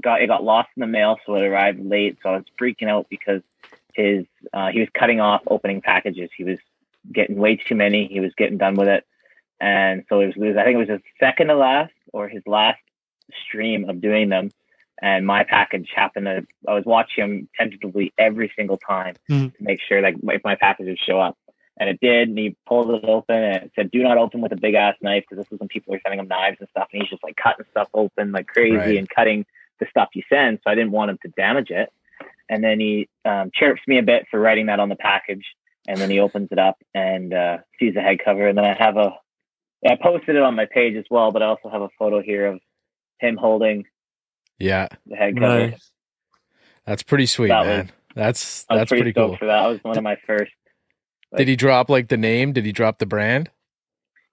got 0.00 0.22
it 0.22 0.26
got 0.26 0.44
lost 0.44 0.68
in 0.76 0.80
the 0.80 0.86
mail, 0.86 1.16
so 1.24 1.34
it 1.34 1.44
arrived 1.44 1.84
late. 1.84 2.18
So 2.22 2.30
I 2.30 2.36
was 2.36 2.44
freaking 2.60 2.88
out 2.88 3.06
because 3.08 3.42
his 3.94 4.26
uh, 4.52 4.68
he 4.68 4.80
was 4.80 4.88
cutting 4.94 5.20
off 5.20 5.42
opening 5.46 5.80
packages. 5.80 6.30
He 6.36 6.44
was 6.44 6.58
getting 7.12 7.36
way 7.36 7.56
too 7.56 7.74
many. 7.74 8.06
He 8.06 8.20
was 8.20 8.32
getting 8.36 8.58
done 8.58 8.76
with 8.76 8.88
it, 8.88 9.04
and 9.60 10.04
so 10.08 10.20
it 10.20 10.36
was, 10.36 10.56
I 10.56 10.64
think 10.64 10.74
it 10.74 10.78
was 10.78 10.88
his 10.88 11.00
second 11.18 11.48
to 11.48 11.54
last 11.54 11.92
or 12.12 12.28
his 12.28 12.42
last 12.46 12.80
stream 13.46 13.88
of 13.88 14.00
doing 14.00 14.28
them. 14.28 14.50
And 15.00 15.26
my 15.26 15.44
package 15.44 15.90
happened 15.94 16.26
to 16.26 16.46
I 16.66 16.74
was 16.74 16.84
watching 16.84 17.22
him 17.24 17.48
tentatively 17.56 18.12
every 18.18 18.50
single 18.56 18.78
time 18.78 19.14
Mhm. 19.30 19.56
to 19.56 19.62
make 19.62 19.80
sure 19.80 20.00
like 20.02 20.16
if 20.22 20.42
my 20.44 20.56
package 20.56 20.86
would 20.86 20.98
show 20.98 21.20
up. 21.20 21.36
And 21.80 21.88
it 21.88 22.00
did, 22.00 22.28
and 22.28 22.36
he 22.36 22.56
pulled 22.66 22.90
it 22.90 23.04
open, 23.04 23.36
and 23.36 23.56
it 23.62 23.72
said, 23.76 23.92
"Do 23.92 24.02
not 24.02 24.18
open 24.18 24.40
with 24.40 24.50
a 24.50 24.56
big 24.56 24.74
ass 24.74 24.96
knife," 25.00 25.22
because 25.22 25.38
this 25.44 25.48
was 25.52 25.60
when 25.60 25.68
people 25.68 25.92
were 25.92 26.00
sending 26.02 26.18
him 26.18 26.26
knives 26.26 26.56
and 26.58 26.68
stuff, 26.70 26.88
and 26.92 27.00
he's 27.00 27.08
just 27.10 27.22
like 27.22 27.36
cutting 27.36 27.64
stuff 27.70 27.88
open 27.94 28.32
like 28.32 28.48
crazy 28.48 28.76
Right. 28.76 28.96
and 28.98 29.08
cutting 29.08 29.46
the 29.78 29.86
stuff 29.88 30.08
you 30.14 30.24
send. 30.28 30.58
So 30.64 30.72
I 30.72 30.74
didn't 30.74 30.90
want 30.90 31.12
him 31.12 31.18
to 31.22 31.28
damage 31.28 31.70
it. 31.70 31.92
And 32.48 32.64
then 32.64 32.80
he 32.80 33.08
um, 33.24 33.52
chirps 33.54 33.82
me 33.86 33.98
a 33.98 34.02
bit 34.02 34.26
for 34.28 34.40
writing 34.40 34.66
that 34.66 34.80
on 34.80 34.88
the 34.88 34.96
package, 34.96 35.44
and 35.86 35.98
then 35.98 36.10
he 36.10 36.18
opens 36.18 36.48
it 36.50 36.58
up 36.58 36.78
and 36.94 37.32
uh, 37.32 37.58
sees 37.78 37.94
the 37.94 38.00
head 38.00 38.18
cover. 38.24 38.48
And 38.48 38.58
then 38.58 38.64
I 38.64 38.72
have 38.74 38.96
a, 38.96 39.16
I 39.86 39.96
posted 40.02 40.36
it 40.36 40.42
on 40.42 40.54
my 40.56 40.66
page 40.66 40.96
as 40.96 41.04
well, 41.10 41.30
but 41.30 41.42
I 41.42 41.46
also 41.46 41.68
have 41.70 41.82
a 41.82 41.88
photo 41.98 42.20
here 42.20 42.46
of 42.46 42.60
him 43.20 43.36
holding 43.36 43.84
yeah, 44.58 44.88
the 45.06 45.16
head 45.16 45.34
cover. 45.38 45.68
Nice. 45.70 45.90
that's 46.84 47.02
pretty 47.02 47.26
sweet, 47.26 47.48
That 47.48 47.60
was- 47.60 47.66
man. 47.68 47.92
that's 48.14 48.66
was 48.68 48.78
that's 48.78 48.88
pretty, 48.88 49.12
pretty 49.12 49.14
cool. 49.14 49.36
for 49.36 49.46
that. 49.46 49.62
That 49.62 49.68
was 49.68 49.78
one 49.84 49.96
of 49.96 50.02
my 50.04 50.16
first. 50.26 50.50
Did 51.36 51.46
he 51.48 51.56
drop 51.56 51.90
like 51.90 52.08
the 52.08 52.16
name? 52.16 52.52
Did 52.52 52.64
he 52.64 52.72
drop 52.72 52.98
the 52.98 53.06
brand? 53.06 53.50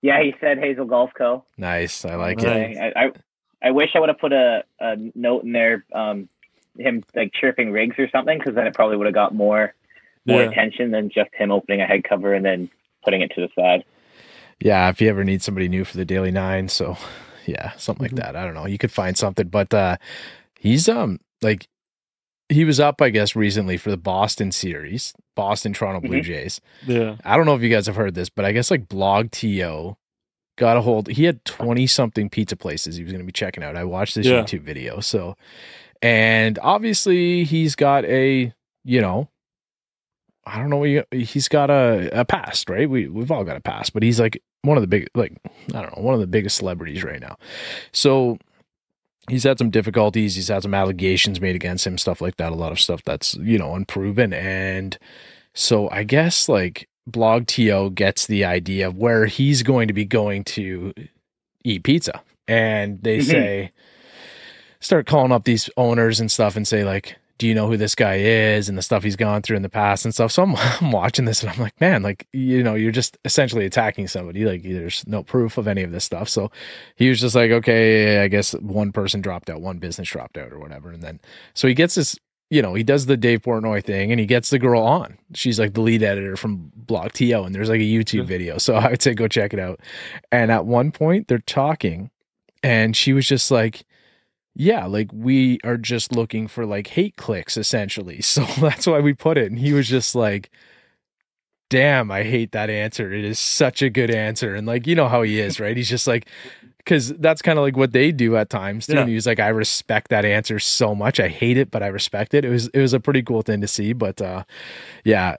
Yeah, 0.01 0.21
he 0.23 0.34
said 0.39 0.58
Hazel 0.60 0.86
Golf 0.86 1.12
Co. 1.17 1.45
Nice. 1.58 2.05
I 2.05 2.15
like 2.15 2.38
Nice. 2.39 2.77
it. 2.77 2.93
I, 2.95 3.05
I 3.05 3.12
I 3.67 3.71
wish 3.71 3.89
I 3.95 3.99
would 3.99 4.10
have 4.10 4.19
put 4.19 4.34
a, 4.34 4.63
a 4.79 4.95
note 5.15 5.43
in 5.43 5.51
there, 5.51 5.86
um, 5.93 6.29
him 6.77 7.03
like 7.15 7.31
chirping 7.34 7.71
Riggs 7.71 7.95
or 7.97 8.08
something, 8.12 8.38
because 8.38 8.53
then 8.55 8.67
it 8.67 8.73
probably 8.75 8.97
would 8.97 9.08
have 9.08 9.13
got 9.15 9.34
more 9.34 9.73
more 10.25 10.41
Yeah. 10.41 10.49
attention 10.49 10.91
than 10.91 11.10
just 11.10 11.29
him 11.34 11.51
opening 11.51 11.81
a 11.81 11.86
head 11.86 12.03
cover 12.03 12.34
and 12.34 12.43
then 12.45 12.69
putting 13.03 13.21
it 13.21 13.31
to 13.36 13.41
the 13.41 13.49
side. 13.60 13.84
Yeah, 14.59 14.89
if 14.89 15.01
you 15.01 15.09
ever 15.09 15.23
need 15.23 15.41
somebody 15.41 15.67
new 15.67 15.83
for 15.83 15.97
the 15.97 16.05
Daily 16.05 16.31
Nine, 16.31 16.69
so 16.69 16.97
yeah, 17.45 17.71
something 17.77 18.07
Mhm. 18.07 18.11
like 18.17 18.21
that. 18.25 18.35
I 18.35 18.45
don't 18.45 18.53
know. 18.53 18.65
You 18.67 18.77
could 18.77 18.91
find 18.91 19.17
something, 19.17 19.47
but 19.47 19.73
uh 19.73 19.97
he's 20.59 20.87
um 20.89 21.19
like 21.41 21.67
he 22.49 22.63
was 22.63 22.79
up, 22.79 23.01
I 23.01 23.09
guess, 23.09 23.35
recently 23.35 23.75
for 23.77 23.89
the 23.89 23.97
Boston 23.97 24.51
series, 24.51 25.13
Boston 25.35 25.73
Toronto 25.73 25.99
Blue 26.07 26.19
Mhm. 26.19 26.23
Jays. 26.23 26.61
Yeah. 26.85 27.15
I 27.25 27.37
don't 27.37 27.45
know 27.47 27.55
if 27.55 27.61
you 27.63 27.69
guys 27.69 27.87
have 27.87 27.95
heard 27.95 28.13
this, 28.13 28.29
but 28.29 28.45
I 28.45 28.51
guess 28.51 28.69
like 28.69 28.87
Blog 28.87 29.31
TO 29.31 29.97
got 30.57 30.77
a 30.77 30.81
hold. 30.81 31.07
He 31.09 31.23
had 31.25 31.43
20 31.43 31.85
something 31.87 32.29
pizza 32.29 32.55
places 32.55 32.95
he 32.95 33.03
was 33.03 33.11
going 33.11 33.19
to 33.23 33.25
be 33.25 33.31
checking 33.31 33.63
out. 33.63 33.75
I 33.75 33.83
watched 33.83 34.15
this 34.15 34.27
Yeah. 34.27 34.43
YouTube 34.43 34.61
video. 34.61 34.99
So, 35.01 35.35
and 36.03 36.57
obviously 36.59 37.43
he's 37.45 37.75
got 37.75 38.05
a, 38.05 38.53
you 38.83 39.01
know, 39.01 39.27
I 40.45 40.58
don't 40.60 40.69
know. 40.69 40.77
what 40.77 40.89
you- 40.89 41.03
He's 41.12 41.47
got 41.47 41.69
a, 41.69 42.10
a 42.21 42.25
past, 42.25 42.69
right? 42.69 42.89
We, 42.89 43.08
we've 43.08 43.31
all 43.31 43.43
got 43.43 43.58
a 43.58 43.62
past, 43.62 43.93
but 43.93 44.03
he's 44.03 44.19
like 44.19 44.41
one 44.62 44.77
of 44.77 44.81
the 44.81 44.88
big, 44.88 45.10
like, 45.15 45.34
I 45.73 45.81
don't 45.81 45.95
know, 45.97 46.03
one 46.03 46.13
of 46.13 46.19
the 46.19 46.27
biggest 46.27 46.58
celebrities 46.58 47.03
right 47.03 47.19
now. 47.19 47.38
So 47.91 48.38
he's 49.29 49.43
had 49.43 49.58
some 49.58 49.69
difficulties. 49.71 50.36
He's 50.36 50.47
had 50.49 50.63
some 50.63 50.73
allegations 50.73 51.41
made 51.41 51.55
against 51.55 51.86
him, 51.88 51.97
stuff 51.97 52.21
like 52.21 52.38
that. 52.38 52.51
A 52.51 52.55
lot 52.55 52.71
of 52.71 52.79
stuff 52.79 53.01
that's, 53.03 53.36
you 53.36 53.58
know, 53.58 53.73
unproven. 53.75 54.34
And 54.34 54.97
so 55.53 55.89
I 55.89 56.03
guess 56.03 56.47
like 56.49 56.88
Blog 57.08 57.47
TO 57.47 57.89
gets 57.91 58.27
the 58.27 58.45
idea 58.45 58.88
of 58.88 58.97
where 58.97 59.25
he's 59.27 59.63
going 59.63 59.88
to 59.88 59.93
be 59.93 60.05
going 60.05 60.43
to 60.45 60.93
eat 61.63 61.84
pizza. 61.84 62.21
And 62.47 63.01
they 63.01 63.19
Mhm. 63.19 63.23
say, 63.23 63.71
start 64.79 65.08
calling 65.08 65.31
up 65.31 65.43
these 65.45 65.69
owners 65.77 66.19
and 66.19 66.31
stuff 66.31 66.55
and 66.55 66.67
say, 66.67 66.84
like, 66.84 67.15
do 67.38 67.48
you 67.48 67.54
know 67.54 67.67
who 67.67 67.76
this 67.78 67.95
guy 67.95 68.15
is 68.15 68.69
and 68.69 68.78
the 68.78 68.82
stuff 68.82 69.04
he's 69.04 69.15
gone 69.17 69.41
through 69.41 69.58
in 69.58 69.62
the 69.62 69.69
past 69.69 70.06
and 70.06 70.13
stuff? 70.13 70.32
So 70.32 70.43
I'm, 70.43 70.56
I'm 70.82 70.91
watching 70.91 71.26
this 71.26 71.41
and 71.43 71.52
I'm 71.52 71.60
like, 71.60 71.80
man, 71.82 72.02
like, 72.02 72.28
you 72.34 72.63
know, 72.63 72.76
you're 72.76 72.91
just 72.91 73.17
essentially 73.26 73.65
attacking 73.65 74.08
somebody. 74.08 74.45
Like, 74.45 74.63
there's 74.63 75.06
no 75.08 75.21
proof 75.24 75.58
of 75.58 75.67
any 75.67 75.84
of 75.84 75.91
this 75.91 76.04
stuff. 76.06 76.30
So 76.30 76.50
he 76.95 77.10
was 77.10 77.19
just 77.19 77.36
like, 77.36 77.52
okay, 77.52 78.19
I 78.24 78.28
guess 78.30 78.54
one 78.54 78.91
person 78.91 79.21
dropped 79.21 79.50
out, 79.50 79.62
one 79.62 79.80
business 79.80 80.10
dropped 80.10 80.38
out 80.38 80.54
or 80.54 80.60
whatever. 80.60 80.91
And 80.91 81.04
then, 81.04 81.19
so 81.54 81.67
he 81.67 81.74
gets 81.74 81.95
this 81.95 82.17
you 82.52 82.62
know, 82.62 82.76
he 82.76 82.84
does 82.84 83.08
the 83.08 83.17
Dave 83.17 83.41
Portnoy 83.41 83.84
thing 83.84 84.12
and 84.12 84.19
he 84.19 84.28
gets 84.28 84.52
the 84.52 84.60
girl 84.60 84.84
on. 84.84 85.17
She's 85.34 85.60
like 85.60 85.74
the 85.74 85.82
lead 85.82 86.04
editor 86.04 86.38
from 86.38 86.71
Blog 86.76 87.12
TO 87.12 87.41
and 87.43 87.56
there's 87.56 87.69
like 87.69 87.80
a 87.80 87.84
YouTube 87.84 88.19
Yeah. 88.19 88.24
video. 88.24 88.58
So 88.60 88.76
I 88.76 88.91
would 88.91 89.02
say 89.02 89.15
go 89.15 89.28
check 89.28 89.52
it 89.52 89.60
out. 89.60 89.80
And 90.32 90.52
at 90.52 90.65
one 90.67 90.91
point 90.91 91.28
they're 91.28 91.39
talking 91.39 92.12
and 92.62 92.95
she 92.95 93.13
was 93.13 93.28
just 93.28 93.50
like, 93.50 93.84
yeah, 94.55 94.85
like 94.85 95.09
we 95.13 95.59
are 95.63 95.77
just 95.77 96.15
looking 96.15 96.47
for 96.47 96.65
like 96.65 96.87
hate 96.87 97.17
clicks 97.17 97.57
essentially. 97.57 98.21
So 98.21 98.43
that's 98.59 98.87
why 98.87 98.99
we 98.99 99.13
put 99.13 99.37
it. 99.37 99.51
And 99.51 99.59
he 99.59 99.73
was 99.73 99.87
just 99.87 100.15
like, 100.15 100.49
damn, 101.69 102.09
I 102.09 102.23
hate 102.23 102.51
that 102.53 102.69
answer. 102.69 103.11
It 103.11 103.25
is 103.25 103.39
such 103.39 103.81
a 103.81 103.89
good 103.89 104.09
answer. 104.09 104.55
And 104.55 104.65
like, 104.65 104.87
you 104.87 104.95
know 104.95 105.07
how 105.07 105.21
he 105.23 105.39
is, 105.41 105.59
right? 105.59 105.75
He's 105.75 105.89
just 105.89 106.07
like, 106.07 106.27
because 106.77 107.09
that's 107.17 107.41
kind 107.41 107.57
of 107.57 107.63
like 107.63 107.75
what 107.75 107.91
they 107.91 108.11
do 108.11 108.37
at 108.37 108.49
times 108.49 108.87
too. 108.87 108.93
Yeah. 108.93 109.01
And 109.01 109.09
he 109.09 109.15
was 109.15 109.25
like, 109.25 109.39
I 109.39 109.49
respect 109.49 110.09
that 110.09 110.23
answer 110.23 110.59
so 110.59 110.95
much. 110.95 111.19
I 111.19 111.27
hate 111.27 111.57
it, 111.57 111.71
but 111.71 111.83
I 111.83 111.87
respect 111.87 112.33
it. 112.33 112.45
It 112.45 112.49
was 112.49 112.67
it 112.69 112.79
was 112.79 112.93
a 112.93 112.99
pretty 112.99 113.23
cool 113.23 113.41
thing 113.41 113.61
to 113.61 113.67
see. 113.67 113.93
But 113.93 114.21
uh 114.21 114.43
yeah, 115.03 115.35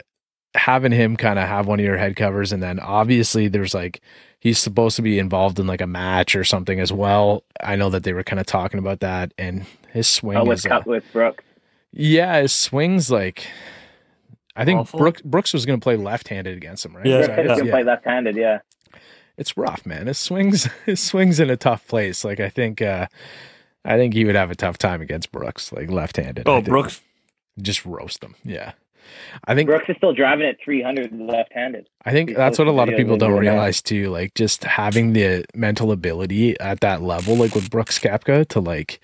having 0.55 0.93
him 0.93 1.17
kind 1.17 1.39
of 1.39 1.49
have 1.49 1.67
one 1.67 1.79
of 1.79 1.87
your 1.87 1.97
head 1.97 2.17
covers, 2.17 2.53
and 2.53 2.63
then 2.63 2.81
obviously 2.81 3.49
there's 3.49 3.75
like 3.75 4.03
he's 4.39 4.59
supposed 4.59 4.97
to 4.97 5.03
be 5.03 5.19
involved 5.19 5.59
in 5.59 5.67
like 5.67 5.81
a 5.81 5.87
match 5.87 6.37
or 6.37 6.45
something 6.45 6.81
as 6.81 6.93
well. 6.93 7.43
I 7.63 7.77
know 7.77 7.91
that 7.91 8.03
they 8.05 8.13
were 8.13 8.23
kind 8.25 8.41
of 8.41 8.47
talking 8.47 8.79
about 8.79 9.01
that, 9.01 9.33
and 9.39 9.67
his 9.93 10.07
swing 10.07 10.37
Oh, 10.39 10.51
is 10.51 10.65
with 10.65 10.73
uh, 10.73 10.83
with 10.87 11.05
Brooks. 11.13 11.45
yeah, 11.93 12.41
his 12.41 12.55
swings 12.55 13.11
like. 13.11 13.47
I 14.59 14.65
think 14.65 14.81
Awful. 14.81 14.99
Brooks, 15.01 15.21
Brooks 15.23 15.53
was 15.53 15.67
going 15.67 15.79
to 15.79 15.85
play 15.85 15.97
left-handed 15.97 16.57
against 16.57 16.87
him, 16.87 16.97
right? 16.97 17.05
Yeah, 17.05 17.19
Was 17.19 17.27
Brooks 17.27 17.37
that- 17.37 17.47
yeah. 17.49 17.57
can 17.57 17.67
yeah 17.67 17.73
play 17.73 17.83
left-handed. 17.85 18.37
Yeah. 18.37 18.59
it's 19.37 19.55
rough, 19.57 19.85
man. 19.85 20.07
His 20.07 20.19
swings, 20.19 20.65
his 20.87 20.99
swings 21.01 21.39
in 21.41 21.51
a 21.51 21.57
tough 21.59 21.87
place. 21.87 22.25
Like 22.25 22.41
I 22.41 22.49
think, 22.49 22.81
uh 22.81 23.07
I 23.85 23.97
think 23.99 24.15
he 24.15 24.25
would 24.25 24.35
have 24.35 24.51
a 24.51 24.55
tough 24.57 24.79
time 24.79 25.01
against 25.03 25.31
Brooks, 25.31 25.73
like 25.73 25.91
left-handed. 25.91 26.49
Oh. 26.49 26.61
Brooks. 26.63 27.03
just 27.61 27.85
roast 27.85 28.21
them. 28.23 28.35
Yeah, 28.45 28.73
I 29.45 29.55
think 29.55 29.69
Brooks 29.69 29.89
is 29.89 29.97
still 29.97 30.13
driving 30.13 30.47
at 30.47 30.57
300 30.65 31.13
left-handed. 31.13 31.89
I 32.05 32.13
think 32.13 32.31
he 32.31 32.35
that's 32.35 32.59
what 32.59 32.69
a 32.69 32.73
lot 32.73 32.89
of 32.89 32.97
people 32.97 33.17
don't 33.17 33.39
realize 33.39 33.83
too. 33.83 34.11
Like 34.11 34.35
just 34.35 34.65
having 34.65 35.13
the 35.13 35.45
mental 35.55 35.93
ability 35.93 36.59
at 36.61 36.81
that 36.81 37.03
level, 37.03 37.37
like 37.37 37.55
with 37.55 37.71
Brooks 37.71 37.99
Koepka, 37.99 38.47
to 38.49 38.61
like, 38.61 39.01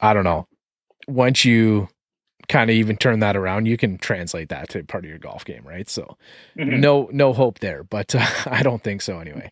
I 0.00 0.14
don't 0.14 0.24
know, 0.24 0.46
once 1.08 1.44
you 1.44 1.88
kind 2.48 2.70
of 2.70 2.76
even 2.76 2.96
turn 2.96 3.20
that 3.20 3.36
around, 3.36 3.66
you 3.66 3.76
can 3.76 3.98
translate 3.98 4.48
that 4.48 4.68
to 4.70 4.82
part 4.84 5.04
of 5.04 5.10
your 5.10 5.18
golf 5.18 5.44
game, 5.44 5.62
right? 5.64 5.88
So 5.88 6.16
Mhm. 6.56 6.78
no 6.80 7.08
no 7.12 7.32
hope 7.32 7.60
there, 7.60 7.84
but 7.84 8.14
uh, 8.14 8.26
I 8.46 8.62
don't 8.62 8.82
think 8.82 9.02
so 9.02 9.18
anyway. 9.18 9.50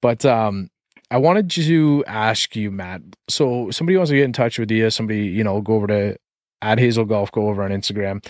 But 0.00 0.24
um 0.24 0.70
I 1.12 1.16
wanted 1.16 1.50
to 1.50 2.04
ask 2.06 2.54
you, 2.54 2.70
Matt. 2.70 3.02
So 3.28 3.70
somebody 3.72 3.96
wants 3.96 4.10
to 4.10 4.16
get 4.16 4.24
in 4.24 4.32
touch 4.32 4.60
with 4.60 4.70
you. 4.70 4.88
Somebody, 4.90 5.24
you 5.24 5.42
know, 5.42 5.60
go 5.60 5.74
over 5.74 5.88
to 5.88 6.16
at 6.62 6.78
Hazel 6.78 7.04
Golf, 7.04 7.32
go 7.32 7.48
over 7.48 7.62
on 7.62 7.70
Instagram. 7.70 8.24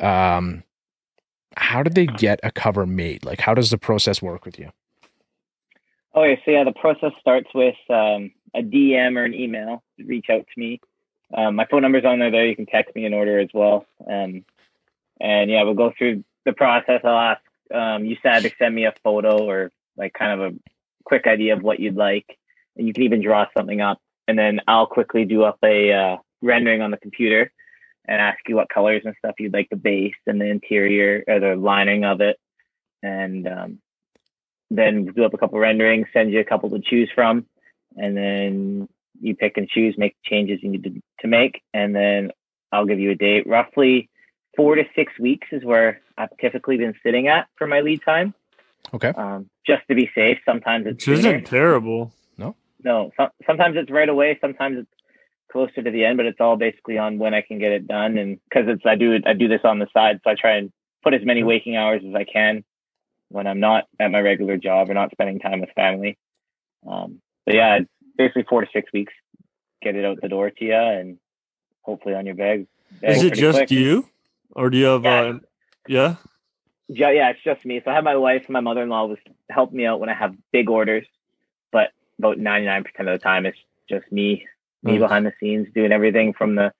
Um, 0.00 0.62
how 1.56 1.82
did 1.82 1.94
they 1.94 2.06
get 2.06 2.40
a 2.42 2.50
cover 2.50 2.86
made? 2.86 3.24
Like, 3.24 3.40
how 3.40 3.54
does 3.54 3.70
the 3.70 3.78
process 3.78 4.20
work 4.20 4.44
with 4.44 4.58
you? 4.58 4.70
Okay, 6.14 6.40
so 6.44 6.50
yeah, 6.50 6.64
the 6.64 6.72
process 6.72 7.12
starts 7.20 7.48
with 7.54 7.76
um, 7.90 8.32
a 8.54 8.62
DM 8.62 9.16
or 9.16 9.24
an 9.24 9.34
email. 9.34 9.82
Reach 9.98 10.26
out 10.30 10.46
to 10.46 10.60
me. 10.60 10.80
Um, 11.36 11.56
my 11.56 11.66
phone 11.66 11.82
number's 11.82 12.04
on 12.04 12.20
there. 12.20 12.30
There, 12.30 12.46
you 12.46 12.54
can 12.54 12.66
text 12.66 12.94
me 12.94 13.04
an 13.04 13.14
order 13.14 13.40
as 13.40 13.48
well. 13.52 13.86
Um, 14.08 14.44
and 15.20 15.50
yeah, 15.50 15.62
we'll 15.62 15.74
go 15.74 15.92
through 15.96 16.22
the 16.44 16.52
process. 16.52 17.00
I'll 17.04 17.18
ask 17.18 17.40
um, 17.72 18.04
you 18.04 18.16
said 18.22 18.40
to 18.40 18.50
send 18.58 18.74
me 18.74 18.84
a 18.84 18.94
photo 19.02 19.44
or 19.44 19.72
like 19.96 20.12
kind 20.12 20.40
of 20.40 20.52
a 20.52 20.56
quick 21.04 21.26
idea 21.26 21.56
of 21.56 21.62
what 21.62 21.80
you'd 21.80 21.96
like, 21.96 22.38
and 22.76 22.86
you 22.86 22.92
can 22.92 23.04
even 23.04 23.22
draw 23.22 23.46
something 23.56 23.80
up. 23.80 24.00
And 24.28 24.38
then 24.38 24.60
I'll 24.68 24.86
quickly 24.86 25.24
do 25.24 25.42
up 25.42 25.58
a 25.64 25.92
uh, 25.92 26.16
rendering 26.42 26.82
on 26.82 26.90
the 26.90 26.96
computer 26.96 27.52
and 28.06 28.20
ask 28.20 28.38
you 28.48 28.56
what 28.56 28.68
colors 28.68 29.02
and 29.04 29.14
stuff 29.18 29.34
you'd 29.38 29.52
like 29.52 29.68
the 29.70 29.76
base 29.76 30.14
and 30.26 30.40
the 30.40 30.46
interior 30.46 31.24
or 31.26 31.40
the 31.40 31.56
lining 31.56 32.04
of 32.04 32.20
it, 32.20 32.38
and 33.02 33.46
um, 33.48 33.78
then 34.70 35.06
do 35.06 35.24
up 35.24 35.34
a 35.34 35.38
couple 35.38 35.58
renderings, 35.58 36.06
send 36.12 36.32
you 36.32 36.40
a 36.40 36.44
couple 36.44 36.70
to 36.70 36.80
choose 36.80 37.10
from, 37.14 37.46
and 37.96 38.16
then 38.16 38.88
you 39.20 39.34
pick 39.34 39.56
and 39.56 39.68
choose, 39.68 39.94
make 39.96 40.16
changes 40.24 40.58
you 40.62 40.70
need 40.70 40.84
to, 40.84 41.02
to 41.20 41.28
make, 41.28 41.62
and 41.72 41.94
then 41.94 42.30
I'll 42.72 42.86
give 42.86 42.98
you 42.98 43.12
a 43.12 43.14
date. 43.14 43.46
Roughly 43.46 44.10
four 44.56 44.74
to 44.74 44.84
six 44.94 45.12
weeks 45.18 45.48
is 45.52 45.64
where 45.64 46.00
I've 46.18 46.36
typically 46.40 46.76
been 46.76 46.94
sitting 47.02 47.28
at 47.28 47.48
for 47.56 47.66
my 47.66 47.80
lead 47.80 48.00
time. 48.04 48.34
Okay. 48.92 49.08
Um, 49.08 49.48
just 49.66 49.82
to 49.88 49.94
be 49.94 50.10
safe. 50.14 50.38
Sometimes 50.44 50.86
it's 50.86 51.06
Which 51.06 51.18
isn't 51.20 51.46
terrible. 51.46 52.12
no. 52.38 53.12
Some, 53.16 53.30
sometimes 53.46 53.76
it's 53.78 53.90
right 53.90 54.08
away. 54.08 54.38
Sometimes 54.40 54.78
it's 54.80 54.90
closer 55.50 55.82
to 55.82 55.90
the 55.90 56.04
end, 56.04 56.16
but 56.16 56.26
it's 56.26 56.40
all 56.40 56.56
basically 56.56 56.98
on 56.98 57.18
when 57.18 57.34
I 57.34 57.42
can 57.42 57.58
get 57.58 57.72
it 57.72 57.86
done. 57.86 58.18
And 58.18 58.38
because 58.44 58.68
it's 58.68 58.84
I 58.86 58.96
do 58.96 59.18
I 59.26 59.32
do 59.34 59.48
this 59.48 59.60
on 59.64 59.78
the 59.78 59.88
side, 59.92 60.20
so 60.24 60.30
I 60.30 60.34
try 60.34 60.56
and 60.56 60.72
put 61.02 61.14
as 61.14 61.24
many 61.24 61.42
waking 61.42 61.76
hours 61.76 62.02
as 62.06 62.14
I 62.14 62.24
can 62.24 62.64
when 63.28 63.46
I'm 63.46 63.60
not 63.60 63.84
at 63.98 64.10
my 64.10 64.20
regular 64.20 64.56
job 64.56 64.90
or 64.90 64.94
not 64.94 65.10
spending 65.10 65.38
time 65.38 65.60
with 65.60 65.70
family. 65.74 66.18
Um, 66.86 67.20
but 67.46 67.54
yeah, 67.54 67.76
it's 67.76 67.90
basically 68.16 68.44
four 68.48 68.60
to 68.62 68.68
six 68.72 68.90
weeks. 68.92 69.12
Get 69.82 69.96
it 69.96 70.04
out 70.04 70.20
the 70.20 70.28
door 70.28 70.50
to 70.50 70.64
you, 70.64 70.74
and 70.74 71.18
hopefully 71.82 72.14
on 72.14 72.26
your 72.26 72.34
bag. 72.34 72.66
bag 73.00 73.16
Is 73.16 73.22
it 73.22 73.34
just 73.34 73.58
quick. 73.58 73.70
you, 73.70 74.08
or 74.50 74.70
do 74.70 74.78
you 74.78 74.86
have? 74.86 75.04
Yeah. 75.04 75.20
Uh, 75.20 75.38
yeah. 75.86 76.16
Yeah, 76.86 77.10
yeah, 77.10 77.30
it's 77.30 77.42
just 77.42 77.64
me. 77.64 77.80
So 77.82 77.90
I 77.90 77.94
have 77.94 78.04
my 78.04 78.16
wife 78.16 78.42
and 78.46 78.52
my 78.52 78.60
mother 78.60 78.82
in 78.82 78.90
law 78.90 79.06
was 79.06 79.18
help 79.50 79.72
me 79.72 79.86
out 79.86 80.00
when 80.00 80.10
I 80.10 80.14
have 80.14 80.34
big 80.52 80.68
orders, 80.68 81.06
but 81.72 81.90
about 82.18 82.38
ninety 82.38 82.66
nine 82.66 82.84
percent 82.84 83.08
of 83.08 83.18
the 83.18 83.22
time 83.22 83.46
it's 83.46 83.58
just 83.88 84.10
me, 84.12 84.46
me 84.84 84.92
Nice. 84.92 85.00
behind 85.00 85.26
the 85.26 85.32
scenes 85.40 85.68
doing 85.74 85.92
everything 85.92 86.32
from 86.32 86.54
the 86.54 86.72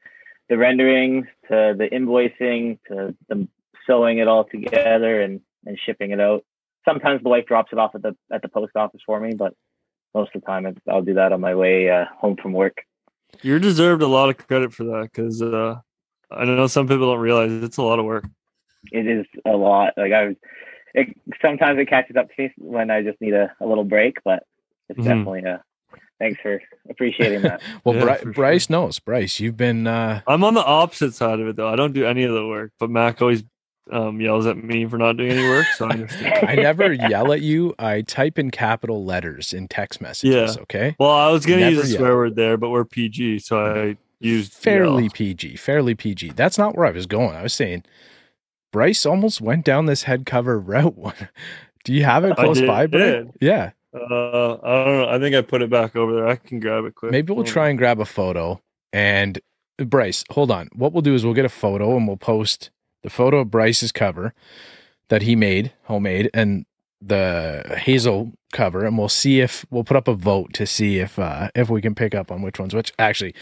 the 0.48 0.58
renderings 0.58 1.26
to 1.48 1.74
the 1.76 1.88
invoicing 1.90 2.78
to 2.88 3.14
the 3.28 3.48
sewing 3.86 4.18
it 4.18 4.28
all 4.28 4.44
together 4.44 5.20
and 5.20 5.40
and 5.66 5.78
shipping 5.78 6.10
it 6.10 6.20
out. 6.20 6.44
Sometimes 6.84 7.22
the 7.22 7.30
wife 7.30 7.46
drops 7.46 7.72
it 7.72 7.78
off 7.78 7.94
at 7.94 8.02
the 8.02 8.14
at 8.30 8.42
the 8.42 8.48
post 8.48 8.76
office 8.76 9.00
for 9.06 9.18
me, 9.20 9.34
but 9.34 9.54
most 10.14 10.34
of 10.34 10.42
the 10.42 10.46
time 10.46 10.66
it's, 10.66 10.78
I'll 10.88 11.02
do 11.02 11.14
that 11.14 11.32
on 11.32 11.40
my 11.40 11.54
way 11.54 11.90
uh, 11.90 12.04
home 12.18 12.36
from 12.40 12.52
work. 12.52 12.82
You're 13.42 13.58
deserved 13.58 14.02
a 14.02 14.06
lot 14.06 14.28
of 14.28 14.36
credit 14.36 14.72
for 14.72 14.84
that 14.84 15.10
because 15.10 15.42
uh, 15.42 15.80
I 16.30 16.44
know 16.44 16.66
some 16.68 16.86
people 16.86 17.10
don't 17.10 17.20
realize 17.20 17.50
it's 17.50 17.78
a 17.78 17.82
lot 17.82 17.98
of 17.98 18.04
work. 18.04 18.26
it 18.92 19.06
is 19.06 19.26
a 19.44 19.56
lot. 19.56 19.94
Like 19.96 20.12
I 20.12 20.26
was, 20.26 20.36
it, 20.94 21.08
sometimes 21.42 21.78
it 21.80 21.88
catches 21.88 22.14
up 22.16 22.28
to 22.28 22.42
me 22.42 22.52
when 22.58 22.90
I 22.90 23.02
just 23.02 23.20
need 23.20 23.34
a, 23.34 23.50
a 23.60 23.66
little 23.66 23.82
break, 23.82 24.18
but 24.24 24.44
it's 24.88 25.00
Mhm. 25.00 25.04
definitely 25.04 25.44
a. 25.44 25.64
Thanks 26.20 26.40
for 26.40 26.60
appreciating 26.88 27.42
that. 27.42 27.60
Well, 27.84 27.96
Yeah, 27.96 28.04
Bri- 28.04 28.14
for 28.16 28.22
sure. 28.22 28.32
Bryce 28.32 28.70
knows. 28.70 28.98
Bryce, 28.98 29.40
you've 29.40 29.56
been 29.56 29.86
uh 29.86 30.20
I'm 30.26 30.44
on 30.44 30.54
the 30.54 30.64
opposite 30.64 31.14
side 31.14 31.40
of 31.40 31.48
it 31.48 31.56
though. 31.56 31.68
I 31.68 31.76
don't 31.76 31.92
do 31.92 32.06
any 32.06 32.22
of 32.24 32.32
the 32.34 32.46
work, 32.46 32.72
but 32.78 32.88
Mac 32.90 33.20
always 33.20 33.42
um, 33.92 34.18
yells 34.20 34.46
at 34.46 34.56
me 34.56 34.86
for 34.86 34.96
not 34.96 35.18
doing 35.18 35.32
any 35.32 35.46
work, 35.46 35.66
so 35.76 35.86
I 35.86 35.90
understand. 35.90 36.48
I 36.48 36.54
never 36.54 36.90
yell 36.92 37.32
at 37.34 37.42
you. 37.42 37.74
I 37.78 38.00
type 38.00 38.38
in 38.38 38.50
capital 38.50 39.04
letters 39.04 39.52
in 39.52 39.68
text 39.68 40.00
messages, 40.00 40.56
Yeah. 40.56 40.62
okay? 40.62 40.96
Well, 40.98 41.10
I 41.10 41.30
was 41.30 41.44
gonna 41.44 41.68
use 41.68 41.84
a 41.84 41.88
yell. 41.88 41.98
swear 41.98 42.16
word 42.16 42.34
there, 42.36 42.56
but 42.56 42.70
we're 42.70 42.86
PG, 42.86 43.40
so 43.40 43.58
I 43.62 43.96
used 44.20 44.52
Fairly 44.54 45.02
yell. 45.04 45.12
PG, 45.12 45.56
fairly 45.56 45.94
PG. 45.94 46.30
That's 46.30 46.56
not 46.56 46.76
where 46.76 46.86
I 46.86 46.92
was 46.92 47.04
going. 47.06 47.36
I 47.36 47.42
was 47.42 47.52
saying 47.52 47.84
Bryce 48.72 49.04
almost 49.04 49.42
went 49.42 49.66
down 49.66 49.84
this 49.84 50.04
head 50.04 50.24
cover 50.24 50.58
route. 50.60 50.96
One. 50.96 51.28
Do 51.84 51.92
you 51.92 52.04
have 52.04 52.24
it 52.24 52.36
close 52.36 52.60
did- 52.60 52.66
by, 52.66 52.86
Bryce? 52.86 53.26
Yeah. 53.40 53.72
Uh, 53.94 54.54
I 54.54 54.84
don't 54.84 54.98
know. 54.98 55.08
I 55.08 55.18
think 55.18 55.36
I 55.36 55.42
put 55.42 55.62
it 55.62 55.70
back 55.70 55.94
over 55.94 56.14
there. 56.14 56.26
I 56.26 56.36
can 56.36 56.58
grab 56.58 56.84
it 56.84 56.94
quick. 56.94 57.12
Maybe 57.12 57.32
we'll 57.32 57.44
try 57.44 57.68
and 57.68 57.78
grab 57.78 58.00
a 58.00 58.04
photo. 58.04 58.60
And 58.92 59.40
Bryce, 59.78 60.24
hold 60.30 60.50
on. 60.50 60.68
What 60.74 60.92
we'll 60.92 61.02
do 61.02 61.14
is 61.14 61.24
we'll 61.24 61.34
get 61.34 61.44
a 61.44 61.50
photo 61.50 61.96
and 61.96 62.06
we'll 62.06 62.16
post 62.16 62.70
the 63.02 63.10
photo 63.10 63.38
of 63.40 63.50
Bryce's 63.50 63.92
cover 63.92 64.34
that 65.08 65.22
he 65.22 65.36
made, 65.36 65.72
homemade, 65.84 66.30
and 66.34 66.64
the 67.00 67.76
Hazel 67.76 68.32
cover, 68.52 68.84
and 68.84 68.96
we'll 68.96 69.08
see 69.08 69.40
if 69.40 69.66
we'll 69.70 69.84
put 69.84 69.96
up 69.96 70.08
a 70.08 70.14
vote 70.14 70.54
to 70.54 70.66
see 70.66 70.98
if 70.98 71.18
uh 71.18 71.50
if 71.54 71.68
we 71.68 71.82
can 71.82 71.94
pick 71.94 72.14
up 72.14 72.32
on 72.32 72.42
which 72.42 72.58
ones. 72.58 72.74
Which 72.74 72.92
actually, 72.98 73.34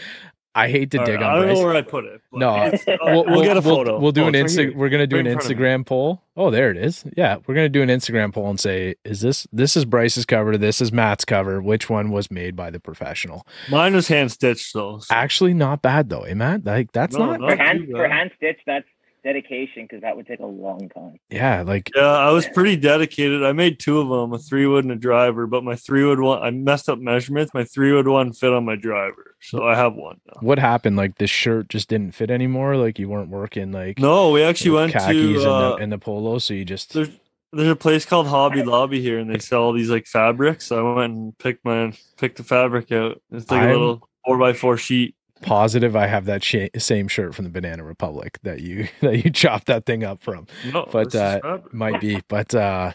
I 0.55 0.67
hate 0.69 0.91
to 0.91 0.99
on. 0.99 1.05
dig 1.05 1.15
All 1.15 1.21
right, 1.21 1.25
on 1.27 1.31
I 1.31 1.35
don't 1.39 1.45
Bryce. 1.47 1.57
know 1.57 1.65
where 1.65 1.75
I 1.75 1.81
put 1.81 2.05
it. 2.05 2.21
but 2.31 2.37
No, 2.39 2.65
it's- 2.67 2.83
We'll, 3.01 3.25
we'll, 3.25 3.41
get 3.43 3.57
a 3.57 3.61
we'll- 3.61 3.75
photo. 3.75 3.99
We'll, 3.99 4.11
do 4.11 4.23
Oh, 4.25 4.27
an 4.27 4.35
it's 4.35 4.55
right 4.57 4.67
Insta. 4.67 4.69
here. 4.69 4.77
We're 4.77 4.89
gonna 4.89 5.07
do 5.07 5.15
Right 5.15 5.21
an 5.25 5.31
in 5.31 5.33
front 5.39 5.51
of 5.51 5.57
me. 5.57 5.63
Instagram 5.65 5.85
poll. 5.85 6.21
Oh, 6.37 6.49
there 6.51 6.69
it 6.71 6.77
is. 6.77 7.03
Yeah, 7.17 7.37
we're 7.47 7.55
gonna 7.55 7.69
do 7.69 7.81
an 7.81 7.89
Instagram 7.89 8.33
poll 8.33 8.49
and 8.49 8.59
say, 8.59 8.95
is 9.03 9.21
this 9.21 9.47
this 9.51 9.75
is 9.75 9.85
Bryce's 9.85 10.25
cover? 10.25 10.57
This 10.57 10.79
is 10.81 10.91
Matt's 10.91 11.25
cover. 11.25 11.61
Which 11.61 11.89
one 11.89 12.11
was 12.11 12.29
made 12.29 12.55
by 12.55 12.69
the 12.69 12.79
professional? 12.79 13.47
Mine 13.69 13.95
was 13.95 14.07
hand 14.07 14.31
stitched 14.31 14.73
though. 14.73 14.99
so- 14.99 15.13
Actually, 15.13 15.53
not 15.53 15.81
bad 15.81 16.09
though, 16.09 16.21
eh, 16.21 16.33
Matt? 16.33 16.65
Like 16.65 16.91
that's 16.91 17.15
No, 17.17 17.25
not. 17.31 17.39
no. 17.41 17.49
for 17.49 17.55
hand 17.55 17.87
for 17.91 18.07
hand 18.07 18.31
stitch, 18.37 18.59
that's 18.67 18.87
dedication 19.23 19.83
because 19.83 20.01
that 20.01 20.15
would 20.15 20.27
take 20.27 20.39
a 20.39 20.45
long 20.45 20.89
time. 20.89 21.17
Yeah, 21.29 21.61
like 21.63 21.89
Yeah, 21.95 22.01
I 22.03 22.31
was 22.31 22.47
pretty 22.47 22.75
dedicated. 22.75 23.43
I 23.43 23.51
made 23.53 23.79
two 23.79 23.99
of 23.99 24.09
them, 24.09 24.33
a 24.33 24.37
three 24.39 24.67
wood 24.67 24.85
and 24.85 24.91
a 24.91 24.95
driver, 24.95 25.47
but 25.47 25.63
my 25.63 25.75
three 25.75 26.03
wood 26.03 26.19
one, 26.19 26.41
I 26.43 26.49
messed 26.51 26.89
up 26.89 26.99
measurements. 26.99 27.53
My 27.53 27.63
three 27.63 27.91
wood 27.93 28.07
one 28.07 28.33
fit 28.33 28.51
on 28.53 28.65
my 28.65 28.75
driver, 28.75 29.35
so 29.41 29.65
I 29.65 29.75
have 29.75 29.95
one 29.95 30.19
now. 30.27 30.39
what 30.41 30.59
happened? 30.59 30.97
Like 30.97 31.17
the 31.17 31.27
shirt 31.27 31.69
just 31.69 31.89
didn't 31.89 32.11
fit 32.13 32.29
anymore. 32.29 32.75
Like 32.77 32.99
you 32.99 33.09
weren't 33.09 33.29
working 33.29 33.71
like 33.71 33.99
No, 33.99 34.31
we 34.31 34.43
actually 34.43 34.71
went 34.71 34.93
khakis 34.93 35.43
to 35.43 35.49
uh, 35.49 35.71
and, 35.71 35.79
the, 35.79 35.83
and 35.83 35.91
the 35.93 35.97
polo, 35.97 36.37
so 36.39 36.53
you 36.53 36.65
just 36.65 36.93
there's 36.93 37.09
there's 37.51 37.69
a 37.69 37.75
place 37.75 38.03
called 38.05 38.27
Hobby 38.27 38.63
Lobby 38.63 38.99
here, 39.01 39.19
and 39.19 39.29
they 39.33 39.39
sell 39.39 39.61
all 39.61 39.73
these 39.73 39.89
like 39.89 40.07
fabrics. 40.07 40.65
So 40.67 40.91
I 40.91 40.95
went 40.95 41.13
and 41.13 41.37
picked 41.37 41.63
my 41.63 41.93
picked 42.17 42.37
the 42.37 42.43
fabric 42.43 42.91
out. 42.91 43.21
It's 43.31 43.49
like 43.49 43.61
I'm- 43.61 43.69
a 43.69 43.73
little 43.73 44.09
four 44.25 44.37
by 44.37 44.53
four 44.53 44.77
sheet. 44.77 45.15
Positive 45.43 45.95
I 45.95 46.07
have 46.07 46.25
that 46.25 46.43
sh- 46.43 46.69
same 46.77 47.07
shirt 47.07 47.35
from 47.35 47.45
the 47.45 47.51
Banana 47.51 47.83
Republic 47.83 48.39
that 48.43 48.61
you 48.61 48.87
that 49.01 49.23
you 49.23 49.29
chopped 49.31 49.67
that 49.67 49.85
thing 49.85 50.03
up 50.03 50.21
from. 50.23 50.47
No, 50.73 50.87
But, 50.91 51.11
this 51.11 51.15
is 51.15 51.21
uh. 51.21 51.59
Might 51.71 52.01
be, 52.01 52.21
but 52.27 52.53
uh 52.55 52.93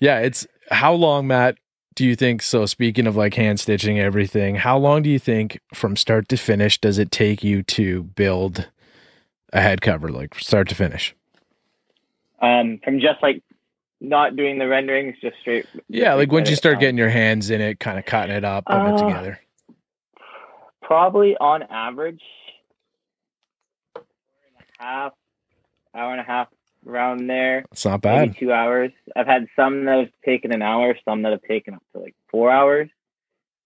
yeah, 0.00 0.20
it's 0.20 0.46
how 0.70 0.92
long, 0.94 1.26
Matt? 1.26 1.58
Do 1.96 2.04
you 2.06 2.14
think 2.14 2.42
so? 2.42 2.64
Speaking 2.66 3.06
of 3.08 3.16
like 3.16 3.34
hand 3.34 3.58
stitching 3.58 3.98
everything, 3.98 4.54
how 4.54 4.78
long 4.78 5.02
do 5.02 5.10
you 5.10 5.18
think 5.18 5.58
from 5.74 5.96
start 5.96 6.28
to 6.28 6.36
finish 6.36 6.80
does 6.80 6.96
it 6.98 7.10
take 7.10 7.42
you 7.42 7.64
to 7.64 8.04
build 8.04 8.68
a 9.52 9.60
head 9.60 9.80
cover, 9.80 10.08
like 10.10 10.36
start 10.36 10.68
to 10.68 10.76
finish? 10.76 11.14
Um, 12.40 12.78
from 12.84 13.00
just 13.00 13.20
like 13.20 13.42
not 14.00 14.36
doing 14.36 14.58
the 14.60 14.68
renderings, 14.68 15.16
just 15.20 15.34
straight. 15.40 15.66
Yeah, 15.88 16.14
like 16.14 16.30
once 16.30 16.48
you 16.48 16.54
start 16.54 16.76
um, 16.76 16.80
getting 16.80 16.98
your 16.98 17.08
hands 17.08 17.50
in 17.50 17.60
it, 17.60 17.80
kind 17.80 17.98
of 17.98 18.04
cutting 18.04 18.36
it 18.36 18.44
up, 18.44 18.66
putting 18.66 18.86
it 18.86 18.92
Uh, 19.00 19.08
together. 19.08 19.40
Probably 20.88 21.36
on 21.36 21.62
average 21.64 22.22
hour 23.94 24.04
and 24.56 24.64
a 24.80 24.82
half, 24.82 25.12
hour 25.94 26.12
and 26.12 26.20
a 26.20 26.24
half 26.24 26.48
around 26.86 27.26
there. 27.26 27.66
It's 27.70 27.84
not 27.84 28.02
maybe 28.02 28.28
bad. 28.28 28.38
two 28.38 28.52
hours. 28.52 28.90
I've 29.14 29.26
had 29.26 29.48
some 29.54 29.84
that 29.84 29.98
have 29.98 30.12
taken 30.24 30.50
an 30.50 30.62
hour, 30.62 30.96
some 31.04 31.22
that 31.22 31.32
have 31.32 31.42
taken 31.42 31.74
up 31.74 31.82
to 31.92 32.00
like 32.00 32.14
four 32.30 32.50
hours. 32.50 32.88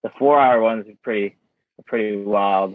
The 0.02 0.10
four 0.18 0.40
hour 0.40 0.60
ones 0.60 0.88
are 0.88 0.98
pretty 1.04 1.36
are 1.78 1.84
pretty 1.86 2.16
wild. 2.16 2.74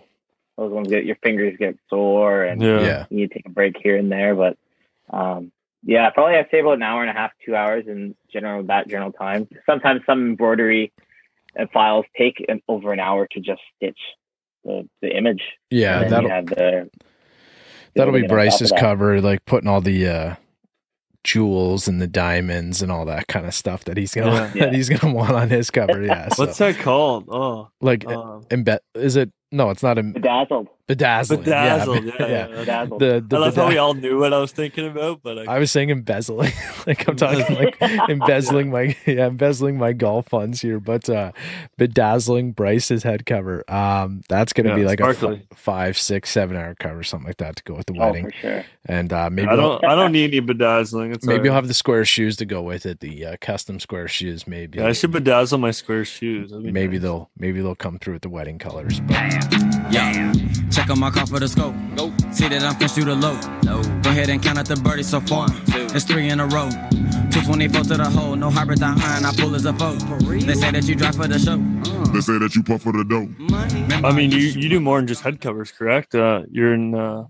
Those 0.58 0.72
ones 0.72 0.88
get 0.88 1.04
your 1.04 1.18
fingers 1.18 1.58
get 1.60 1.78
sore 1.90 2.44
and 2.44 2.62
yeah. 2.62 2.80
Yeah. 2.80 3.06
you 3.10 3.18
need 3.18 3.28
to 3.28 3.34
take 3.34 3.48
a 3.48 3.50
break 3.50 3.76
here 3.78 3.98
and 3.98 4.10
there. 4.10 4.34
But 4.34 4.58
um, 5.10 5.52
yeah, 5.84 6.10
probably 6.12 6.38
I'd 6.38 6.50
say 6.52 6.62
about 6.62 6.76
an 6.76 6.84
hour 6.84 7.02
and 7.02 7.10
a 7.10 7.14
half, 7.14 7.32
two 7.46 7.56
hours 7.56 7.84
in 7.86 8.16
general 8.32 8.64
that 8.64 8.88
general 8.88 9.12
time. 9.12 9.50
Sometimes 9.66 10.04
some 10.06 10.22
embroidery 10.22 10.94
and 11.54 11.70
files 11.70 12.06
take 12.18 12.46
an, 12.48 12.62
over 12.70 12.94
an 12.94 13.02
hour 13.02 13.28
to 13.32 13.42
just 13.42 13.62
stitch 13.76 14.00
the, 14.68 14.88
the 15.02 15.18
image. 15.18 15.42
Yeah, 15.72 16.08
that'll 16.08 16.30
have 16.30 16.46
the 16.48 16.90
that'll 17.96 18.14
be 18.14 18.22
building 18.22 18.22
on 18.22 18.22
top 18.22 18.24
of 18.24 18.30
Bryce's 18.30 18.70
that. 18.70 18.80
cover, 18.80 19.22
like 19.22 19.44
putting 19.46 19.68
all 19.68 19.82
the 19.82 20.08
uh 20.08 20.36
jewels 21.24 21.88
and 21.90 22.02
the 22.02 22.08
diamonds 22.08 22.82
and 22.82 22.90
all 22.92 23.04
that 23.06 23.28
kind 23.28 23.46
of 23.46 23.54
stuff 23.54 23.84
that 23.86 23.98
he's 23.98 24.14
gonna 24.14 24.52
Yeah. 24.56 24.66
that 24.66 24.74
he's 24.74 24.88
gonna 24.90 25.14
want 25.14 25.32
on 25.32 25.50
his 25.50 25.70
cover. 25.72 26.02
Yeah. 26.04 26.28
So, 26.36 26.46
What's 26.46 26.58
that 26.60 26.78
called? 26.78 27.26
Oh, 27.30 27.70
like 27.82 28.06
um, 28.08 28.44
embed 28.50 28.80
is 28.94 29.16
it 29.16 29.32
no, 29.52 29.70
it's 29.70 29.84
not 29.84 29.98
em- 29.98 30.14
Bedazzled. 30.14 30.68
Bedazzling. 30.88 31.44
Yeah, 31.46 31.78
Bedazzled. 31.86 32.04
be- 32.04 32.12
Yeah, 32.20 32.48
yeah. 32.48 32.64
Dazzled. 32.66 33.00
The, 33.02 33.26
the 33.28 33.36
I 33.36 33.40
love 33.40 33.56
how 33.56 33.68
we 33.68 33.78
all 33.78 33.94
knew 33.94 34.20
what 34.20 34.34
I 34.34 34.40
was 34.40 34.52
thinking 34.52 34.88
about, 34.88 35.22
but 35.22 35.38
I, 35.40 35.56
I 35.56 35.60
was 35.60 35.72
saying 35.72 35.90
embezzling, 35.90 36.52
like 36.88 37.08
I'm 37.08 37.16
talking 37.16 37.56
like 37.56 37.78
embezzling 38.10 38.70
my 38.72 38.96
yeah 39.06 39.28
embezzling 39.28 39.78
my 39.78 39.94
golf 39.94 40.30
funds 40.30 40.62
here, 40.62 40.80
but 40.80 41.10
uh 41.10 41.32
bedazzling 41.78 42.54
Bryce's 42.54 43.04
head 43.04 43.26
cover. 43.26 43.64
Um, 43.72 44.22
that's 44.30 44.54
gonna 44.54 44.70
Yeah, 44.70 44.76
be 44.76 44.86
like 44.86 45.00
a 45.00 45.14
sparkly. 45.14 45.46
f- 45.52 45.58
five, 45.58 45.98
six, 45.98 46.30
seven 46.32 46.56
hour 46.58 46.76
cover, 46.76 47.04
something 47.04 47.28
like 47.28 47.38
that 47.38 47.58
to 47.58 47.64
go 47.64 47.76
with 47.76 47.86
the 47.88 47.94
Oh, 48.00 48.08
wedding. 48.08 48.26
for 48.32 48.32
sure. 48.38 48.66
And 48.86 49.12
uh, 49.12 49.30
maybe 49.30 49.50
I 49.50 49.52
I'll- 49.52 49.58
don't 49.80 49.86
I 49.86 49.96
don't 49.96 50.12
need 50.14 50.34
any 50.34 50.40
bedazzling. 50.40 51.14
It's 51.14 51.26
maybe 51.26 51.38
maybe 51.40 51.46
you'll 51.48 51.56
have 51.56 51.68
the 51.68 51.74
square 51.74 52.06
shoes 52.06 52.38
to 52.38 52.46
go 52.46 52.62
with 52.62 52.86
it, 52.86 53.02
the 53.02 53.26
uh, 53.26 53.36
custom 53.42 53.80
square 53.80 54.08
shoes. 54.08 54.48
Maybe 54.48 54.80
yeah, 54.80 54.88
I 54.88 54.94
should 54.94 55.12
bedazzle 55.12 55.60
my 55.60 55.72
square 55.72 56.06
shoes. 56.06 56.52
Maybe 56.54 56.94
nice. 56.94 57.02
they'll 57.02 57.30
maybe 57.38 57.62
they'll 57.62 57.76
come 57.76 58.00
through 58.00 58.14
with 58.14 58.22
the 58.22 58.30
wedding 58.30 58.58
colors. 58.58 59.00
But 59.02 59.16
Yeah. 59.92 60.34
Check 60.78 60.92
on 60.92 61.00
my 61.00 61.10
car 61.10 61.26
for 61.26 61.40
the 61.40 61.48
scope. 61.48 61.74
Go. 61.96 62.14
See 62.32 62.48
that 62.50 62.62
I'm 62.62 62.76
finished 62.76 62.94
through 62.94 63.06
the 63.06 63.16
low. 63.16 63.34
No. 63.64 63.82
Go 64.04 64.12
ahead 64.12 64.30
and 64.30 64.40
count 64.44 64.60
out 64.60 64.68
the 64.68 64.76
birdies 64.76 65.10
so 65.10 65.20
far. 65.22 65.48
It's 65.96 66.06
three 66.06 66.30
in 66.30 66.40
a 66.40 66.46
row. 66.46 66.70
224 66.70 67.82
to 67.82 67.98
the 67.98 68.08
hole. 68.08 68.36
No 68.36 68.52
hybrid 68.52 68.80
down 68.80 69.02
iron. 69.02 69.26
I 69.26 69.34
pull 69.34 69.56
as 69.56 69.66
a 69.66 69.74
foe. 69.74 69.96
They 69.96 70.54
say 70.54 70.70
that 70.70 70.84
you 70.88 70.94
drive 70.94 71.16
for 71.16 71.28
the 71.28 71.40
show. 71.40 71.58
They 72.14 72.22
say 72.22 72.38
that 72.38 72.54
you 72.54 72.62
puff 72.62 72.84
for 72.84 72.92
the 72.94 73.04
dough. 73.04 73.28
I 74.08 74.12
mean, 74.14 74.30
you 74.30 74.38
you 74.38 74.70
do 74.70 74.80
more 74.80 75.00
than 75.00 75.08
just 75.08 75.24
head 75.24 75.42
covers, 75.42 75.72
correct? 75.72 76.14
Uh, 76.14 76.44
you're 76.52 76.76
in. 76.76 76.94
Uh, 76.94 77.24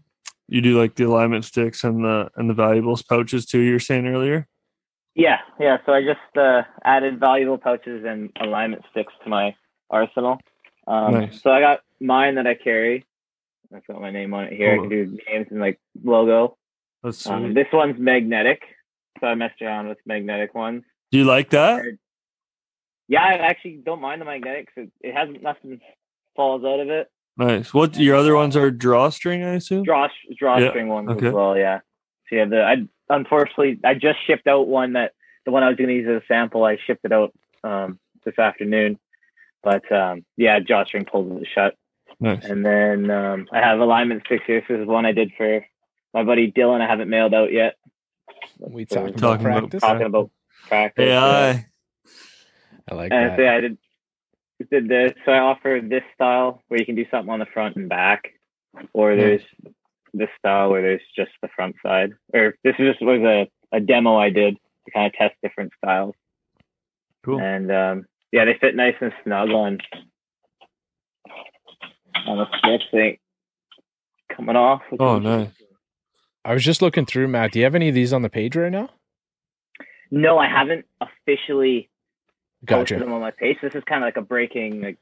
you 0.50 0.60
do 0.60 0.78
like 0.78 0.96
the 0.96 1.06
alignment 1.06 1.46
sticks 1.46 1.86
and 1.86 2.04
the 2.04 2.28
and 2.36 2.50
the 2.50 2.54
valuables 2.54 3.02
pouches 3.02 3.46
too. 3.46 3.60
You 3.60 3.72
were 3.72 3.80
saying 3.80 4.08
earlier. 4.08 4.46
Yeah, 5.16 5.38
yeah. 5.58 5.78
So 5.86 5.94
I 5.94 6.02
just 6.02 6.36
uh, 6.36 6.64
added 6.84 7.18
valuable 7.18 7.58
pouches 7.58 8.04
and 8.06 8.30
alignment 8.42 8.84
sticks 8.92 9.14
to 9.24 9.30
my 9.30 9.56
arsenal. 9.90 10.38
Um, 10.86 11.14
Nice. 11.14 11.42
So 11.42 11.50
I 11.50 11.62
got 11.62 11.80
mine 12.02 12.36
that 12.36 12.46
I 12.46 12.54
carry. 12.54 13.06
I've 13.76 13.86
got 13.88 14.02
my 14.02 14.12
name 14.12 14.34
on 14.34 14.46
it 14.46 14.54
here. 14.54 14.74
I 14.74 14.78
can 14.78 14.90
do 14.90 15.18
names 15.28 15.48
and 15.50 15.60
like 15.60 15.80
logo. 16.04 16.58
Um, 17.04 17.54
this 17.54 17.68
one's 17.72 18.00
magnetic, 18.00 18.62
so 19.20 19.28
I 19.28 19.36
messed 19.36 19.62
around 19.62 19.88
with 19.88 19.98
magnetic 20.06 20.54
ones. 20.56 20.84
do 21.12 21.18
you 21.20 21.26
like 21.26 21.52
that? 21.52 21.84
Yeah, 23.08 23.24
I 23.24 23.34
actually 23.34 23.80
don't 23.86 24.02
mind 24.02 24.22
the 24.22 24.26
magnetic. 24.26 24.70
It, 24.76 24.92
it 25.02 25.14
has 25.16 25.30
nothing 25.42 25.80
falls 26.36 26.64
out 26.66 26.80
of 26.80 26.90
it. 26.90 27.10
Nice. 27.38 27.74
What 27.74 27.96
your 27.98 28.16
other 28.16 28.36
ones 28.36 28.58
are 28.58 28.72
drawstring, 28.72 29.44
I 29.44 29.54
assume. 29.56 29.84
Draw 29.84 30.06
Yeah, 30.06 30.36
drawstring 30.38 30.88
ones 30.88 31.10
okay. 31.10 31.28
as 31.28 31.34
well. 31.34 31.56
Yeah. 31.56 31.80
So 32.30 32.36
yeah, 32.36 32.46
the 32.46 32.64
I 32.64 32.76
unfortunately 33.10 33.80
I 33.84 33.94
just 33.94 34.20
shipped 34.26 34.48
out 34.48 34.68
one 34.68 34.94
that 34.94 35.14
the 35.46 35.52
one 35.52 35.64
I 35.64 35.70
was 35.70 35.78
going 35.78 35.90
to 35.90 35.96
use 35.96 36.08
as 36.10 36.24
a 36.24 36.26
sample. 36.28 36.66
I 36.66 36.78
shipped 36.86 37.06
it 37.06 37.14
out 37.14 37.32
um, 37.64 38.00
this 38.26 38.38
afternoon, 38.40 38.98
but 39.64 39.90
um, 39.92 40.26
yeah, 40.36 40.60
drawstring 40.60 41.06
pulled 41.06 41.42
it 41.42 41.48
shut. 41.54 41.76
Nice. 42.20 42.44
And 42.46 42.66
then 42.66 43.12
um, 43.12 43.48
I 43.52 43.60
have 43.60 43.80
alignment 43.80 44.24
sticks 44.26 44.44
here. 44.48 44.64
This 44.68 44.80
is 44.80 44.88
one 44.88 45.06
I 45.06 45.12
did 45.12 45.32
for 45.38 45.66
my 46.14 46.24
buddy 46.24 46.52
Dylan. 46.52 46.82
I 46.82 46.88
haven't 46.90 47.10
mailed 47.10 47.34
out 47.34 47.52
yet. 47.52 47.76
we 48.60 48.86
So 48.90 48.96
talking, 49.02 49.14
Talking 49.16 49.46
about 49.46 49.58
about 49.58 49.70
practice. 49.70 49.82
talking 49.82 50.06
about 50.08 50.32
practice. 50.68 51.04
AI. 51.06 51.66
I 52.90 52.96
like 52.96 53.12
And 53.12 53.32
that. 53.32 53.38
so 53.38 53.44
yeah, 53.44 53.56
I 53.56 53.60
did 53.62 53.78
did 54.72 54.88
this. 54.90 55.14
So 55.26 55.32
I 55.32 55.40
offer 55.40 55.80
this 55.84 56.04
style 56.16 56.64
where 56.68 56.80
you 56.80 56.86
can 56.86 56.96
do 56.96 57.06
something 57.12 57.30
on 57.32 57.40
the 57.40 57.46
front 57.46 57.76
and 57.76 57.88
back, 57.88 58.30
or 58.94 59.16
there's 59.16 59.42
this 60.14 60.30
style 60.40 60.72
where 60.72 60.82
there's 60.82 61.02
just 61.16 61.32
the 61.44 61.50
front 61.56 61.76
side. 61.86 62.14
Or 62.34 62.56
this 62.64 62.76
just 62.78 63.02
was 63.02 63.20
a, 63.22 63.48
a 63.76 63.80
demo 63.80 64.16
I 64.18 64.32
did 64.32 64.56
to 64.86 64.92
kind 64.92 65.06
of 65.06 65.14
test 65.14 65.36
different 65.44 65.72
styles. 65.78 66.16
Cool. 67.24 67.40
And 67.40 67.72
um, 67.72 68.06
yeah, 68.32 68.46
they 68.46 68.56
fit 68.60 68.76
nice 68.76 68.96
and 69.02 69.14
snug 69.24 69.50
on 69.52 69.78
on 72.26 72.38
the 72.38 72.46
sticks. 72.58 72.86
They 72.92 73.00
ain't 73.00 73.20
coming 74.36 74.56
off. 74.56 74.82
Oh, 75.00 75.18
is- 75.18 75.24
nice. 75.24 75.50
I 76.46 76.54
was 76.54 76.64
just 76.64 76.82
looking 76.82 77.06
through, 77.06 77.28
Matt. 77.28 77.52
Do 77.52 77.60
you 77.60 77.66
have 77.66 77.76
any 77.76 77.90
of 77.90 77.96
these 77.96 78.14
on 78.14 78.22
the 78.22 78.30
page 78.30 78.56
right 78.56 78.72
now? 78.72 78.90
No, 80.10 80.38
I 80.38 80.48
haven't 80.48 80.86
officially 81.02 81.90
posted 82.66 82.98
Gotcha. 82.98 83.00
them 83.00 83.12
on 83.14 83.20
my 83.20 83.32
page. 83.32 83.58
This 83.62 83.76
is 83.76 83.84
kind 83.86 84.02
of 84.04 84.08
like 84.08 84.18
a 84.18 84.22
breaking 84.22 84.82
like 84.82 84.98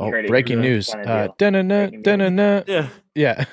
Oh, 0.00 0.10
breaking 0.10 0.60
news. 0.62 0.88
Kinda 0.90 1.10
Uh, 1.10 1.62
news. 1.62 2.64
Yeah. 2.66 2.88
Yeah. 3.14 3.44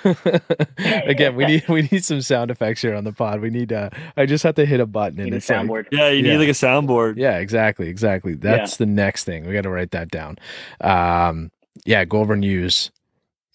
Again, 1.06 1.36
we 1.36 1.46
need 1.46 1.68
we 1.68 1.82
need 1.92 2.06
some 2.06 2.22
sound 2.22 2.50
effects 2.50 2.82
here 2.82 2.96
on 2.96 3.04
the 3.04 3.12
pod. 3.12 3.42
We 3.42 3.50
need 3.50 3.74
uh 3.74 3.90
I 4.16 4.26
just 4.26 4.44
have 4.46 4.56
to 4.56 4.66
hit 4.66 4.80
a 4.80 4.86
button 4.86 5.20
and 5.20 5.26
need 5.26 5.34
a 5.34 5.38
it's 5.38 5.50
like. 5.50 5.88
Yeah. 5.92 6.08
You 6.10 6.24
Yeah. 6.26 6.32
need 6.34 6.38
like 6.38 6.48
a 6.48 6.52
soundboard. 6.52 7.16
Yeah, 7.18 7.40
exactly, 7.40 7.90
exactly. 7.90 8.36
That's 8.36 8.78
the 8.78 8.86
next 8.86 9.26
thing. 9.26 9.46
We 9.46 9.52
got 9.54 9.64
to 9.64 9.70
write 9.70 9.92
that 9.92 10.10
down. 10.12 10.38
Um 10.80 11.52
yeah, 11.86 12.06
go 12.06 12.20
over 12.20 12.34
and 12.34 12.44
use 12.46 12.90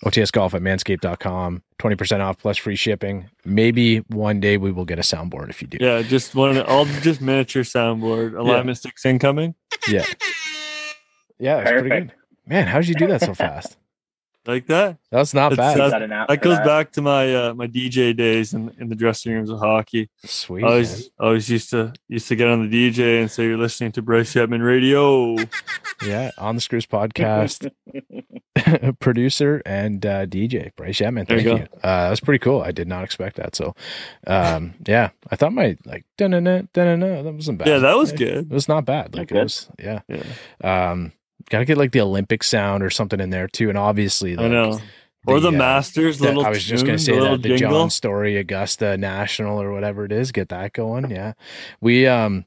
OTS 0.05 0.31
Golf 0.33 0.55
at 0.55 0.63
manscaped.com. 0.63 1.63
20% 1.79 2.21
off 2.21 2.39
plus 2.39 2.57
free 2.57 2.77
shipping. 2.77 3.29
Maybe 3.45 3.99
one 4.09 4.41
day 4.41 4.57
we 4.57 4.71
will 4.73 4.85
get 4.85 4.99
a 4.99 5.03
soundboard 5.03 5.51
if 5.51 5.61
you 5.63 5.69
do. 5.69 5.79
Yeah. 5.81 6.03
Just 6.03 6.35
one. 6.35 6.61
All 6.61 6.85
just 6.85 7.21
miniature 7.21 7.63
soundboard. 7.63 8.39
Alignment 8.39 8.79
sticks 8.79 9.05
incoming. 9.05 9.55
Yeah. 9.89 10.05
Yeah, 11.39 11.57
that's 11.57 11.71
pretty 11.73 11.89
good. 11.89 12.13
Man, 12.47 12.67
how 12.67 12.79
did 12.79 12.89
you 12.89 12.95
do 12.95 13.07
that 13.09 13.23
so 13.23 13.35
fast? 13.35 13.77
Like 14.47 14.67
that. 14.67 14.99
That's 15.11 15.33
not 15.33 15.53
It's, 15.53 15.59
bad. 15.59 15.77
Got 15.79 16.03
an 16.03 16.13
app 16.13 16.29
That 16.29 16.43
goes 16.43 16.59
back 16.59 16.93
to 16.93 17.03
my 17.03 17.35
uh, 17.35 17.55
my 17.55 17.67
DJ 17.67 18.15
days 18.17 18.53
in, 18.53 18.71
in 18.79 18.89
the 18.91 18.95
dressing 18.95 19.33
rooms 19.33 19.49
of 19.49 19.59
hockey. 19.59 20.11
Sweet. 20.25 20.63
I 20.63 20.67
man. 20.67 20.71
always 20.73 21.11
always 21.19 21.49
used 21.49 21.71
to 21.71 21.93
used 22.09 22.29
to 22.29 22.37
get 22.37 22.49
on 22.49 22.69
the 22.69 22.91
DJ 22.93 23.21
and 23.21 23.31
say 23.31 23.45
you're 23.45 23.57
listening 23.57 23.93
to 23.93 24.03
Bryce 24.03 24.33
Chapman 24.33 24.63
Radio. 24.63 25.37
Yeah, 26.05 26.33
on 26.37 26.55
the 26.57 26.61
Screws 26.61 26.85
podcast, 26.87 27.71
producer 28.99 29.63
and 29.65 30.05
uh, 30.05 30.27
DJ 30.27 30.75
Bryce 30.77 30.97
Chapman. 30.97 31.25
There 31.27 31.39
Thank 31.39 31.49
you 31.49 31.57
you. 31.65 31.69
Uh, 31.83 32.05
that 32.05 32.11
was 32.11 32.21
pretty 32.21 32.41
cool. 32.41 32.61
I 32.61 32.73
did 32.73 32.89
not 32.89 33.05
expect 33.05 33.37
that. 33.37 33.55
So, 33.55 33.75
um, 34.27 34.75
yeah, 34.87 35.11
I 35.31 35.37
thought 35.37 35.53
my 35.53 35.77
like 35.87 36.05
da 36.19 36.27
na 36.27 36.41
na 36.41 36.63
da 36.75 36.97
na 36.97 37.23
that 37.23 37.33
wasn't 37.33 37.59
bad. 37.59 37.69
Yeah, 37.69 37.79
that 37.79 37.97
was 37.97 38.13
good. 38.13 38.23
It 38.23 38.49
good. 38.49 38.51
was 38.51 38.69
not 38.69 38.85
bad. 38.85 39.15
Like 39.15 39.31
it 39.31 39.43
was. 39.43 39.69
Yeah. 39.79 40.01
Yeah, 40.09 40.25
Um, 40.91 41.13
gotta 41.51 41.65
get 41.65 41.79
like 41.79 41.93
the 41.93 42.01
Olympic 42.01 42.43
sound 42.43 42.83
or 42.83 42.91
something 42.91 43.21
in 43.21 43.31
there 43.31 43.49
too, 43.49 43.69
and 43.69 43.79
obviously, 43.79 44.39
I 44.39 44.49
know. 44.49 44.81
Or 45.27 45.41
the 45.41 45.49
uh, 45.49 45.53
Masters 45.53 46.19
the- 46.19 46.25
little. 46.27 46.45
I 46.45 46.51
was 46.51 46.63
just 46.65 46.85
gonna 46.85 46.99
say 46.99 47.19
the 47.19 47.31
that 47.31 47.43
the 47.43 47.57
jingle. 47.57 47.81
John 47.81 47.91
Story 47.91 48.37
Augusta 48.37 48.97
National 48.99 49.61
or 49.61 49.73
whatever 49.73 50.05
it 50.05 50.13
is, 50.13 50.33
get 50.33 50.51
that 50.51 50.73
going. 50.75 51.11
Yeah, 51.11 51.33
we 51.81 52.07
um 52.07 52.45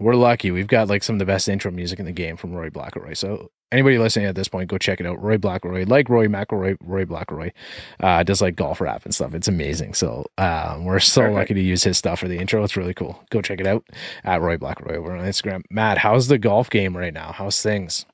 we're 0.00 0.14
lucky. 0.14 0.50
We've 0.50 0.66
got 0.66 0.88
like 0.88 1.02
some 1.02 1.16
of 1.16 1.18
the 1.18 1.26
best 1.26 1.48
intro 1.48 1.70
music 1.70 1.98
in 2.00 2.06
the 2.06 2.12
game 2.12 2.36
from 2.36 2.52
Roy 2.54 2.70
Blackroy. 2.70 3.14
So 3.16 3.50
anybody 3.70 3.98
listening 3.98 4.26
at 4.26 4.34
this 4.34 4.48
point, 4.48 4.68
go 4.70 4.78
check 4.78 5.00
it 5.00 5.06
out. 5.06 5.22
Roy 5.22 5.36
Blackroy, 5.36 5.86
like 5.86 6.08
Rory 6.08 6.28
McIlroy, 6.28 6.76
Roy 6.82 7.04
Blackroy, 7.04 7.52
uh, 8.00 8.22
does 8.22 8.40
like 8.40 8.56
golf 8.56 8.80
rap 8.80 9.04
and 9.04 9.14
stuff. 9.14 9.34
It's 9.34 9.46
amazing. 9.48 9.94
So 9.94 10.26
um, 10.38 10.84
we're 10.84 10.98
so 11.00 11.20
Perfect. 11.20 11.34
lucky 11.36 11.54
to 11.54 11.60
use 11.60 11.84
his 11.84 11.98
stuff 11.98 12.20
for 12.20 12.28
the 12.28 12.38
intro. 12.38 12.64
It's 12.64 12.76
really 12.76 12.94
cool. 12.94 13.22
Go 13.30 13.40
check 13.42 13.60
it 13.60 13.66
out 13.66 13.84
at 14.24 14.40
Roy 14.40 14.56
Blackroy 14.56 14.96
over 14.96 15.14
on 15.14 15.24
Instagram. 15.24 15.62
Matt, 15.70 15.98
how's 15.98 16.26
the 16.28 16.38
golf 16.38 16.70
game 16.70 16.96
right 16.96 17.14
now? 17.14 17.32
How's 17.32 17.60
things? 17.62 18.06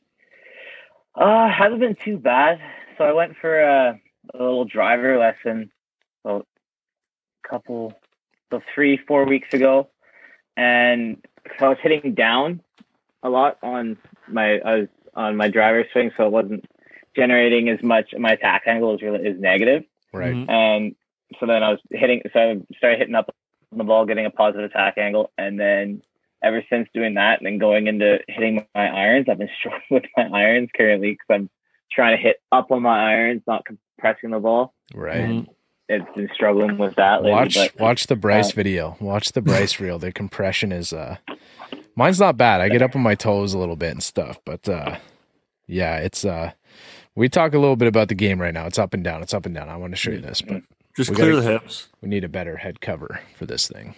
Uh, 1.20 1.48
hasn't 1.50 1.80
been 1.80 1.94
too 1.94 2.16
bad. 2.16 2.58
So 2.96 3.04
I 3.04 3.12
went 3.12 3.36
for 3.40 3.60
a, 3.60 4.00
a 4.34 4.38
little 4.38 4.64
driver 4.64 5.18
lesson 5.18 5.70
about 6.24 6.46
a 7.44 7.48
couple, 7.48 7.92
so 8.50 8.60
three, 8.74 8.98
four 9.06 9.26
weeks 9.26 9.52
ago, 9.54 9.90
and 10.56 11.18
so 11.58 11.66
I 11.66 11.68
was 11.68 11.78
hitting 11.82 12.14
down 12.14 12.60
a 13.22 13.28
lot 13.28 13.58
on 13.62 13.98
my 14.28 14.58
I 14.60 14.74
was 14.76 14.88
on 15.14 15.36
my 15.36 15.48
driver 15.48 15.84
swing, 15.92 16.10
so 16.16 16.24
it 16.26 16.32
wasn't 16.32 16.64
generating 17.14 17.68
as 17.68 17.82
much. 17.82 18.14
My 18.18 18.32
attack 18.32 18.62
angle 18.66 18.94
is 18.94 19.02
really 19.02 19.26
is 19.26 19.38
negative, 19.40 19.84
Right. 20.12 20.34
Mhm. 20.34 20.50
and 20.50 20.94
so 21.38 21.46
then 21.46 21.62
I 21.62 21.70
was 21.70 21.80
hitting. 21.90 22.22
So 22.32 22.40
I 22.40 22.76
started 22.78 22.98
hitting 22.98 23.14
up 23.14 23.30
on 23.72 23.78
the 23.78 23.84
ball, 23.84 24.06
getting 24.06 24.26
a 24.26 24.30
positive 24.30 24.70
attack 24.70 24.96
angle, 24.98 25.30
and 25.38 25.60
then 25.60 26.02
ever 26.42 26.62
since 26.70 26.88
doing 26.94 27.14
that 27.14 27.38
and 27.38 27.46
then 27.46 27.58
going 27.58 27.86
into 27.86 28.18
hitting 28.28 28.66
my 28.74 28.88
irons, 28.88 29.26
I've 29.30 29.38
been 29.38 29.48
struggling 29.58 29.82
with 29.90 30.04
my 30.16 30.26
irons 30.40 30.70
currently 30.76 31.12
because 31.12 31.26
I'm 31.30 31.50
trying 31.92 32.16
to 32.16 32.22
hit 32.22 32.36
up 32.52 32.70
on 32.70 32.82
my 32.82 33.12
irons, 33.12 33.42
not 33.46 33.64
compressing 33.64 34.30
the 34.30 34.38
ball. 34.40 34.72
Right. 34.94 35.20
Mhm. 35.22 35.46
It's 35.88 36.06
been 36.14 36.28
struggling 36.32 36.78
with 36.78 36.94
that 36.96 37.16
lately. 37.22 37.32
Watch 37.32 37.54
but 37.56 37.80
watch 37.80 38.06
the 38.06 38.14
Bryce 38.16 38.52
uh, 38.52 38.54
video. 38.54 38.96
Watch 39.00 39.32
the 39.32 39.40
Bryce 39.42 39.80
reel. 39.80 39.98
The 39.98 40.12
compression 40.12 40.70
is 40.72 40.92
uh 40.92 41.16
mine's 41.96 42.20
not 42.20 42.36
bad. 42.36 42.60
I 42.60 42.68
get 42.68 42.80
up 42.82 42.94
on 42.94 43.02
my 43.02 43.16
toes 43.16 43.54
a 43.54 43.58
little 43.58 43.74
bit 43.76 43.90
and 43.90 44.02
stuff, 44.02 44.38
but 44.44 44.68
uh 44.68 44.96
yeah, 45.66 45.96
it's 45.98 46.24
uh 46.24 46.52
we 47.16 47.28
talk 47.28 47.54
a 47.54 47.58
little 47.58 47.74
bit 47.76 47.88
about 47.88 48.08
the 48.08 48.14
game 48.14 48.40
right 48.40 48.54
now. 48.54 48.66
It's 48.66 48.78
up 48.78 48.94
and 48.94 49.02
down. 49.02 49.20
It's 49.20 49.34
up 49.34 49.46
and 49.46 49.54
down. 49.54 49.68
I 49.68 49.76
want 49.76 49.92
to 49.92 49.96
show 49.96 50.12
you 50.12 50.20
this, 50.20 50.40
but 50.42 50.62
Just 50.96 51.12
clear 51.12 51.32
gotta- 51.32 51.42
the 51.42 51.50
hips. 51.54 51.88
we 52.00 52.08
need 52.08 52.22
a 52.22 52.28
better 52.28 52.56
head 52.56 52.80
cover 52.80 53.20
for 53.36 53.46
this 53.46 53.66
thing. 53.66 53.96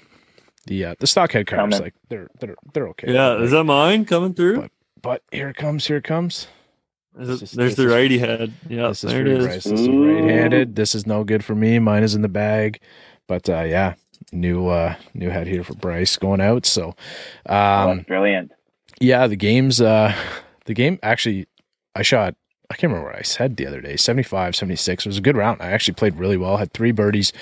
The 0.66 0.84
uh 0.84 0.94
the 1.00 1.06
stock 1.06 1.32
head 1.32 1.46
covers 1.46 1.80
like 1.80 1.94
they're 2.08 2.28
they're 2.40 2.56
they're 2.72 2.88
okay. 2.88 3.12
Yeah, 3.12 3.28
Like, 3.30 3.44
is 3.44 3.50
that 3.50 3.64
mine 3.64 4.04
coming 4.04 4.34
through? 4.34 4.60
But- 4.62 4.70
but 5.02 5.22
here 5.32 5.48
it 5.48 5.56
comes, 5.56 5.84
here 5.88 5.96
it 5.96 6.04
comes. 6.04 6.46
Is 7.18 7.40
this 7.40 7.50
there's 7.50 7.74
the 7.74 7.88
righty 7.88 8.18
head. 8.18 8.52
Yeah, 8.68 8.86
this 8.86 9.02
is 9.02 9.10
there 9.12 9.24
for 9.24 9.30
it 9.32 9.40
you, 9.40 9.46
is. 9.48 9.64
This 9.64 9.66
is 9.66 9.88
right-handed. 9.88 10.76
This 10.76 10.94
is 10.94 11.08
no 11.08 11.24
good 11.24 11.44
for 11.44 11.56
me. 11.56 11.80
Mine 11.80 12.04
is 12.04 12.14
in 12.14 12.22
the 12.22 12.28
bag. 12.28 12.80
But 13.26 13.48
uh 13.48 13.62
yeah, 13.64 13.94
new 14.30 14.68
uh 14.68 14.94
new 15.12 15.28
head 15.30 15.48
here 15.48 15.64
for 15.64 15.74
Bryce 15.74 16.16
going 16.16 16.40
out. 16.40 16.64
So 16.66 16.94
oh, 17.46 17.54
um 17.56 17.96
that's 17.96 18.06
brilliant. 18.06 18.52
yeah, 19.00 19.26
the 19.26 19.34
game's 19.34 19.80
uh 19.80 20.14
the 20.66 20.72
game 20.74 21.00
actually 21.02 21.48
I 21.96 22.02
shot 22.02 22.36
I 22.72 22.76
can't 22.76 22.90
remember 22.90 23.10
what 23.10 23.18
I 23.18 23.22
said 23.22 23.56
the 23.58 23.66
other 23.66 23.82
day. 23.82 23.96
75, 23.96 24.56
76 24.56 25.04
it 25.04 25.08
was 25.08 25.18
a 25.18 25.20
good 25.20 25.36
round. 25.36 25.60
I 25.60 25.70
actually 25.72 25.94
played 25.94 26.16
really 26.16 26.38
well. 26.38 26.56
Had 26.56 26.72
three 26.72 26.90
birdies, 26.90 27.32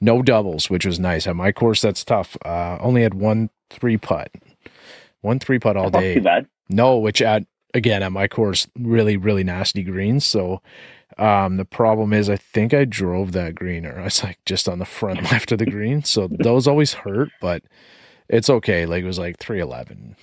no 0.00 0.22
doubles, 0.22 0.70
which 0.70 0.86
was 0.86 1.00
nice. 1.00 1.26
At 1.26 1.34
my 1.34 1.50
course, 1.50 1.80
that's 1.80 2.04
tough. 2.04 2.36
Uh, 2.44 2.78
only 2.80 3.02
had 3.02 3.14
one 3.14 3.50
three 3.68 3.96
putt, 3.96 4.30
one 5.22 5.40
three 5.40 5.58
putt 5.58 5.76
all 5.76 5.90
That's 5.90 6.02
day. 6.02 6.14
too 6.14 6.20
bad. 6.20 6.46
No, 6.68 6.98
which 6.98 7.20
at 7.20 7.44
again 7.74 8.04
at 8.04 8.12
my 8.12 8.28
course, 8.28 8.68
really, 8.78 9.16
really 9.16 9.42
nasty 9.42 9.82
greens. 9.82 10.24
So 10.24 10.62
um 11.18 11.56
the 11.56 11.64
problem 11.64 12.12
is 12.12 12.28
I 12.28 12.36
think 12.36 12.74
I 12.74 12.84
drove 12.84 13.32
that 13.32 13.54
green 13.54 13.86
or 13.86 13.98
I 13.98 14.04
was 14.04 14.22
like 14.22 14.38
just 14.44 14.68
on 14.68 14.78
the 14.78 14.84
front 14.84 15.22
left 15.32 15.50
of 15.50 15.58
the 15.58 15.66
green. 15.66 16.04
So 16.04 16.28
those 16.30 16.68
always 16.68 16.94
hurt, 16.94 17.30
but 17.40 17.64
it's 18.28 18.50
okay. 18.50 18.86
Like 18.86 19.02
it 19.02 19.06
was 19.06 19.18
like 19.18 19.38
311 19.38 20.14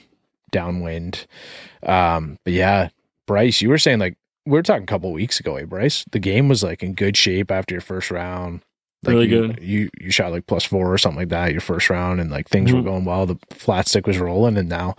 downwind. 0.51 1.25
Um, 1.85 2.37
but 2.43 2.53
yeah, 2.53 2.89
Bryce, 3.25 3.61
you 3.61 3.69
were 3.69 3.77
saying 3.77 3.99
like 3.99 4.17
we 4.45 4.51
were 4.53 4.63
talking 4.63 4.83
a 4.83 4.87
couple 4.87 5.11
weeks 5.11 5.39
ago, 5.39 5.55
eh, 5.55 5.65
Bryce? 5.65 6.03
The 6.11 6.19
game 6.19 6.49
was 6.49 6.63
like 6.63 6.83
in 6.83 6.93
good 6.93 7.15
shape 7.17 7.51
after 7.51 7.73
your 7.73 7.81
first 7.81 8.11
round. 8.11 8.61
Like 9.05 9.13
Really 9.15 9.27
you, 9.29 9.47
good. 9.47 9.59
You 9.61 9.89
you 9.99 10.11
shot 10.11 10.31
like 10.31 10.47
plus 10.47 10.63
four 10.63 10.91
or 10.93 10.97
something 10.97 11.19
like 11.19 11.29
that 11.29 11.51
your 11.51 11.61
first 11.61 11.89
round, 11.89 12.19
and 12.21 12.29
like 12.31 12.47
things 12.49 12.71
were 12.71 12.79
Mhm. 12.81 12.85
going 12.85 13.05
well. 13.05 13.25
The 13.25 13.37
flat 13.51 13.87
stick 13.87 14.07
was 14.07 14.17
rolling, 14.17 14.57
and 14.57 14.69
now 14.69 14.95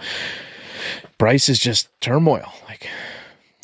Bryce 1.19 1.49
is 1.49 1.59
just 1.59 1.89
turmoil. 2.01 2.53
Like 2.69 2.89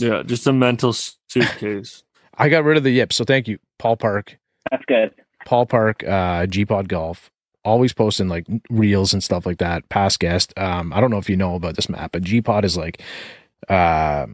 Yeah, 0.01 0.23
just 0.25 0.47
a 0.47 0.53
mental 0.53 0.93
suitcase. 0.95 2.05
I 2.39 2.49
got 2.49 2.65
rid 2.65 2.79
of 2.79 2.85
the 2.85 2.91
yip, 2.91 3.13
so 3.13 3.25
thank 3.25 3.49
you, 3.49 3.59
Paul 3.79 3.97
Park. 3.99 4.39
That's 4.71 4.85
good. 4.87 5.13
Paul 5.45 5.67
Park, 5.67 6.03
uh, 6.05 6.47
G 6.47 6.65
Pod 6.65 6.89
Golf, 6.89 7.31
always 7.65 7.93
posting 7.93 8.29
like 8.29 8.47
reels 8.71 9.13
and 9.13 9.23
stuff 9.23 9.45
like 9.45 9.59
that. 9.59 9.87
Past 9.91 10.21
guest. 10.21 10.55
Um, 10.59 10.93
I 10.95 11.01
don't 11.01 11.11
know 11.11 11.19
if 11.19 11.29
you 11.29 11.37
know 11.37 11.55
about 11.55 11.77
this 11.77 11.91
map, 11.91 12.13
but 12.13 12.23
G 12.23 12.41
Pod 12.41 12.65
is 12.65 12.79
like, 12.79 13.03
uh, 13.69 14.27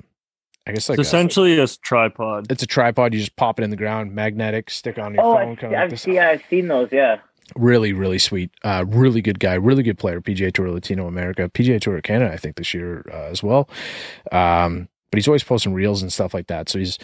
I 0.66 0.72
guess 0.72 0.88
like 0.88 0.98
it's 0.98 1.06
a, 1.06 1.16
essentially 1.16 1.58
a 1.58 1.66
tripod. 1.66 2.50
it's 2.50 2.62
a 2.62 2.66
tripod. 2.66 3.14
You 3.14 3.20
just 3.20 3.36
pop 3.36 3.60
it 3.60 3.62
in 3.62 3.70
the 3.70 3.76
ground, 3.76 4.12
magnetic, 4.14 4.68
stick 4.70 4.98
on 4.98 5.14
your 5.14 5.22
Oh, 5.24 5.34
phone, 5.34 5.52
I've, 5.52 5.58
kind 5.58 5.64
of 5.64 5.70
like 5.72 5.80
I've, 5.84 5.90
this. 5.90 6.06
yeah, 6.06 6.28
I've 6.30 6.42
seen 6.50 6.68
those. 6.68 6.88
Yeah. 6.90 7.18
Really, 7.54 7.92
really 7.92 8.18
sweet. 8.18 8.50
Uh, 8.64 8.84
really 8.88 9.22
good 9.22 9.38
guy. 9.38 9.54
Really 9.54 9.84
good 9.84 9.98
player. 9.98 10.20
PGA 10.20 10.52
Tour 10.52 10.66
Latinoamérica, 10.68 11.50
PGA 11.52 11.80
Tour 11.80 12.00
Canada, 12.00 12.32
I 12.32 12.36
think 12.36 12.56
this 12.56 12.74
year 12.74 13.04
uh, 13.12 13.26
as 13.30 13.40
well. 13.42 13.70
Um, 14.32 14.88
but 15.12 15.18
he's 15.18 15.28
always 15.28 15.44
posting 15.44 15.72
reels 15.72 16.02
and 16.02 16.12
stuff 16.12 16.34
like 16.34 16.48
that. 16.48 16.68
So 16.68 16.80
he's 16.80 16.98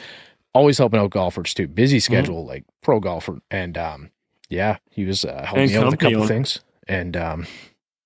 always 0.53 0.79
helping 0.79 0.99
out 0.99 1.11
golfers 1.11 1.55
too. 1.55 1.69
Busy 1.69 1.99
Mm-hmm. 1.99 2.13
schedule, 2.13 2.45
like 2.45 2.65
pro 2.83 2.99
golfer. 2.99 3.41
And 3.53 3.79
um, 3.79 4.11
yeah, 4.49 4.79
he 4.91 5.05
was 5.05 5.25
uh, 5.25 5.45
helping 5.45 5.63
And 5.63 5.71
me 5.71 5.77
out 5.79 5.85
with 5.85 5.95
a 5.95 5.97
couple 5.99 6.19
owner. 6.19 6.27
things. 6.27 6.61
And 6.89 7.17
um, 7.17 7.47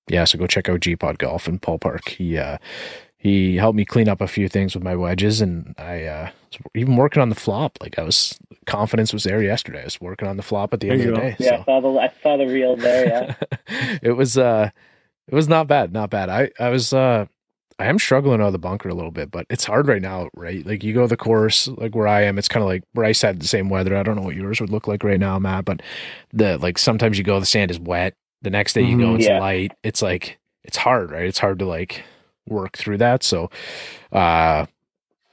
yeah, 0.09 0.25
so 0.25 0.39
go 0.39 0.47
check 0.47 0.69
out 0.69 0.81
G 0.81 0.95
Pod 0.95 1.19
Golf 1.19 1.49
in 1.49 1.59
Paul 1.59 1.79
Park. 1.79 2.11
He 2.11 2.37
uh, 2.37 2.59
he 3.27 3.57
helped 3.57 3.77
me 3.77 3.85
clean 3.85 4.09
up 4.09 4.21
a 4.21 4.29
few 4.29 4.49
things 4.49 4.75
with 4.75 4.85
my 4.85 4.95
wedges, 4.95 5.41
and 5.41 5.75
I 5.79 6.05
uh, 6.05 6.31
was 6.53 6.61
even 6.75 6.97
working 6.97 7.21
on 7.21 7.29
the 7.29 7.35
flop. 7.35 7.77
Like 7.81 7.99
I 7.99 8.03
was 8.03 8.39
confidence 8.67 9.13
was 9.13 9.25
there 9.25 9.43
yesterday. 9.43 9.81
I 9.81 9.85
was 9.85 10.01
working 10.01 10.29
on 10.29 10.37
the 10.37 10.43
flop 10.45 10.73
at 10.73 10.81
the 10.81 10.91
end 10.91 11.01
of 11.01 11.07
the 11.07 11.13
you 11.13 11.17
day. 11.21 11.37
Yeah, 11.39 11.49
so. 11.49 11.55
I 11.63 11.65
saw 11.65 11.81
the 11.81 11.89
I 11.99 12.13
saw 12.23 12.37
the 12.37 12.47
reel 12.47 12.77
there. 12.77 13.07
Yeah. 13.69 13.99
it 14.03 14.13
was 14.13 14.39
uh 14.39 14.71
it 15.27 15.35
was 15.35 15.49
not 15.49 15.67
bad, 15.67 15.93
not 15.93 16.11
bad. 16.11 16.29
I 16.29 16.51
I 16.61 16.69
was 16.69 16.93
uh 16.93 17.27
I 17.79 17.87
am 17.87 17.99
struggling 17.99 18.41
out 18.41 18.47
of 18.47 18.53
the 18.53 18.59
bunker 18.59 18.89
a 18.89 18.95
little 18.95 19.11
bit, 19.11 19.31
but 19.31 19.45
it's 19.51 19.65
hard 19.65 19.87
right 19.89 20.01
now, 20.01 20.29
right? 20.35 20.65
Like 20.65 20.83
you 20.85 20.95
go 20.95 21.03
to 21.03 21.09
the 21.09 21.17
course, 21.17 21.67
like 21.69 21.95
where 21.95 22.07
I 22.07 22.23
am, 22.23 22.39
it's 22.39 22.49
kind 22.49 22.63
of 22.63 22.69
like 22.69 22.85
Bryce 22.95 23.21
had 23.21 23.41
the 23.41 23.49
same 23.49 23.69
weather. 23.69 23.97
I 23.97 24.03
don't 24.03 24.17
know 24.17 24.23
what 24.23 24.37
yours 24.37 24.61
would 24.61 24.71
look 24.71 24.87
like 24.87 25.05
right 25.05 25.21
now, 25.21 25.39
Matt, 25.39 25.65
but 25.65 25.83
the 26.33 26.59
like 26.59 26.79
sometimes 26.79 27.19
you 27.19 27.25
go, 27.25 27.41
the 27.41 27.45
sand 27.47 27.71
is 27.71 27.79
wet. 27.81 28.15
The 28.43 28.51
next 28.51 28.73
day 28.75 28.83
you 28.83 28.97
go, 28.97 29.09
Mhm. 29.13 29.17
it's 29.17 29.27
Yeah. 29.27 29.41
light. 29.41 29.73
It's 29.83 30.01
like 30.01 30.39
it's 30.63 30.77
hard, 30.77 31.11
right? 31.11 31.25
It's 31.27 31.39
hard 31.41 31.59
to 31.59 31.67
like 31.67 32.05
work 32.47 32.77
through 32.77 32.99
that. 32.99 33.23
So 33.23 33.51
uh 34.13 34.67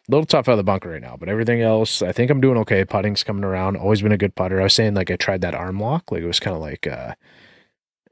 a 0.09 0.11
little 0.11 0.25
tough 0.25 0.49
out 0.49 0.53
of 0.53 0.57
the 0.57 0.63
bunker 0.63 0.89
right 0.89 1.01
now, 1.01 1.15
but 1.17 1.29
everything 1.29 1.61
else, 1.61 2.01
I 2.01 2.11
think 2.11 2.29
I'm 2.29 2.41
doing 2.41 2.57
okay. 2.57 2.83
Putting's 2.83 3.23
coming 3.23 3.45
around. 3.45 3.77
Always 3.77 4.01
been 4.01 4.11
a 4.11 4.17
good 4.17 4.35
putter. 4.35 4.59
I 4.59 4.63
was 4.63 4.73
saying 4.73 4.95
like 4.95 5.09
I 5.09 5.15
tried 5.15 5.41
that 5.41 5.55
arm 5.55 5.79
lock, 5.79 6.11
like 6.11 6.21
it 6.23 6.27
was 6.27 6.39
kind 6.39 6.55
of 6.55 6.61
like 6.61 6.87
uh 6.87 7.13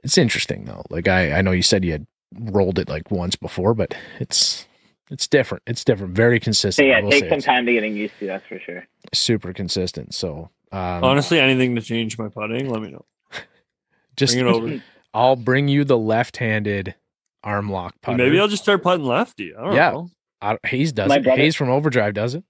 it's 0.04 0.18
interesting 0.18 0.66
though. 0.66 0.84
Like 0.90 1.08
I 1.08 1.34
I 1.34 1.42
know 1.42 1.52
you 1.52 1.62
said 1.62 1.84
you 1.84 1.92
had 1.92 2.08
rolled 2.40 2.80
it 2.80 2.88
like 2.90 3.12
once 3.12 3.36
before, 3.36 3.74
but 3.74 3.94
it's 4.20 4.66
it's 5.10 5.28
different. 5.28 5.64
It's 5.68 5.84
different. 5.84 6.16
Very 6.16 6.40
consistent. 6.40 6.88
I 6.88 6.92
yeah, 6.92 7.02
will 7.02 7.12
take 7.12 7.26
some 7.26 7.38
it's 7.40 7.46
time 7.46 7.66
to 7.66 7.74
getting 7.74 7.96
used 7.96 8.18
to. 8.20 8.28
That's 8.28 8.46
for 8.48 8.60
sure. 8.60 8.88
Super 9.14 9.52
consistent. 9.52 10.14
So 10.14 10.50
um, 10.72 11.04
Honestly, 11.04 11.40
anything 11.40 11.76
to 11.76 11.82
change 11.82 12.18
my 12.18 12.30
putting, 12.30 12.70
let 12.70 12.82
me 12.82 12.92
know. 12.92 13.06
just 14.16 14.34
Bring 14.34 14.48
it 14.48 14.50
over. 14.50 14.84
I'll 15.14 15.36
bring 15.36 15.68
you 15.68 15.84
the 15.84 15.98
left-handed 15.98 16.96
arm 17.44 17.72
lock 17.72 17.96
putter. 18.02 18.18
Maybe 18.18 18.40
I'll 18.40 18.48
just 18.48 18.64
start 18.64 18.84
putting 18.84 19.06
lefty. 19.06 19.56
I 19.56 19.64
don't 19.64 19.76
Yeah. 19.76 19.92
know. 19.92 20.10
I, 20.42 20.58
Hayes 20.66 20.92
does 20.92 21.10
My 21.10 21.18
it. 21.18 21.24
brother- 21.24 21.42
Hayes 21.42 21.56
from 21.56 21.70
Overdrive 21.70 22.14
does 22.14 22.36
it. 22.36 22.44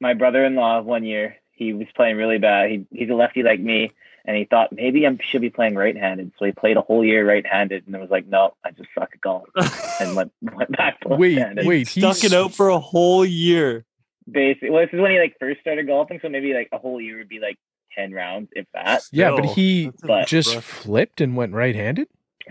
My 0.00 0.14
brother-in-law 0.14 0.82
one 0.82 1.04
year 1.04 1.36
he 1.52 1.72
was 1.72 1.86
playing 1.94 2.16
really 2.16 2.38
bad. 2.38 2.70
He 2.70 2.86
he's 2.92 3.10
a 3.10 3.14
lefty 3.14 3.42
like 3.42 3.60
me, 3.60 3.92
and 4.24 4.36
he 4.36 4.44
thought 4.44 4.72
maybe 4.72 5.06
I 5.06 5.16
should 5.30 5.40
be 5.42 5.50
playing 5.50 5.74
right-handed. 5.76 6.32
So 6.38 6.44
he 6.46 6.52
played 6.52 6.76
a 6.76 6.80
whole 6.80 7.04
year 7.04 7.26
right-handed, 7.28 7.86
and 7.86 7.94
it 7.94 8.00
was 8.00 8.10
like, 8.10 8.26
no, 8.26 8.54
I 8.64 8.70
just 8.72 8.88
suck 8.98 9.10
at 9.12 9.20
golf, 9.20 9.44
and 10.00 10.16
went 10.16 10.32
went 10.42 10.76
back 10.76 11.00
to 11.02 11.08
Wait, 11.10 11.36
left-handed. 11.36 11.66
wait. 11.66 11.86
Stuck 11.86 12.24
it 12.24 12.32
out 12.32 12.52
for 12.52 12.68
a 12.70 12.78
whole 12.80 13.24
year. 13.24 13.84
Basically, 14.30 14.70
well, 14.70 14.82
this 14.84 14.92
is 14.92 15.00
when 15.00 15.10
he 15.12 15.18
like 15.20 15.36
first 15.38 15.60
started 15.60 15.86
golfing, 15.86 16.18
so 16.22 16.28
maybe 16.28 16.52
like 16.54 16.68
a 16.72 16.78
whole 16.78 17.00
year 17.00 17.18
would 17.18 17.28
be 17.28 17.38
like 17.38 17.58
ten 17.96 18.12
rounds, 18.12 18.48
if 18.52 18.66
that. 18.74 19.02
Yeah, 19.12 19.32
but 19.36 19.44
he 19.44 19.90
but- 20.02 20.26
just 20.26 20.48
impressive. 20.48 20.64
flipped 20.64 21.20
and 21.20 21.36
went 21.36 21.52
right-handed. 21.54 22.08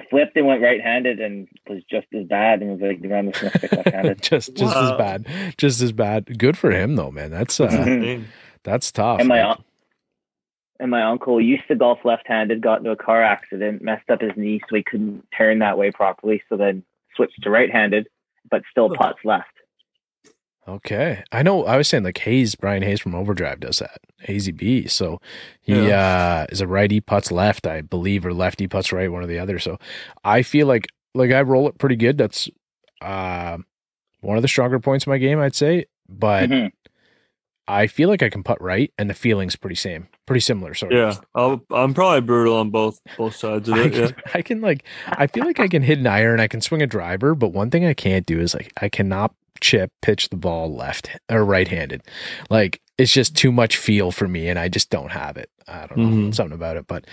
Flipped 0.10 0.36
and 0.38 0.46
went 0.48 0.62
right-handed, 0.62 1.20
and 1.20 1.48
was 1.70 1.84
just 1.90 2.08
as 2.14 2.26
bad, 2.26 2.62
and 2.62 2.72
was 2.72 2.82
like 2.82 3.04
around 3.10 3.28
the 3.28 3.34
smith 3.34 3.72
left-handed. 3.72 4.22
just 4.22 4.56
just 4.56 4.76
as 4.76 4.92
bad. 4.94 5.26
Just 5.58 5.82
as 5.82 5.92
bad. 5.92 6.38
Good 6.38 6.58
for 6.58 6.72
him 6.72 6.96
though, 6.96 7.12
man. 7.12 7.32
That's 7.32 7.60
uh 7.60 7.68
Mhm. 7.70 8.26
That's 8.64 8.92
tough. 8.92 9.20
And 9.20 9.28
my 9.28 9.44
un- 9.50 9.64
and 10.80 10.90
my 10.90 11.04
uncle 11.04 11.40
used 11.40 11.68
to 11.68 11.76
golf 11.76 12.00
left-handed, 12.04 12.62
got 12.62 12.80
into 12.80 12.90
a 12.92 12.96
car 12.96 13.22
accident, 13.22 13.82
messed 13.84 14.10
up 14.10 14.22
his 14.22 14.32
knee, 14.36 14.60
so 14.68 14.76
he 14.76 14.84
couldn't 14.84 15.26
turn 15.38 15.60
that 15.60 15.78
way 15.78 15.92
properly. 15.92 16.42
So 16.50 16.58
then 16.58 16.84
switched 17.16 17.42
to 17.44 17.50
right-handed, 17.52 18.08
but 18.50 18.64
still 18.72 18.90
putts 18.96 19.20
left. 19.24 19.48
Okay. 20.76 21.24
I 21.32 21.44
know 21.44 21.66
I 21.66 21.78
was 21.78 21.88
saying 21.88 22.04
like 22.04 22.18
Hayes, 22.20 22.56
Brian 22.56 22.84
Hayes 22.84 23.00
from 23.02 23.14
Overdrive 23.16 23.60
does 23.60 23.80
that. 23.80 24.00
Hazy 24.20 24.52
B. 24.52 24.88
So 24.88 25.20
he 25.62 25.92
uh 25.92 26.46
is 26.50 26.62
a 26.62 26.68
righty 26.68 27.02
putts 27.02 27.32
left, 27.32 27.68
I 27.68 27.82
believe, 27.82 28.26
or 28.26 28.34
lefty 28.34 28.68
putts 28.68 28.92
right, 28.92 29.12
one 29.12 29.24
or 29.24 29.28
the 29.28 29.40
other. 29.40 29.60
So 29.60 29.78
I 30.24 30.42
feel 30.44 30.68
like 30.68 30.88
like 31.14 31.32
I 31.32 31.42
roll 31.42 31.68
it 31.68 31.78
pretty 31.78 31.96
good. 31.98 32.18
That's 32.18 32.50
uh 33.02 33.58
one 34.22 34.38
of 34.38 34.42
the 34.44 34.48
stronger 34.48 34.80
points 34.80 35.04
of 35.06 35.10
my 35.10 35.18
game, 35.18 35.40
I'd 35.40 35.56
say. 35.56 35.86
But 36.08 36.50
Mhm. 36.50 36.72
I 37.68 37.88
feel 37.88 38.10
like 38.10 38.22
I 38.24 38.30
can 38.30 38.44
putt 38.44 38.62
right 38.62 38.92
and 38.98 39.10
the 39.10 39.14
feeling's 39.14 39.56
pretty 39.56 39.76
same. 39.76 40.08
Pretty 40.26 40.42
similar. 40.42 40.74
Sorry. 40.74 40.96
Yeah, 40.96 41.16
I'll, 41.36 41.64
I'm 41.72 41.94
probably 41.94 42.22
brutal 42.22 42.58
on 42.58 42.70
both 42.70 43.00
both 43.18 43.36
sides 43.36 43.70
of 43.70 43.76
I 43.76 43.84
it. 43.84 43.92
can, 43.94 44.02
Yeah. 44.02 44.12
I 44.34 44.42
can 44.42 44.62
like 44.62 44.84
I 45.08 45.28
feel 45.28 45.46
like 45.46 45.60
I 45.60 45.68
can 45.68 45.82
hit 45.82 46.00
an 46.00 46.08
iron, 46.08 46.40
I 46.40 46.48
can 46.48 46.62
swing 46.62 46.82
a 46.82 46.88
driver, 46.88 47.34
but 47.36 47.50
one 47.50 47.70
thing 47.72 47.86
I 47.86 47.94
can't 47.94 48.26
do 48.26 48.40
is 48.40 48.54
like 48.54 48.72
I 48.82 48.90
cannot 48.90 49.34
chip 49.62 49.92
pitch 50.02 50.30
the 50.30 50.36
ball 50.36 50.74
left 50.76 51.10
or 51.30 51.46
right 51.46 51.68
handed. 51.68 52.02
Like 52.50 52.82
it's 52.98 53.12
just 53.14 53.36
too 53.36 53.52
much 53.52 53.78
feel 53.78 54.12
for 54.12 54.28
me 54.28 54.48
and 54.50 54.60
I 54.60 54.68
just 54.68 54.90
don't 54.90 55.12
have 55.12 55.38
it. 55.38 55.50
I 55.68 55.88
don't 55.88 55.98
know. 55.98 56.08
Mhm. 56.10 56.36
Something 56.36 56.54
about 56.56 56.78
it. 56.78 56.86
But 56.88 57.06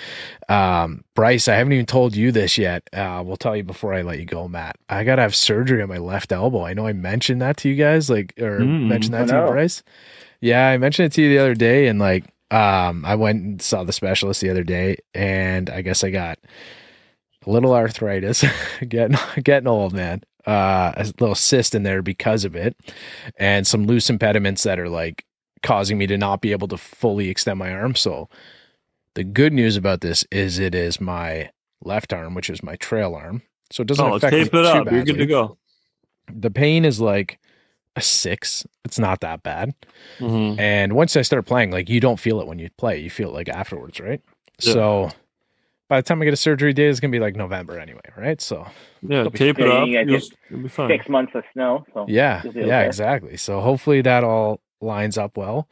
um 0.48 1.04
Bryce, 1.14 1.48
I 1.48 1.54
haven't 1.54 1.72
even 1.74 1.86
told 1.86 2.16
you 2.16 2.32
this 2.32 2.58
yet. 2.58 2.82
Uh 2.92 3.22
we'll 3.24 3.36
tell 3.36 3.56
you 3.56 3.62
before 3.62 3.94
I 3.94 4.02
let 4.02 4.18
you 4.18 4.24
go, 4.24 4.48
Matt. 4.48 4.76
I 4.88 5.04
gotta 5.04 5.22
have 5.22 5.34
surgery 5.36 5.80
on 5.82 5.88
my 5.88 5.98
left 5.98 6.32
elbow. 6.32 6.64
I 6.64 6.74
know 6.74 6.86
I 6.86 6.92
mentioned 6.92 7.40
that 7.42 7.56
to 7.58 7.68
you 7.68 7.74
guys, 7.76 8.10
like 8.10 8.34
or 8.40 8.60
Mm. 8.60 8.88
mentioned 8.88 9.14
that 9.14 9.28
to 9.28 9.34
you. 9.46 9.52
Bryce. 9.52 9.82
Yeah, 10.40 10.68
I 10.68 10.78
mentioned 10.78 11.06
it 11.06 11.12
to 11.14 11.22
you 11.22 11.28
the 11.28 11.38
other 11.38 11.54
day 11.54 11.86
and 11.86 11.98
like 11.98 12.24
um 12.50 13.04
I 13.04 13.14
went 13.14 13.42
and 13.42 13.62
saw 13.62 13.84
the 13.84 13.92
specialist 13.92 14.40
the 14.40 14.50
other 14.50 14.64
day 14.64 14.96
and 15.14 15.68
I 15.70 15.82
guess 15.82 16.02
I 16.04 16.10
got 16.10 16.38
a 17.46 17.50
little 17.50 17.72
arthritis 17.74 18.44
getting 18.88 19.16
getting 19.42 19.68
old 19.68 19.92
man 19.92 20.22
uh 20.48 20.92
a 20.96 21.04
little 21.20 21.34
cyst 21.34 21.74
in 21.74 21.82
there 21.82 22.00
because 22.02 22.44
of 22.44 22.56
it 22.56 22.74
and 23.38 23.66
some 23.66 23.86
loose 23.86 24.08
impediments 24.10 24.62
that 24.64 24.78
are 24.80 24.88
like 24.88 25.24
causing 25.62 25.98
me 25.98 26.06
to 26.06 26.16
not 26.16 26.40
be 26.40 26.52
able 26.52 26.68
to 26.68 26.78
fully 26.78 27.28
extend 27.28 27.58
my 27.58 27.70
arm 27.72 27.94
so 27.94 28.28
the 29.14 29.24
good 29.24 29.52
news 29.52 29.76
about 29.76 30.00
this 30.00 30.24
is 30.32 30.58
it 30.58 30.74
is 30.74 31.00
my 31.00 31.50
left 31.84 32.12
arm 32.12 32.34
which 32.34 32.48
is 32.48 32.62
my 32.62 32.76
trail 32.76 33.14
arm 33.14 33.42
so 33.70 33.82
it 33.82 33.86
doesn't 33.88 34.06
Oh, 34.06 34.14
affect 34.14 34.32
me 34.32 34.44
tape 34.44 34.54
it 34.54 34.62
too 34.62 34.68
up. 34.68 34.90
You're 34.90 35.04
good 35.04 35.18
to 35.18 35.26
go. 35.26 35.58
the 36.32 36.50
pain 36.50 36.84
is 36.84 37.00
like 37.00 37.38
a 37.96 38.00
six 38.00 38.64
it's 38.84 38.98
not 38.98 39.20
that 39.20 39.42
bad 39.42 39.74
Mhm. 40.20 40.58
and 40.58 40.92
once 40.94 41.16
I 41.16 41.22
start 41.22 41.44
playing, 41.46 41.70
like 41.72 41.88
you 41.90 42.00
don't 42.00 42.18
feel 42.20 42.40
it 42.40 42.46
when 42.46 42.58
you 42.58 42.70
play, 42.78 42.98
you 43.00 43.10
feel 43.10 43.30
it 43.30 43.34
like 43.34 43.48
afterwards, 43.48 43.98
right? 44.00 44.20
Yeah. 44.62 44.72
So 44.72 45.10
by 45.88 45.98
the 45.98 46.02
time 46.02 46.20
I 46.20 46.24
get 46.26 46.34
a 46.34 46.36
surgery 46.36 46.72
date, 46.72 46.88
it's 46.88 47.00
gonna 47.00 47.10
be 47.12 47.20
like 47.20 47.34
November 47.36 47.78
anyway, 47.78 48.00
right? 48.16 48.40
So 48.40 48.66
Yeah, 49.02 49.20
It'll 49.20 49.30
be 49.30 49.38
tape 49.38 49.58
it 49.58 49.68
up. 49.68 49.86
You 49.88 50.04
guys 50.04 50.30
You'll, 50.50 50.62
be 50.62 50.68
fine. 50.68 50.88
Six 50.90 51.08
months 51.08 51.32
of 51.34 51.44
snow. 51.52 51.84
So 51.94 52.04
yeah, 52.08 52.42
yeah, 52.44 52.62
okay. 52.64 52.86
exactly. 52.86 53.36
So 53.36 53.60
hopefully 53.60 54.00
that 54.02 54.24
all 54.24 54.60
lines 54.80 55.16
up 55.18 55.36
well. 55.36 55.68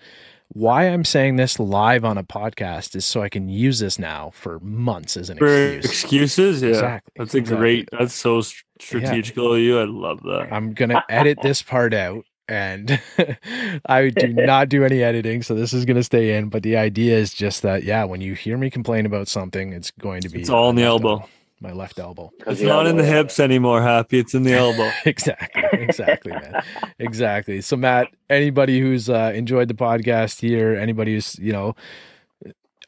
Why 0.50 0.84
I'm 0.84 1.04
saying 1.04 1.36
this 1.36 1.58
live 1.58 2.04
on 2.04 2.18
a 2.18 2.22
podcast 2.24 2.94
is 2.94 3.04
so 3.04 3.20
I 3.20 3.28
can 3.28 3.48
use 3.48 3.80
this 3.80 3.98
now 3.98 4.30
for 4.32 4.60
months 4.60 5.16
as 5.16 5.28
an 5.28 5.38
For 5.38 5.46
excuse. 5.48 5.84
excuses, 5.84 6.62
yeah, 6.62 6.68
Exactly. 6.68 7.12
that's 7.16 7.34
a 7.34 7.38
exactly. 7.38 7.58
great. 7.60 7.88
That's 7.90 8.14
so 8.14 8.40
st- 8.42 8.62
strategical 8.80 9.54
of 9.54 9.60
you. 9.60 9.80
I 9.80 9.84
love 9.84 10.22
that. 10.22 10.48
I'm 10.52 10.72
gonna 10.72 11.02
edit 11.08 11.38
this 11.42 11.62
part 11.62 11.92
out 11.92 12.24
and 12.48 13.00
I 13.86 14.10
do 14.10 14.28
not 14.28 14.68
do 14.68 14.84
any 14.84 15.02
editing, 15.02 15.42
so 15.42 15.54
this 15.54 15.72
is 15.72 15.84
going 15.84 15.96
to 15.96 16.04
stay 16.04 16.36
in. 16.36 16.48
But 16.48 16.62
the 16.62 16.76
idea 16.76 17.16
is 17.16 17.32
just 17.32 17.62
that, 17.62 17.82
yeah, 17.84 18.04
when 18.04 18.20
you 18.20 18.34
hear 18.34 18.56
me 18.58 18.70
complain 18.70 19.06
about 19.06 19.28
something, 19.28 19.72
it's 19.72 19.90
going 19.92 20.22
to 20.22 20.28
be 20.28 20.40
It's 20.40 20.50
all 20.50 20.70
in 20.70 20.76
the 20.76 20.82
left 20.82 21.04
elbow. 21.04 21.28
my 21.60 21.72
left 21.72 21.98
elbow. 21.98 22.32
It's 22.46 22.60
not 22.60 22.86
in 22.86 22.96
the 22.96 23.04
hips 23.04 23.40
anymore, 23.40 23.82
Happy. 23.82 24.18
It's 24.18 24.34
in 24.34 24.42
the 24.44 24.52
elbow. 24.54 24.90
exactly, 25.06 25.62
exactly, 25.72 26.32
man, 26.32 26.62
exactly. 26.98 27.60
So, 27.60 27.76
Matt, 27.76 28.08
anybody 28.30 28.80
who's 28.80 29.08
uh, 29.10 29.32
enjoyed 29.34 29.68
the 29.68 29.74
podcast 29.74 30.40
here, 30.40 30.74
anybody 30.74 31.14
who's 31.14 31.38
you 31.38 31.52
know. 31.52 31.74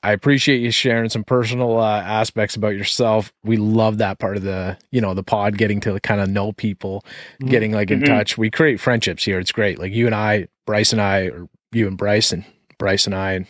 I 0.02 0.12
appreciate 0.12 0.60
you 0.60 0.70
sharing 0.70 1.08
some 1.10 1.24
personal 1.24 1.78
uh, 1.80 2.00
aspects 2.00 2.54
about 2.54 2.76
yourself. 2.76 3.32
We 3.42 3.56
love 3.56 3.98
that 3.98 4.18
part 4.20 4.36
of 4.36 4.44
the, 4.44 4.78
you 4.92 5.00
know, 5.00 5.12
the 5.12 5.24
pod, 5.24 5.58
getting 5.58 5.80
to 5.80 5.98
kind 6.00 6.20
of 6.20 6.28
know 6.30 6.52
people, 6.52 7.04
Mhm. 7.42 7.50
getting 7.50 7.72
like 7.72 7.90
in 7.90 8.00
Mhm. 8.00 8.06
touch. 8.06 8.38
We 8.38 8.48
create 8.50 8.78
friendships 8.78 9.24
here. 9.24 9.38
It's 9.40 9.50
great. 9.52 9.78
Like 9.78 9.92
you 9.92 10.06
and 10.06 10.14
I, 10.14 10.46
Bryce 10.66 10.92
and 10.92 11.00
I, 11.02 11.22
or 11.28 11.48
you 11.72 11.88
and 11.88 11.96
Bryce 11.98 12.30
and 12.32 12.44
Bryce 12.78 13.06
and 13.06 13.14
I, 13.14 13.32
and 13.32 13.46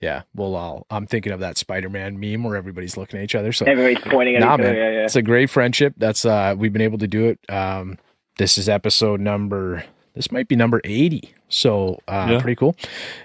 yeah, 0.00 0.22
we'll 0.34 0.54
all. 0.54 0.86
I'm 0.90 1.06
thinking 1.06 1.32
of 1.32 1.40
that 1.40 1.56
Spider-Man 1.56 2.20
meme 2.20 2.44
where 2.44 2.56
everybody's 2.56 2.98
looking 2.98 3.18
at 3.18 3.24
each 3.24 3.34
other. 3.34 3.50
So 3.52 3.64
Everybody's 3.64 4.04
pointing 4.12 4.36
at 4.36 4.40
Nah, 4.42 4.54
each 4.56 4.60
other. 4.60 4.74
Yeah, 4.74 4.90
yeah. 4.90 5.04
it's 5.04 5.16
a 5.16 5.22
great 5.22 5.48
friendship. 5.48 5.94
That's 5.96 6.26
uh, 6.26 6.54
we've 6.56 6.72
been 6.72 6.82
able 6.82 6.98
to 6.98 7.08
do 7.08 7.24
it. 7.28 7.38
Um, 7.50 7.98
this 8.36 8.58
is 8.58 8.68
episode 8.68 9.20
number. 9.20 9.84
This 10.14 10.30
might 10.30 10.48
be 10.48 10.56
number 10.56 10.82
80. 10.84 11.32
So 11.48 11.98
uh, 12.06 12.28
Yeah. 12.32 12.40
pretty 12.40 12.56
cool. 12.56 12.76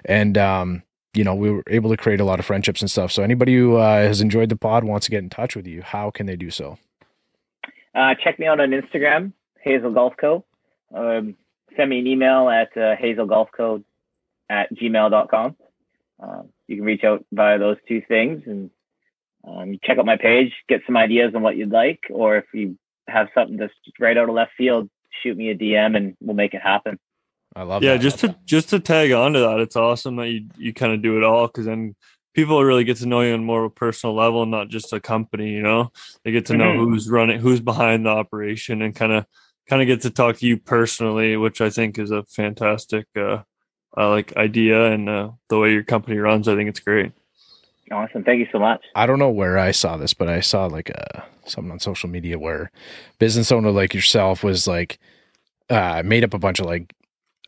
And 0.06 0.38
um, 0.38 0.82
you 1.14 1.24
know, 1.24 1.34
we 1.34 1.50
were 1.50 1.62
able 1.66 1.90
to 1.90 1.96
create 1.96 2.20
a 2.20 2.24
lot 2.24 2.38
of 2.38 2.46
friendships 2.46 2.80
and 2.80 2.90
stuff. 2.90 3.12
So 3.12 3.22
anybody 3.22 3.54
who 3.54 3.76
uh, 3.76 4.02
has 4.02 4.20
enjoyed 4.20 4.48
the 4.48 4.56
pod 4.56 4.84
wants 4.84 5.06
to 5.06 5.10
get 5.10 5.18
in 5.18 5.30
touch 5.30 5.54
with 5.54 5.66
you, 5.66 5.82
how 5.82 6.10
can 6.10 6.26
they 6.26 6.36
do 6.36 6.50
so? 6.50 6.78
Uh, 7.94 8.14
check 8.22 8.38
me 8.38 8.46
out 8.46 8.60
on 8.60 8.70
Instagram, 8.70 9.32
Hazel 9.60 9.92
Golf 9.92 10.14
Co. 10.18 10.44
Um, 10.94 11.36
send 11.76 11.90
me 11.90 11.98
an 11.98 12.06
email 12.06 12.48
at 12.48 12.76
uh, 12.76 12.96
hazelgolfco 12.96 13.82
at 14.48 14.74
gmail.com. 14.74 15.56
Um, 16.20 16.48
you 16.68 16.76
can 16.76 16.84
reach 16.84 17.04
out 17.04 17.24
via 17.32 17.58
those 17.58 17.76
two 17.88 18.02
things 18.06 18.42
and 18.46 18.70
um, 19.46 19.78
check 19.82 19.98
out 19.98 20.06
my 20.06 20.16
page, 20.16 20.52
get 20.68 20.82
some 20.86 20.96
ideas 20.96 21.34
on 21.34 21.42
what 21.42 21.56
you'd 21.56 21.72
like, 21.72 22.00
or 22.10 22.36
if 22.36 22.44
you 22.54 22.78
have 23.08 23.28
something 23.34 23.56
that's 23.56 23.74
right 23.98 24.16
out 24.16 24.28
of 24.28 24.34
left 24.34 24.52
field, 24.56 24.88
shoot 25.22 25.36
me 25.36 25.50
a 25.50 25.54
DM 25.54 25.96
and 25.96 26.16
we'll 26.20 26.36
make 26.36 26.54
it 26.54 26.62
happen. 26.62 26.98
I 27.54 27.62
love 27.62 27.82
yeah, 27.82 27.94
that. 27.94 28.02
just 28.02 28.20
to 28.20 28.36
just 28.44 28.70
to 28.70 28.80
tag 28.80 29.12
on 29.12 29.32
to 29.34 29.40
that, 29.40 29.60
it's 29.60 29.76
awesome 29.76 30.16
that 30.16 30.28
you 30.28 30.48
you 30.56 30.72
kind 30.72 30.92
of 30.92 31.02
do 31.02 31.16
it 31.18 31.24
all 31.24 31.46
because 31.46 31.66
then 31.66 31.94
people 32.34 32.62
really 32.64 32.84
get 32.84 32.96
to 32.98 33.06
know 33.06 33.20
you 33.20 33.34
on 33.34 33.44
more 33.44 33.64
of 33.64 33.72
a 33.72 33.74
personal 33.74 34.14
level, 34.14 34.46
not 34.46 34.68
just 34.68 34.92
a 34.92 35.00
company. 35.00 35.50
You 35.50 35.62
know, 35.62 35.92
they 36.24 36.32
get 36.32 36.46
to 36.46 36.56
know 36.56 36.72
Mhm. 36.72 36.78
who's 36.78 37.10
running, 37.10 37.40
who's 37.40 37.60
behind 37.60 38.06
the 38.06 38.10
operation, 38.10 38.82
and 38.82 38.94
kind 38.94 39.12
of 39.12 39.26
kind 39.68 39.82
of 39.82 39.86
get 39.86 40.00
to 40.02 40.10
talk 40.10 40.38
to 40.38 40.46
you 40.46 40.56
personally, 40.56 41.36
which 41.36 41.60
I 41.60 41.70
think 41.70 41.98
is 41.98 42.10
a 42.10 42.24
fantastic 42.24 43.06
uh, 43.16 43.42
uh 43.96 44.10
like 44.10 44.36
idea 44.36 44.90
and 44.90 45.08
uh, 45.08 45.30
the 45.48 45.58
way 45.58 45.72
your 45.72 45.84
company 45.84 46.16
runs. 46.16 46.48
I 46.48 46.56
think 46.56 46.68
it's 46.68 46.80
great. 46.80 47.12
Awesome. 47.90 48.24
Thank 48.24 48.40
you 48.40 48.48
so 48.50 48.58
much. 48.58 48.82
I 48.94 49.04
don't 49.06 49.18
know 49.18 49.30
where 49.30 49.58
I 49.58 49.70
saw 49.70 49.98
this, 49.98 50.14
but 50.14 50.28
I 50.28 50.40
saw 50.40 50.66
like 50.66 50.88
a 50.88 51.24
something 51.44 51.70
on 51.72 51.78
social 51.80 52.08
media 52.08 52.38
where 52.38 52.70
business 53.18 53.52
owner 53.52 53.70
like 53.70 53.92
yourself 53.94 54.42
was 54.42 54.66
like 54.66 54.98
uh 55.68 56.02
made 56.04 56.24
up 56.24 56.32
a 56.34 56.38
bunch 56.38 56.60
of 56.60 56.66
like 56.66 56.94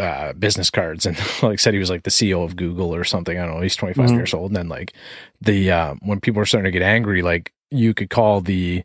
uh 0.01 0.33
business 0.33 0.71
cards 0.71 1.07
and 1.07 1.17
like 1.43 1.61
said 1.61 1.73
he 1.73 1.79
was 1.79 1.91
like 1.91 2.03
the 2.03 2.11
CEO 2.11 2.45
of 2.45 2.57
Google 2.57 2.95
or 2.95 3.05
something. 3.05 3.39
I 3.39 3.45
don't 3.47 3.55
know. 3.57 3.61
He's 3.61 3.77
25 3.77 4.11
Mhm. 4.11 4.15
years 4.17 4.35
old 4.35 4.51
and 4.51 4.57
then 4.57 4.69
like 4.69 4.93
the 5.41 5.71
uh 5.71 5.95
when 6.03 6.21
people 6.21 6.41
were 6.41 6.47
starting 6.47 6.71
to 6.73 6.77
get 6.79 6.85
angry 6.85 7.23
like 7.23 7.53
you 7.71 7.95
could 7.95 8.11
call 8.11 8.41
the 8.41 8.83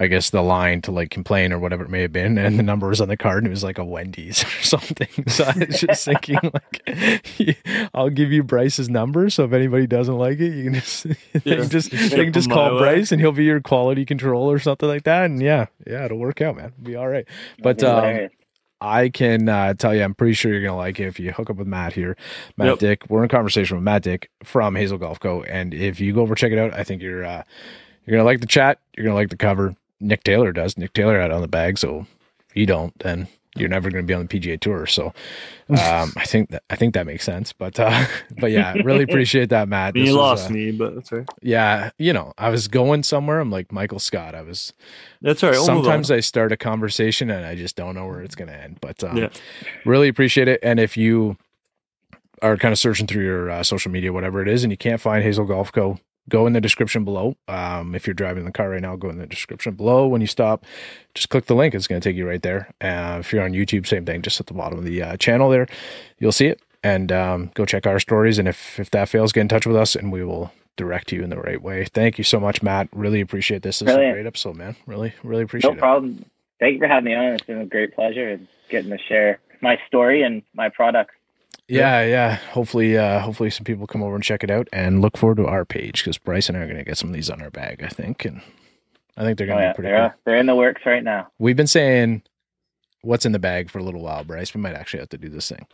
I 0.00 0.06
guess 0.06 0.30
the 0.30 0.42
line 0.42 0.80
to 0.82 0.92
like 0.92 1.10
complain 1.10 1.52
or 1.52 1.58
whatever 1.58 1.82
it 1.82 1.90
may 1.90 2.02
have 2.02 2.12
been, 2.12 2.38
and 2.38 2.56
the 2.56 2.62
number 2.62 2.86
was 2.86 3.00
on 3.00 3.08
the 3.08 3.16
card, 3.16 3.38
and 3.38 3.48
it 3.48 3.50
was 3.50 3.64
like 3.64 3.78
a 3.78 3.84
Wendy's 3.84 4.44
or 4.44 4.62
something. 4.62 5.08
So 5.26 5.42
I 5.42 5.58
was 5.66 5.80
just 5.80 6.04
thinking, 6.04 6.38
like, 6.54 7.58
I'll 7.94 8.08
give 8.08 8.30
you 8.30 8.44
Bryce's 8.44 8.88
number, 8.88 9.28
so 9.28 9.42
if 9.44 9.52
anybody 9.52 9.88
doesn't 9.88 10.16
like 10.16 10.38
it, 10.38 10.54
you 10.54 10.62
can 10.70 10.74
just, 10.74 11.04
Yeah. 11.04 11.56
can 11.56 11.68
just, 11.68 11.90
can 11.90 12.32
just 12.32 12.48
call 12.48 12.74
way. 12.74 12.78
Bryce, 12.78 13.10
and 13.10 13.20
he'll 13.20 13.32
be 13.32 13.42
your 13.42 13.60
quality 13.60 14.04
control 14.04 14.48
or 14.48 14.60
something 14.60 14.88
like 14.88 15.02
that. 15.02 15.24
And 15.24 15.42
yeah, 15.42 15.66
yeah, 15.84 16.04
it'll 16.04 16.18
work 16.18 16.40
out, 16.40 16.54
man. 16.54 16.66
It'll 16.78 16.84
be 16.84 16.94
all 16.94 17.08
right. 17.08 17.26
But 17.60 17.82
um. 17.82 18.28
I 18.80 19.08
can 19.08 19.48
uh, 19.48 19.74
tell 19.74 19.94
you, 19.94 20.02
I'm 20.02 20.14
pretty 20.14 20.34
sure 20.34 20.52
you're 20.52 20.62
gonna 20.62 20.76
like 20.76 21.00
it 21.00 21.06
if 21.06 21.18
you 21.18 21.32
hook 21.32 21.50
up 21.50 21.56
with 21.56 21.66
Matt 21.66 21.92
here, 21.92 22.16
Matt 22.56 22.68
Yep. 22.68 22.78
Dick. 22.78 23.02
We're 23.08 23.22
in 23.24 23.28
conversation 23.28 23.76
with 23.76 23.84
Matt 23.84 24.02
Dick 24.02 24.30
from 24.44 24.74
Hazel 24.76 24.98
Golf 24.98 25.18
Co. 25.20 25.42
And 25.42 25.74
if 25.74 26.00
you 26.00 26.12
go 26.12 26.20
over 26.22 26.34
check 26.34 26.52
it 26.52 26.58
out, 26.58 26.72
I 26.74 26.84
think 26.84 27.02
you're 27.02 27.24
uh, 27.24 27.42
you're 28.06 28.16
gonna 28.16 28.24
like 28.26 28.40
the 28.40 28.46
chat. 28.46 28.78
You're 28.96 29.04
gonna 29.04 29.16
like 29.16 29.30
the 29.30 29.36
cover. 29.36 29.74
Nick 30.00 30.22
Taylor 30.22 30.52
does. 30.52 30.78
Nick 30.78 30.92
Taylor 30.92 31.20
had 31.20 31.30
it 31.30 31.34
on 31.34 31.42
the 31.42 31.48
bag, 31.48 31.76
so 31.78 32.06
if 32.48 32.56
you 32.56 32.66
don't, 32.66 32.96
then 33.00 33.26
you're 33.58 33.68
never 33.68 33.90
gonna 33.90 34.02
be 34.02 34.14
on 34.14 34.26
the 34.26 34.40
PGA 34.40 34.58
Tour. 34.60 34.86
So 34.86 35.12
um, 35.70 36.12
I 36.16 36.24
think 36.24 36.50
that 36.50 36.62
I 36.70 36.76
think 36.76 36.94
that 36.94 37.06
makes 37.06 37.24
sense. 37.24 37.52
But 37.52 37.78
uh, 37.78 38.06
but 38.38 38.50
yeah, 38.50 38.74
really 38.82 39.04
appreciate 39.04 39.50
that, 39.50 39.68
Matt. 39.68 39.96
you 39.96 40.12
lost 40.14 40.50
uh, 40.50 40.52
me, 40.52 40.70
but 40.70 40.94
that's 40.94 41.12
right. 41.12 41.28
Yeah, 41.42 41.90
you 41.98 42.12
know, 42.12 42.32
I 42.38 42.50
was 42.50 42.68
going 42.68 43.02
somewhere. 43.02 43.40
I'm 43.40 43.50
like 43.50 43.72
Michael 43.72 43.98
Scott. 43.98 44.34
I 44.34 44.42
was 44.42 44.72
That's 45.20 45.42
all 45.42 45.50
right. 45.50 45.56
We'll 45.56 45.66
sometimes 45.66 46.10
I 46.10 46.20
start 46.20 46.52
a 46.52 46.56
conversation 46.56 47.30
and 47.30 47.44
I 47.44 47.54
just 47.54 47.76
don't 47.76 47.94
know 47.94 48.06
where 48.06 48.22
it's 48.22 48.34
going 48.34 48.48
to 48.48 48.56
end. 48.56 48.78
But 48.80 49.02
um, 49.04 49.16
Yeah. 49.16 49.28
really 49.84 50.08
appreciate 50.08 50.48
it. 50.48 50.60
And 50.62 50.80
if 50.80 50.96
you 50.96 51.36
are 52.42 52.56
kind 52.56 52.72
of 52.72 52.78
searching 52.78 53.06
through 53.06 53.24
your 53.24 53.50
uh, 53.50 53.62
social 53.62 53.90
media, 53.90 54.12
whatever 54.12 54.40
it 54.40 54.48
is, 54.48 54.62
and 54.64 54.70
you 54.72 54.76
can't 54.76 55.00
find 55.00 55.22
Hazel 55.22 55.44
Golf 55.44 55.72
Co., 55.72 55.98
go 56.28 56.46
in 56.46 56.52
the 56.52 56.60
description 56.60 57.04
below. 57.04 57.36
Um, 57.48 57.94
if 57.94 58.06
you're 58.06 58.14
driving 58.14 58.44
the 58.44 58.52
car 58.52 58.70
right 58.70 58.82
now, 58.82 58.96
go 58.96 59.08
in 59.08 59.18
the 59.18 59.26
description 59.26 59.74
below. 59.74 60.06
When 60.06 60.20
you 60.20 60.26
stop, 60.26 60.64
just 61.14 61.28
click 61.28 61.46
the 61.46 61.54
link. 61.54 61.74
It's 61.74 61.86
going 61.86 62.00
to 62.00 62.08
take 62.08 62.16
you 62.16 62.28
right 62.28 62.42
there. 62.42 62.72
Uh, 62.80 63.18
if 63.20 63.32
you're 63.32 63.44
on 63.44 63.52
YouTube, 63.52 63.86
same 63.86 64.04
thing. 64.04 64.22
Just 64.22 64.40
at 64.40 64.46
the 64.46 64.54
bottom 64.54 64.78
of 64.78 64.84
the 64.84 65.02
uh, 65.02 65.16
channel 65.16 65.50
there, 65.50 65.66
you'll 66.18 66.32
see 66.32 66.46
it. 66.46 66.60
And 66.84 67.10
um, 67.10 67.50
go 67.54 67.64
check 67.64 67.86
our 67.86 67.98
stories. 67.98 68.38
And 68.38 68.46
if 68.46 68.78
if 68.78 68.90
that 68.90 69.08
fails, 69.08 69.32
get 69.32 69.40
in 69.42 69.48
touch 69.48 69.66
with 69.66 69.76
us, 69.76 69.96
and 69.96 70.12
we 70.12 70.24
will 70.24 70.52
direct 70.76 71.10
you 71.12 71.22
in 71.22 71.30
the 71.30 71.40
right 71.40 71.60
way. 71.60 71.84
Thank 71.84 72.18
you 72.18 72.24
so 72.24 72.38
much, 72.38 72.62
Matt. 72.62 72.88
Really 72.92 73.20
appreciate 73.20 73.62
this. 73.62 73.80
This 73.80 73.90
is 73.90 73.96
a 73.96 74.12
great 74.12 74.26
episode, 74.26 74.56
man. 74.56 74.76
Really, 74.86 75.12
really 75.24 75.42
appreciate 75.42 75.70
No 75.70 75.72
it. 75.72 75.76
No 75.76 75.80
problem. 75.80 76.24
Thank 76.60 76.74
you 76.74 76.78
for 76.78 76.86
having 76.88 77.04
me 77.04 77.14
on. 77.14 77.34
It's 77.34 77.44
been 77.44 77.60
a 77.60 77.66
great 77.66 77.94
pleasure 77.94 78.28
and 78.28 78.48
getting 78.68 78.90
to 78.90 78.98
share 78.98 79.40
my 79.60 79.78
story 79.86 80.22
and 80.22 80.42
my 80.54 80.68
product. 80.68 81.10
Yeah, 81.68 82.04
yeah. 82.04 82.36
Hopefully, 82.52 82.96
uh, 82.96 83.20
hopefully 83.20 83.50
some 83.50 83.64
people 83.64 83.86
come 83.86 84.02
over 84.02 84.14
and 84.14 84.24
check 84.24 84.42
it 84.42 84.50
out 84.50 84.68
and 84.72 85.00
look 85.02 85.16
forward 85.18 85.36
to 85.36 85.46
our 85.46 85.64
page 85.64 86.02
because 86.02 86.18
Bryce 86.18 86.48
and 86.48 86.56
I 86.56 86.60
are 86.60 86.66
going 86.66 86.78
to 86.78 86.84
get 86.84 86.96
some 86.98 87.10
of 87.10 87.14
these 87.14 87.28
on 87.30 87.42
our 87.42 87.50
bag, 87.50 87.82
I 87.82 87.88
think, 87.88 88.24
and 88.24 88.40
I 89.16 89.22
think 89.24 89.36
they're 89.38 89.46
Oh, 89.46 89.50
going 89.50 89.58
to 89.60 89.64
yeah, 89.64 89.72
be 89.72 89.76
pretty 89.76 89.90
they're, 89.90 90.08
cool. 90.10 90.18
they're 90.24 90.36
in 90.36 90.46
the 90.46 90.54
works 90.54 90.82
right 90.86 91.04
now. 91.04 91.28
We've 91.38 91.56
been 91.56 91.66
saying 91.66 92.22
what's 93.02 93.26
in 93.26 93.32
the 93.32 93.38
bag 93.38 93.70
for 93.70 93.78
a 93.78 93.82
little 93.84 94.02
while, 94.02 94.24
Bryce. 94.24 94.54
We 94.54 94.60
might 94.60 94.74
actually 94.74 95.00
have 95.00 95.08
to 95.10 95.18
do 95.18 95.28
this 95.28 95.48
thing. 95.48 95.66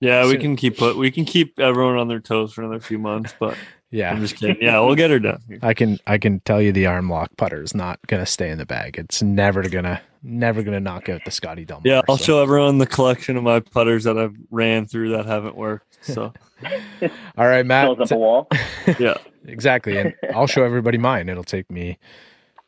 yeah, 0.00 0.26
we 0.26 0.36
can 0.38 0.56
keep 0.56 0.76
put 0.78 0.96
we 0.96 1.10
can 1.10 1.24
keep 1.24 1.58
everyone 1.60 1.96
on 1.96 2.08
their 2.08 2.20
toes 2.20 2.52
for 2.52 2.62
another 2.62 2.80
few 2.80 2.98
months, 2.98 3.34
but 3.38 3.56
I'm 3.92 3.98
Yeah, 3.98 4.18
just 4.18 4.36
kidding. 4.36 4.58
Yeah, 4.60 4.78
we'll 4.80 4.94
get 4.94 5.10
her 5.10 5.18
done. 5.18 5.40
I 5.62 5.74
can 5.74 5.98
I 6.06 6.18
can 6.18 6.40
tell 6.40 6.60
you 6.62 6.72
the 6.72 6.86
arm 6.86 7.10
lock 7.10 7.30
putter 7.36 7.62
is 7.62 7.74
not 7.74 7.98
going 8.06 8.22
to 8.24 8.30
stay 8.30 8.50
in 8.50 8.58
the 8.58 8.66
bag. 8.66 8.96
It's 8.98 9.22
never 9.22 9.68
gonna 9.68 10.00
never 10.22 10.62
gonna 10.62 10.80
knock 10.80 11.08
out 11.08 11.22
the 11.24 11.30
Scotty 11.30 11.64
Del 11.64 11.78
Mar. 11.78 11.82
Yeah, 11.84 12.02
I'll 12.08 12.16
so. 12.18 12.24
show 12.24 12.42
everyone 12.42 12.78
the 12.78 12.86
collection 12.86 13.36
of 13.36 13.42
my 13.42 13.60
putters 13.60 14.04
that 14.04 14.16
I've 14.18 14.36
ran 14.50 14.86
through 14.86 15.10
that 15.16 15.26
haven't 15.26 15.56
worked. 15.56 15.98
So 16.02 16.32
All 17.36 17.46
right, 17.46 17.64
Matt. 17.66 17.86
Fills 17.86 18.00
up 18.00 18.16
a 18.16 18.16
wall. 18.18 18.48
yeah, 18.98 19.16
Exactly. 19.46 19.96
And 19.98 20.14
I'll 20.34 20.46
show 20.46 20.62
everybody 20.64 20.98
mine. 20.98 21.28
It'll 21.28 21.42
take 21.44 21.70
me 21.70 21.98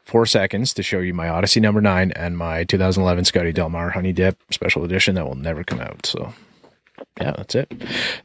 four 0.04 0.26
seconds 0.26 0.74
to 0.74 0.82
show 0.82 0.98
you 0.98 1.14
my 1.14 1.28
Odyssey 1.28 1.60
number 1.60 1.80
nine 1.80 2.10
and 2.12 2.36
my 2.36 2.64
2011 2.64 3.24
Scotty 3.26 3.52
Del 3.52 3.68
Mar 3.68 3.90
Honey 3.90 4.12
Dip 4.12 4.36
special 4.50 4.82
edition 4.84 5.14
that 5.14 5.26
will 5.26 5.34
never 5.36 5.62
come 5.62 5.78
out. 5.80 6.04
So, 6.06 6.32
yeah, 7.20 7.32
that's 7.36 7.55
it. 7.55 7.72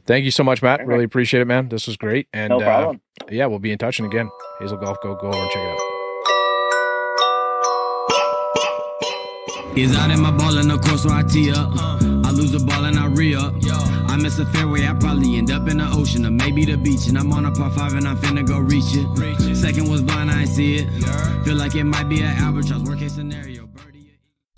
Thank 0.06 0.24
you 0.24 0.30
so 0.30 0.42
much, 0.44 0.62
Matt. 0.62 0.86
Really 0.86 1.04
appreciate 1.04 1.40
it, 1.40 1.46
man. 1.46 1.68
This 1.68 1.86
was 1.86 1.96
great. 1.96 2.28
And 2.32 2.50
No 2.50 2.60
problem. 2.60 3.00
Uh, 3.20 3.26
yeah, 3.30 3.46
we'll 3.46 3.58
be 3.58 3.72
in 3.72 3.78
touch. 3.78 3.98
And 3.98 4.06
again, 4.12 4.30
Hazel 4.60 4.76
Golf, 4.78 4.98
go 5.02 5.14
go 5.16 5.28
over 5.28 5.36
and 5.38 5.50
check 5.50 5.62
it 5.62 5.68
out. 5.70 5.78
He's 9.74 9.96
out 9.96 10.10
in 10.10 10.20
my 10.20 10.32
ball 10.32 10.58
in 10.58 10.66
the 10.68 10.78
course, 10.78 11.04
so 11.04 11.10
I 11.10 11.22
tee 11.22 11.52
up. 11.52 11.68
I 12.26 12.30
lose 12.32 12.50
the 12.52 12.58
ball 12.58 12.84
and 12.84 12.98
I 12.98 13.06
re 13.06 13.34
up. 13.36 13.54
I 14.10 14.16
miss 14.16 14.38
a 14.38 14.46
fairway, 14.46 14.84
I 14.86 14.94
probably 14.94 15.36
end 15.36 15.50
up 15.52 15.68
in 15.68 15.76
the 15.78 15.88
ocean 15.92 16.26
or 16.26 16.30
maybe 16.32 16.64
the 16.64 16.76
beach. 16.76 17.06
And 17.06 17.16
I'm 17.18 17.32
on 17.32 17.44
a 17.44 17.52
par 17.52 17.70
five 17.70 17.92
and 17.94 18.08
I'm 18.08 18.16
finna 18.16 18.44
go 18.46 18.58
reach 18.58 18.84
it. 18.88 19.54
Second 19.54 19.88
was 19.88 20.02
blind, 20.02 20.30
I 20.30 20.40
ain't 20.40 20.48
see 20.48 20.76
it. 20.78 20.88
Feel 21.44 21.54
like 21.56 21.76
it 21.76 21.84
might 21.84 22.08
be 22.08 22.20
an 22.22 22.36
albatross, 22.38 22.82
worst 22.82 22.98
case 23.00 23.14
scenario. 23.14 23.66
Bird- 23.66 23.87